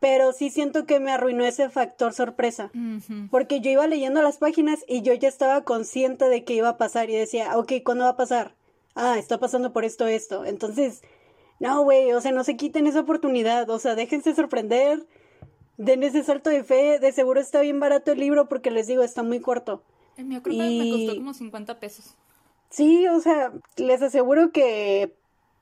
pero 0.00 0.32
sí 0.32 0.50
siento 0.50 0.84
que 0.84 0.98
me 0.98 1.12
arruinó 1.12 1.44
ese 1.44 1.68
factor 1.70 2.12
sorpresa. 2.12 2.70
Porque 3.30 3.60
yo 3.60 3.70
iba 3.70 3.86
leyendo 3.86 4.20
las 4.20 4.38
páginas 4.38 4.80
y 4.88 5.02
yo 5.02 5.14
ya 5.14 5.28
estaba 5.28 5.62
consciente 5.62 6.28
de 6.28 6.44
que 6.44 6.54
iba 6.54 6.70
a 6.70 6.76
pasar 6.76 7.08
y 7.08 7.16
decía, 7.16 7.56
ok, 7.56 7.72
¿cuándo 7.84 8.04
va 8.04 8.10
a 8.10 8.16
pasar? 8.16 8.54
Ah, 8.94 9.16
está 9.18 9.38
pasando 9.38 9.72
por 9.72 9.84
esto, 9.84 10.06
esto. 10.06 10.44
Entonces, 10.44 11.02
no, 11.60 11.84
güey, 11.84 12.12
o 12.12 12.20
sea, 12.20 12.32
no 12.32 12.42
se 12.42 12.56
quiten 12.56 12.88
esa 12.88 13.00
oportunidad, 13.00 13.70
o 13.70 13.78
sea, 13.78 13.94
déjense 13.94 14.34
sorprender, 14.34 15.06
den 15.76 16.02
ese 16.02 16.24
salto 16.24 16.50
de 16.50 16.64
fe, 16.64 16.98
de 16.98 17.12
seguro 17.12 17.40
está 17.40 17.60
bien 17.60 17.78
barato 17.78 18.10
el 18.10 18.18
libro 18.18 18.48
porque 18.48 18.72
les 18.72 18.88
digo, 18.88 19.04
está 19.04 19.22
muy 19.22 19.38
corto. 19.38 19.84
El 20.16 20.26
mío 20.26 20.42
creo 20.42 20.56
que 20.58 20.78
me 20.78 20.90
costó 20.90 21.14
como 21.16 21.34
50 21.34 21.80
pesos. 21.80 22.14
Sí, 22.70 23.06
o 23.08 23.20
sea, 23.20 23.52
les 23.76 24.00
aseguro 24.02 24.50
que 24.52 25.14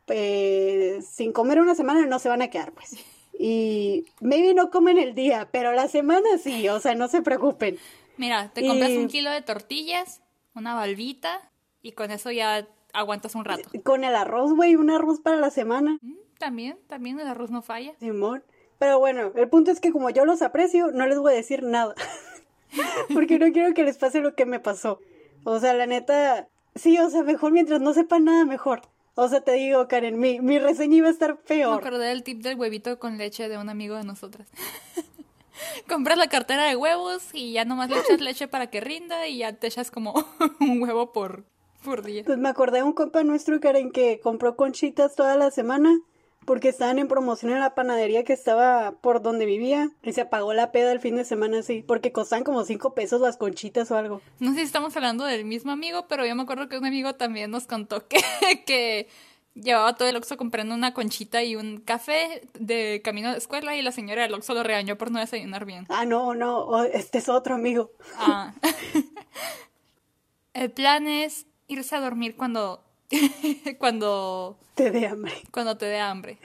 eh, 0.08 1.00
sin 1.08 1.32
comer 1.32 1.60
una 1.60 1.74
semana 1.74 2.06
no 2.06 2.18
se 2.18 2.28
van 2.28 2.42
a 2.42 2.48
quedar, 2.48 2.72
pues. 2.72 2.96
Y 3.42 4.04
maybe 4.20 4.52
no 4.52 4.70
comen 4.70 4.98
el 4.98 5.14
día, 5.14 5.48
pero 5.50 5.72
la 5.72 5.88
semana 5.88 6.28
sí, 6.42 6.68
o 6.68 6.78
sea, 6.78 6.94
no 6.94 7.08
se 7.08 7.22
preocupen. 7.22 7.78
Mira, 8.18 8.50
te 8.52 8.66
compras 8.66 8.90
Y- 8.90 8.98
un 8.98 9.08
kilo 9.08 9.30
de 9.30 9.40
tortillas, 9.40 10.20
una 10.54 10.74
balbita 10.74 11.50
y 11.80 11.92
con 11.92 12.10
eso 12.10 12.30
ya 12.30 12.68
aguantas 12.92 13.34
un 13.34 13.46
rato. 13.46 13.66
Con 13.82 14.04
el 14.04 14.14
arroz, 14.14 14.52
güey, 14.52 14.74
un 14.76 14.90
arroz 14.90 15.20
para 15.20 15.36
la 15.36 15.48
semana. 15.48 15.96
Mm, 16.02 16.16
También, 16.38 16.78
también 16.86 17.18
el 17.18 17.26
arroz 17.28 17.50
no 17.50 17.62
falla. 17.62 17.94
Simón. 17.98 18.44
Pero 18.78 18.98
bueno, 18.98 19.32
el 19.34 19.48
punto 19.48 19.70
es 19.70 19.80
que 19.80 19.90
como 19.90 20.10
yo 20.10 20.26
los 20.26 20.42
aprecio, 20.42 20.90
no 20.90 21.06
les 21.06 21.18
voy 21.18 21.32
a 21.32 21.36
decir 21.36 21.62
nada. 21.62 21.94
Porque 23.12 23.38
no 23.38 23.52
quiero 23.52 23.74
que 23.74 23.85
les 23.85 23.98
pase 23.98 24.20
lo 24.20 24.35
que 24.35 24.46
me 24.46 24.61
pasó. 24.61 25.00
O 25.44 25.59
sea, 25.59 25.74
la 25.74 25.86
neta, 25.86 26.49
sí, 26.74 26.99
o 26.99 27.09
sea, 27.11 27.22
mejor 27.22 27.53
mientras 27.53 27.80
no 27.80 27.92
sepan 27.94 28.24
nada, 28.24 28.44
mejor. 28.44 28.82
O 29.14 29.28
sea, 29.28 29.40
te 29.40 29.53
digo, 29.53 29.86
Karen, 29.88 30.18
mi, 30.18 30.40
mi 30.40 30.59
reseña 30.59 30.97
iba 30.97 31.09
a 31.09 31.12
estar 31.12 31.32
Me 31.32 31.36
peor. 31.36 31.78
acordé 31.80 32.07
del 32.07 32.22
tip 32.22 32.42
del 32.42 32.59
huevito 32.59 32.99
con 32.99 33.18
leche 33.18 33.49
de 33.49 33.59
un 33.59 33.68
amigo 33.68 33.97
de 33.97 34.05
nosotras. 34.05 34.49
Compras 35.88 36.16
la 36.16 36.28
cartera 36.28 36.64
de 36.64 36.76
huevos 36.76 37.28
y 37.34 37.53
ya 37.53 37.64
nomás 37.64 37.90
le 37.90 37.99
echas 37.99 38.20
leche 38.20 38.49
para 38.49 38.68
que 38.68 38.80
rinda 38.80 39.26
y 39.28 39.38
ya 39.38 39.53
te 39.53 39.66
echas 39.66 39.90
como 39.90 40.14
un 40.61 40.82
huevo 40.82 41.12
por, 41.12 41.44
por 41.84 42.03
día. 42.03 42.22
Pues 42.24 42.38
me 42.38 42.49
acordé 42.49 42.78
de 42.78 42.84
un 42.84 42.92
compa 42.92 43.22
nuestro, 43.24 43.61
Karen, 43.61 43.90
que 43.90 44.20
compró 44.20 44.57
conchitas 44.57 45.14
toda 45.14 45.36
la 45.36 45.51
semana 45.51 46.01
porque 46.45 46.68
estaban 46.68 46.99
en 46.99 47.09
promoción 47.09 47.53
en 47.53 47.61
la 47.61 47.74
panadería 47.74 48.24
que 48.24 48.32
estaba 48.32 48.93
por 49.01 49.22
donde 49.22 49.47
vivía 49.47 49.91
y 50.03 50.12
se 50.12 50.22
apagó 50.22 50.53
la 50.55 50.72
peda 50.72 50.93
el 50.93 51.01
fin 51.01 51.16
de 51.16 51.24
semana 51.24 51.59
así, 51.59 51.84
porque 51.86 52.12
costaban 52.12 52.45
como 52.45 52.64
cinco 52.64 52.95
pesos 52.95 53.20
las 53.20 53.36
conchitas 53.36 53.91
o 53.91 53.97
algo. 53.97 54.20
No 54.38 54.51
sé 54.51 54.57
si 54.57 54.62
estamos 54.62 54.97
hablando 54.97 55.24
del 55.24 55.45
mismo 55.45 55.72
amigo, 55.72 56.07
pero 56.09 56.26
yo 56.26 56.34
me 56.34 56.43
acuerdo 56.43 56.68
que 56.68 56.78
un 56.78 56.86
amigo 56.86 57.14
también 57.14 57.51
nos 57.51 57.66
contó 57.66 58.07
que, 58.09 58.20
que 58.66 59.09
llevaba 59.55 59.95
todo 59.95 60.09
el 60.09 60.16
Oxxo 60.16 60.36
comprando 60.36 60.74
una 60.74 60.95
conchita 60.95 61.43
y 61.43 61.57
un 61.57 61.80
café 61.80 62.49
de 62.59 63.01
camino 63.05 63.30
la 63.30 63.36
escuela 63.36 63.76
y 63.76 63.82
la 63.82 63.93
señora 63.93 64.22
del 64.22 64.34
Oxxo 64.34 64.55
lo 64.55 64.62
regañó 64.62 64.97
por 64.97 65.11
no 65.11 65.18
desayunar 65.18 65.64
bien. 65.64 65.86
Ah, 65.88 66.05
no, 66.05 66.34
no, 66.34 66.84
este 66.84 67.18
es 67.18 67.28
otro 67.28 67.55
amigo. 67.55 67.93
Ah. 68.16 68.55
el 70.55 70.70
plan 70.70 71.07
es 71.07 71.47
irse 71.68 71.95
a 71.97 72.01
dormir 72.01 72.36
cuando 72.36 72.82
cuando 73.78 74.56
Te 74.74 74.90
dé 74.90 75.06
hambre. 75.06 75.32
cuando 75.52 75.76
te 75.76 75.86
dé 75.86 75.98
hambre. 76.00 76.38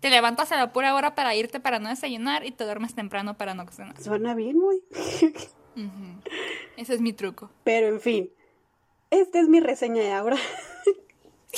Te 0.00 0.10
levantas 0.10 0.52
a 0.52 0.56
la 0.56 0.72
pura 0.72 0.94
hora 0.94 1.14
para 1.14 1.34
irte 1.34 1.58
para 1.58 1.78
no 1.78 1.88
desayunar 1.88 2.44
y 2.44 2.52
te 2.52 2.64
duermes 2.64 2.94
temprano 2.94 3.36
para 3.36 3.54
no 3.54 3.66
cenar. 3.72 4.00
Suena 4.00 4.34
bien, 4.34 4.58
güey. 4.60 4.78
Ujú. 5.76 6.20
Ese 6.76 6.94
es 6.94 7.00
mi 7.00 7.12
truco. 7.12 7.50
Pero 7.64 7.88
en 7.88 8.00
fin, 8.00 8.30
esta 9.10 9.40
es 9.40 9.48
mi 9.48 9.60
reseña 9.60 10.02
de 10.02 10.12
ahora. 10.12 10.36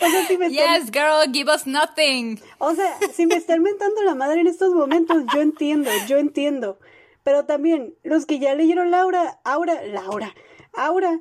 o 0.00 0.08
sea, 0.10 0.26
si 0.26 0.38
me 0.38 0.46
están, 0.46 0.80
Yes, 0.82 0.90
girl, 0.90 1.30
give 1.32 1.52
us 1.52 1.66
nothing. 1.66 2.40
o 2.58 2.74
sea, 2.74 2.96
si 3.12 3.26
me 3.26 3.34
están 3.36 3.62
mentando 3.62 4.02
la 4.02 4.14
madre 4.14 4.40
en 4.40 4.46
estos 4.46 4.72
momentos, 4.74 5.22
yo 5.34 5.40
entiendo, 5.40 5.90
yo 6.08 6.16
entiendo. 6.18 6.78
Pero 7.22 7.44
también, 7.44 7.94
los 8.02 8.24
que 8.24 8.38
ya 8.38 8.54
leyeron 8.54 8.90
Laura, 8.90 9.40
Aura, 9.44 9.82
Laura, 9.84 10.34
Aura. 10.74 11.20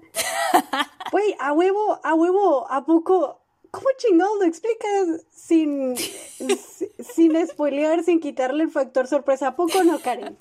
Güey, 1.12 1.36
a 1.40 1.54
huevo, 1.54 2.00
a 2.04 2.14
huevo, 2.14 2.70
¿a 2.72 2.86
poco? 2.86 3.42
¿Cómo 3.72 3.88
chingado 3.98 4.36
lo 4.38 4.44
explicas 4.46 5.26
sin, 5.32 5.96
si- 5.98 6.90
sin 7.00 7.48
spoilear, 7.48 8.04
sin 8.04 8.20
quitarle 8.20 8.64
el 8.64 8.72
factor 8.72 9.08
sorpresa? 9.08 9.48
¿A 9.50 9.56
poco 9.56 9.84
no, 9.84 10.00
Karen? 10.00 10.38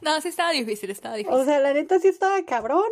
No, 0.00 0.20
sí 0.20 0.28
estaba 0.28 0.50
difícil, 0.50 0.90
estaba 0.90 1.14
difícil. 1.16 1.38
O 1.38 1.44
sea, 1.44 1.60
la 1.60 1.72
neta 1.72 1.98
sí 2.00 2.08
estaba 2.08 2.42
cabrón. 2.44 2.88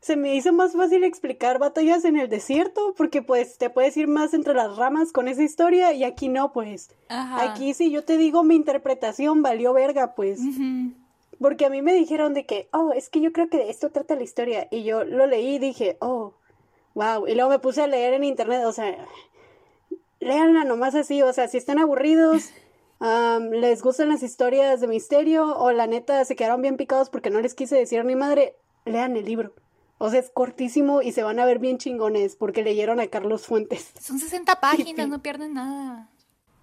Se 0.00 0.14
me 0.14 0.36
hizo 0.36 0.52
más 0.52 0.74
fácil 0.74 1.02
explicar 1.02 1.58
batallas 1.58 2.04
en 2.04 2.16
el 2.16 2.28
desierto, 2.28 2.94
porque 2.96 3.20
pues 3.20 3.58
te 3.58 3.68
puedes 3.68 3.96
ir 3.96 4.06
más 4.06 4.32
entre 4.32 4.54
las 4.54 4.76
ramas 4.76 5.10
con 5.10 5.26
esa 5.26 5.42
historia 5.42 5.92
y 5.92 6.04
aquí 6.04 6.28
no, 6.28 6.52
pues. 6.52 6.90
Ajá. 7.08 7.42
Aquí 7.50 7.74
sí, 7.74 7.90
yo 7.90 8.04
te 8.04 8.16
digo, 8.16 8.44
mi 8.44 8.54
interpretación 8.54 9.42
valió 9.42 9.72
verga, 9.72 10.14
pues. 10.14 10.38
Ujú. 10.38 10.92
Porque 11.40 11.66
a 11.66 11.70
mí 11.70 11.82
me 11.82 11.94
dijeron 11.94 12.34
de 12.34 12.46
que, 12.46 12.68
oh, 12.72 12.92
es 12.92 13.08
que 13.08 13.20
yo 13.20 13.32
creo 13.32 13.48
que 13.48 13.58
de 13.58 13.70
esto 13.70 13.90
trata 13.90 14.16
la 14.16 14.22
historia. 14.22 14.68
Y 14.70 14.84
yo 14.84 15.04
lo 15.04 15.26
leí 15.26 15.56
y 15.56 15.58
dije, 15.58 15.96
oh, 16.00 16.34
wow. 16.94 17.26
Y 17.26 17.34
luego 17.34 17.50
me 17.50 17.58
puse 17.58 17.82
a 17.82 17.86
leer 17.86 18.14
en 18.14 18.24
internet, 18.24 18.64
o 18.64 18.72
sea, 18.72 18.96
léanla 20.20 20.64
nomás 20.64 20.94
así, 20.94 21.22
o 21.22 21.32
sea, 21.32 21.48
si 21.48 21.56
están 21.56 21.78
aburridos, 21.78 22.50
am, 23.00 23.50
les 23.50 23.82
gustan 23.82 24.08
las 24.08 24.22
historias 24.22 24.80
de 24.80 24.88
misterio, 24.88 25.56
o 25.56 25.72
la 25.72 25.86
neta 25.86 26.24
se 26.24 26.36
quedaron 26.36 26.62
bien 26.62 26.76
picados 26.76 27.10
porque 27.10 27.30
no 27.30 27.40
les 27.40 27.54
quise 27.54 27.76
decir 27.76 28.00
a 28.00 28.04
mi 28.04 28.16
madre, 28.16 28.56
lean 28.84 29.16
el 29.16 29.24
libro. 29.24 29.54
O 29.98 30.10
sea, 30.10 30.20
es 30.20 30.30
cortísimo 30.30 31.02
y 31.02 31.10
se 31.10 31.24
van 31.24 31.40
a 31.40 31.44
ver 31.44 31.58
bien 31.58 31.78
chingones 31.78 32.36
porque 32.36 32.62
leyeron 32.62 33.00
a 33.00 33.08
Carlos 33.08 33.46
Fuentes. 33.46 33.90
Son 34.00 34.18
60 34.18 34.60
páginas, 34.60 35.08
no 35.08 35.22
pierden 35.22 35.54
nada. 35.54 36.08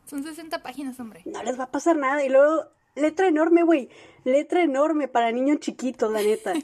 Son 0.06 0.24
60 0.24 0.62
páginas, 0.64 1.00
hombre. 1.00 1.22
No 1.26 1.44
les 1.44 1.60
va 1.60 1.66
a 1.66 1.72
pasar 1.72 1.98
nada. 1.98 2.24
Y 2.24 2.30
luego, 2.30 2.66
letra 2.96 3.28
enorme, 3.28 3.64
güey. 3.64 3.90
Letra 4.24 4.64
enorme 4.64 5.08
para 5.08 5.32
niños 5.32 5.60
chiquitos, 5.60 6.12
la 6.12 6.22
neta. 6.22 6.54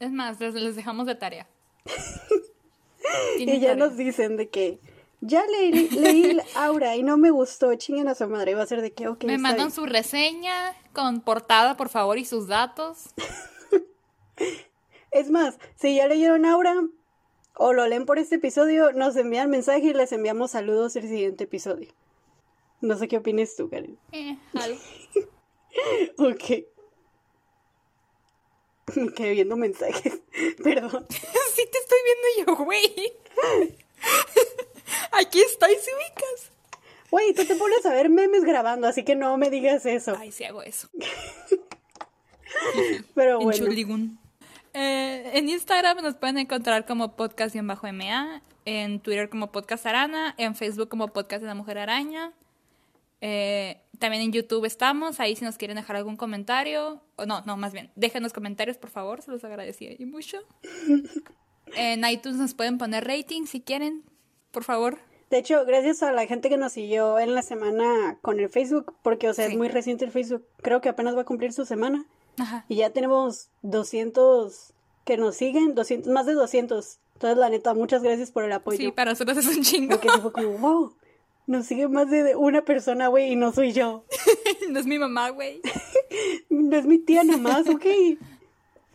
Es 0.00 0.10
más, 0.10 0.40
les, 0.40 0.52
les 0.54 0.74
dejamos 0.74 1.06
de 1.06 1.14
tarea. 1.14 1.46
Y 3.38 3.46
ya 3.60 3.70
tarea. 3.70 3.74
nos 3.76 3.96
dicen 3.96 4.36
de 4.36 4.48
que 4.48 4.78
ya 5.20 5.44
leí, 5.46 5.88
leí 5.90 6.38
Aura 6.56 6.96
y 6.96 7.02
no 7.02 7.16
me 7.18 7.30
gustó, 7.30 7.74
chinguen 7.76 8.08
a 8.08 8.14
su 8.14 8.26
madre. 8.28 8.54
Va 8.54 8.62
a 8.62 8.66
ser 8.66 8.80
de 8.80 8.92
que, 8.92 9.06
ok, 9.08 9.24
Me 9.24 9.38
mandan 9.38 9.66
bien. 9.66 9.70
su 9.70 9.86
reseña 9.86 10.74
con 10.92 11.20
portada, 11.20 11.76
por 11.76 11.88
favor, 11.88 12.18
y 12.18 12.24
sus 12.24 12.46
datos. 12.48 13.10
Es 15.10 15.30
más, 15.30 15.58
si 15.76 15.96
ya 15.96 16.06
leyeron 16.08 16.46
Aura 16.46 16.74
o 17.54 17.72
lo 17.74 17.86
leen 17.86 18.06
por 18.06 18.18
este 18.18 18.36
episodio, 18.36 18.92
nos 18.92 19.14
envían 19.16 19.50
mensaje 19.50 19.88
y 19.88 19.92
les 19.92 20.10
enviamos 20.12 20.52
saludos 20.52 20.96
el 20.96 21.06
siguiente 21.06 21.44
episodio. 21.44 21.90
No 22.80 22.96
sé 22.96 23.08
qué 23.08 23.18
opinas 23.18 23.54
tú, 23.54 23.68
Karen. 23.68 23.98
Eh, 24.12 24.38
algo. 24.54 24.80
Ok. 26.18 26.64
Me 28.94 29.12
quedé 29.14 29.32
viendo 29.32 29.56
mensajes. 29.56 30.20
Perdón. 30.62 31.06
sí 31.10 31.68
te 31.70 31.78
estoy 31.78 31.98
viendo 32.04 32.56
yo, 32.58 32.64
güey. 32.64 33.12
Aquí 35.12 35.40
estoy, 35.40 35.74
si 35.76 35.90
ubicas. 35.90 36.50
Güey, 37.10 37.34
tú 37.34 37.44
te 37.44 37.54
pones 37.56 37.84
a 37.84 37.92
ver 37.92 38.08
memes 38.08 38.42
grabando, 38.42 38.86
así 38.86 39.04
que 39.04 39.14
no 39.14 39.36
me 39.36 39.50
digas 39.50 39.84
eso. 39.84 40.16
Ay, 40.18 40.32
sí 40.32 40.44
hago 40.44 40.62
eso. 40.62 40.88
Pero 43.14 43.40
En 43.40 43.86
bueno. 43.86 44.18
Eh, 44.74 45.30
en 45.34 45.48
Instagram 45.50 46.02
nos 46.02 46.14
pueden 46.14 46.38
encontrar 46.38 46.86
como 46.86 47.14
podcast-ma, 47.14 47.78
en 48.64 49.00
Twitter 49.00 49.28
como 49.28 49.52
podcast 49.52 49.84
arana, 49.84 50.34
en 50.38 50.54
Facebook 50.54 50.88
como 50.88 51.08
podcast 51.08 51.42
de 51.42 51.48
la 51.48 51.54
mujer 51.54 51.78
araña. 51.78 52.32
Eh, 53.24 53.80
también 53.98 54.22
en 54.24 54.32
YouTube 54.32 54.64
estamos, 54.64 55.20
ahí 55.20 55.36
si 55.36 55.44
nos 55.44 55.56
quieren 55.56 55.76
dejar 55.76 55.94
algún 55.96 56.16
comentario, 56.16 57.00
o 57.16 57.24
no, 57.24 57.40
no, 57.46 57.56
más 57.56 57.72
bien, 57.72 57.90
déjenos 57.94 58.32
comentarios 58.32 58.76
por 58.76 58.90
favor, 58.90 59.22
se 59.22 59.30
los 59.30 59.42
agradecería 59.44 60.04
mucho. 60.06 60.38
En 61.74 62.04
iTunes 62.06 62.36
nos 62.38 62.52
pueden 62.52 62.76
poner 62.76 63.06
rating 63.06 63.46
si 63.46 63.60
quieren, 63.62 64.02
por 64.50 64.62
favor. 64.64 64.98
De 65.30 65.38
hecho, 65.38 65.64
gracias 65.64 66.02
a 66.02 66.12
la 66.12 66.26
gente 66.26 66.50
que 66.50 66.58
nos 66.58 66.72
siguió 66.72 67.18
en 67.18 67.34
la 67.34 67.40
semana 67.40 68.18
con 68.20 68.38
el 68.40 68.50
Facebook, 68.50 68.94
porque, 69.02 69.30
o 69.30 69.32
sea, 69.34 69.46
Sí. 69.46 69.52
es 69.52 69.58
muy 69.58 69.68
reciente 69.68 70.04
el 70.04 70.10
Facebook. 70.10 70.44
Creo 70.58 70.82
que 70.82 70.90
apenas 70.90 71.16
va 71.16 71.22
a 71.22 71.24
cumplir 71.24 71.54
su 71.54 71.64
semana. 71.64 72.04
Ajá. 72.36 72.66
Y 72.68 72.76
ya 72.76 72.90
tenemos 72.90 73.48
200 73.62 74.74
que 75.06 75.16
nos 75.16 75.36
siguen, 75.36 75.74
200, 75.74 76.12
más 76.12 76.26
de 76.26 76.34
200. 76.34 76.98
Entonces, 77.14 77.38
la 77.38 77.48
neta, 77.48 77.72
muchas 77.72 78.02
gracias 78.02 78.30
por 78.30 78.44
el 78.44 78.52
apoyo. 78.52 78.76
Sí, 78.76 78.92
para 78.92 79.12
nosotros 79.12 79.38
es 79.38 79.46
un 79.56 79.62
chingo. 79.62 79.98
Porque 79.98 80.10
fue 80.20 80.32
como, 80.32 80.48
wow, 80.58 80.94
nos 81.46 81.66
sigue 81.66 81.88
más 81.88 82.10
de 82.10 82.36
una 82.36 82.64
persona, 82.64 83.08
güey, 83.08 83.32
y 83.32 83.36
no 83.36 83.52
soy 83.52 83.72
yo. 83.72 84.04
no 84.70 84.78
es 84.78 84.86
mi 84.86 84.98
mamá, 84.98 85.30
güey. 85.30 85.60
No 86.50 86.76
es 86.76 86.84
mi 86.84 86.98
tía 86.98 87.24
nomás, 87.24 87.66
ok. 87.68 87.86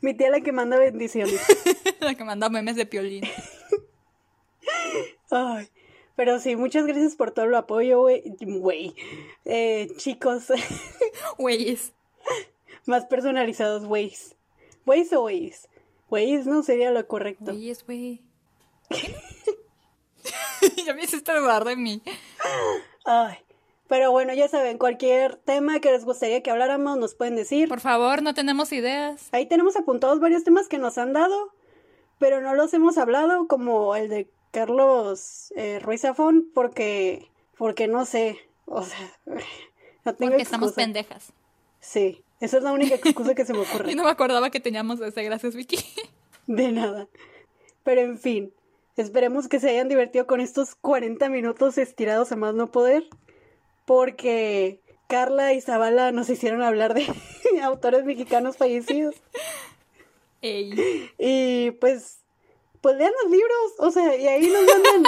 Mi 0.01 0.13
tía 0.13 0.29
la 0.29 0.41
que 0.41 0.51
manda 0.51 0.77
bendiciones. 0.77 1.41
La 1.99 2.13
que 2.13 2.23
manda 2.23 2.49
memes 2.49 2.75
de 2.75 2.85
piolín. 2.85 3.23
Ay, 5.31 5.67
pero 6.15 6.39
sí, 6.39 6.55
muchas 6.55 6.85
gracias 6.85 7.15
por 7.15 7.31
todo 7.31 7.45
el 7.45 7.55
apoyo, 7.55 7.99
güey. 8.01 8.23
Güey, 8.39 8.95
eh, 9.45 9.87
chicos, 9.97 10.51
Güeyes. 11.39 11.93
más 12.85 13.05
personalizados, 13.05 13.85
güeyes. 13.85 14.35
¿Güeyes 14.85 15.13
o 15.13 15.21
güeyes? 15.21 15.67
Güeyes 16.09 16.45
no 16.45 16.61
sería 16.61 16.91
lo 16.91 17.05
correcto. 17.07 17.45
Güeyes, 17.45 17.83
güey. 17.85 18.21
ya 20.85 20.93
me 20.93 21.03
hiciste 21.03 21.33
dudar 21.33 21.65
de 21.65 21.75
mí. 21.75 22.01
Ay, 23.05 23.37
pero 23.87 24.11
bueno, 24.11 24.33
ya 24.33 24.47
saben, 24.47 24.77
cualquier 24.77 25.35
tema 25.37 25.79
que 25.79 25.91
les 25.91 26.03
gustaría 26.05 26.43
que 26.43 26.51
habláramos 26.51 26.97
nos 26.97 27.15
pueden 27.15 27.35
decir. 27.35 27.69
Por 27.69 27.79
favor, 27.79 28.21
no 28.21 28.33
tenemos 28.33 28.71
ideas. 28.73 29.29
Ahí 29.31 29.45
tenemos 29.45 29.75
apuntados 29.77 30.19
varios 30.19 30.43
temas 30.43 30.67
que 30.67 30.77
nos 30.77 30.97
han 30.97 31.13
dado, 31.13 31.53
pero 32.19 32.41
no 32.41 32.53
los 32.55 32.73
hemos 32.73 32.97
hablado, 32.97 33.47
como 33.47 33.95
el 33.95 34.09
de 34.09 34.29
Carlos 34.51 35.53
eh, 35.55 35.79
Ruiz 35.79 36.01
Zafón, 36.01 36.49
porque, 36.53 37.29
porque 37.57 37.87
no 37.87 38.05
sé, 38.05 38.37
o 38.65 38.83
sea, 38.83 38.97
no 40.05 40.15
tengo 40.15 40.31
Porque 40.31 40.43
estamos 40.43 40.69
excusa. 40.69 40.85
pendejas. 40.85 41.33
Sí, 41.79 42.23
esa 42.41 42.57
es 42.57 42.63
la 42.63 42.73
única 42.73 42.95
excusa 42.95 43.35
que 43.35 43.45
se 43.45 43.53
me 43.53 43.59
ocurre. 43.69 43.91
Y 43.91 43.95
no 43.95 44.03
me 44.03 44.09
acordaba 44.09 44.49
que 44.49 44.59
teníamos 44.59 44.99
ese. 44.99 45.23
Gracias, 45.23 45.55
Vicky. 45.55 45.77
De 46.47 46.71
nada. 46.71 47.07
Pero 47.83 48.01
en 48.01 48.17
fin, 48.19 48.53
esperemos 48.97 49.47
que 49.47 49.59
se 49.59 49.69
hayan 49.69 49.87
divertido 49.89 50.27
con 50.27 50.41
estos 50.41 50.75
40 50.75 51.29
minutos 51.29 51.77
estirados 51.77 52.31
a 52.31 52.35
más 52.35 52.53
no 52.53 52.71
poder, 52.71 53.07
porque 53.85 54.81
Carla 55.07 55.53
y 55.53 55.61
Zavala 55.61 56.11
nos 56.11 56.29
hicieron 56.29 56.61
hablar 56.61 56.93
de 56.93 57.05
autores 57.63 58.03
mexicanos 58.05 58.57
fallecidos. 58.57 59.15
Ey. 60.41 61.09
Y 61.17 61.71
pues, 61.79 62.19
pues 62.81 62.95
lean 62.97 63.11
los 63.23 63.31
libros, 63.31 63.73
o 63.79 63.91
sea, 63.91 64.15
y 64.15 64.27
ahí 64.27 64.47
nos 64.47 64.65
mandan 64.65 65.03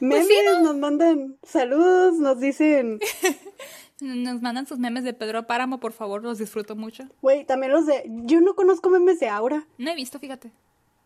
memes, 0.00 0.26
Pues 0.26 0.28
sí, 0.28 0.44
¿no? 0.46 0.60
nos 0.62 0.76
mandan 0.76 1.36
saludos, 1.42 2.14
nos 2.18 2.40
dicen, 2.40 3.00
Nos 4.00 4.40
mandan 4.40 4.64
sus 4.68 4.78
memes 4.78 5.02
de 5.02 5.12
Pedro 5.12 5.48
Páramo, 5.48 5.80
por 5.80 5.92
favor, 5.92 6.22
los 6.22 6.38
disfruto 6.38 6.76
mucho. 6.76 7.08
güey, 7.20 7.44
también 7.44 7.72
los 7.72 7.84
de, 7.84 8.04
yo 8.06 8.40
no 8.40 8.54
conozco 8.54 8.90
memes 8.90 9.18
de 9.18 9.28
Aura, 9.28 9.66
No 9.76 9.90
he 9.90 9.96
visto, 9.96 10.20
fíjate. 10.20 10.52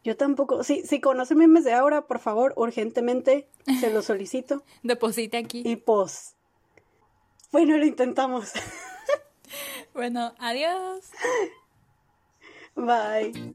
Yo 0.04 0.16
tampoco, 0.16 0.64
si, 0.64 0.82
si 0.82 1.00
conocen 1.00 1.38
memes 1.38 1.64
de 1.64 1.72
Aura, 1.72 2.06
por 2.06 2.18
favor, 2.18 2.52
urgentemente, 2.56 3.48
se 3.80 3.92
los 3.92 4.06
solicito. 4.06 4.64
Deposite 4.82 5.36
aquí. 5.36 5.62
Y 5.64 5.76
pues, 5.76 6.34
bueno, 7.50 7.76
lo 7.76 7.86
intentamos. 7.86 8.52
Bueno, 9.94 10.32
adiós. 10.38 11.10
Bye. 12.74 13.54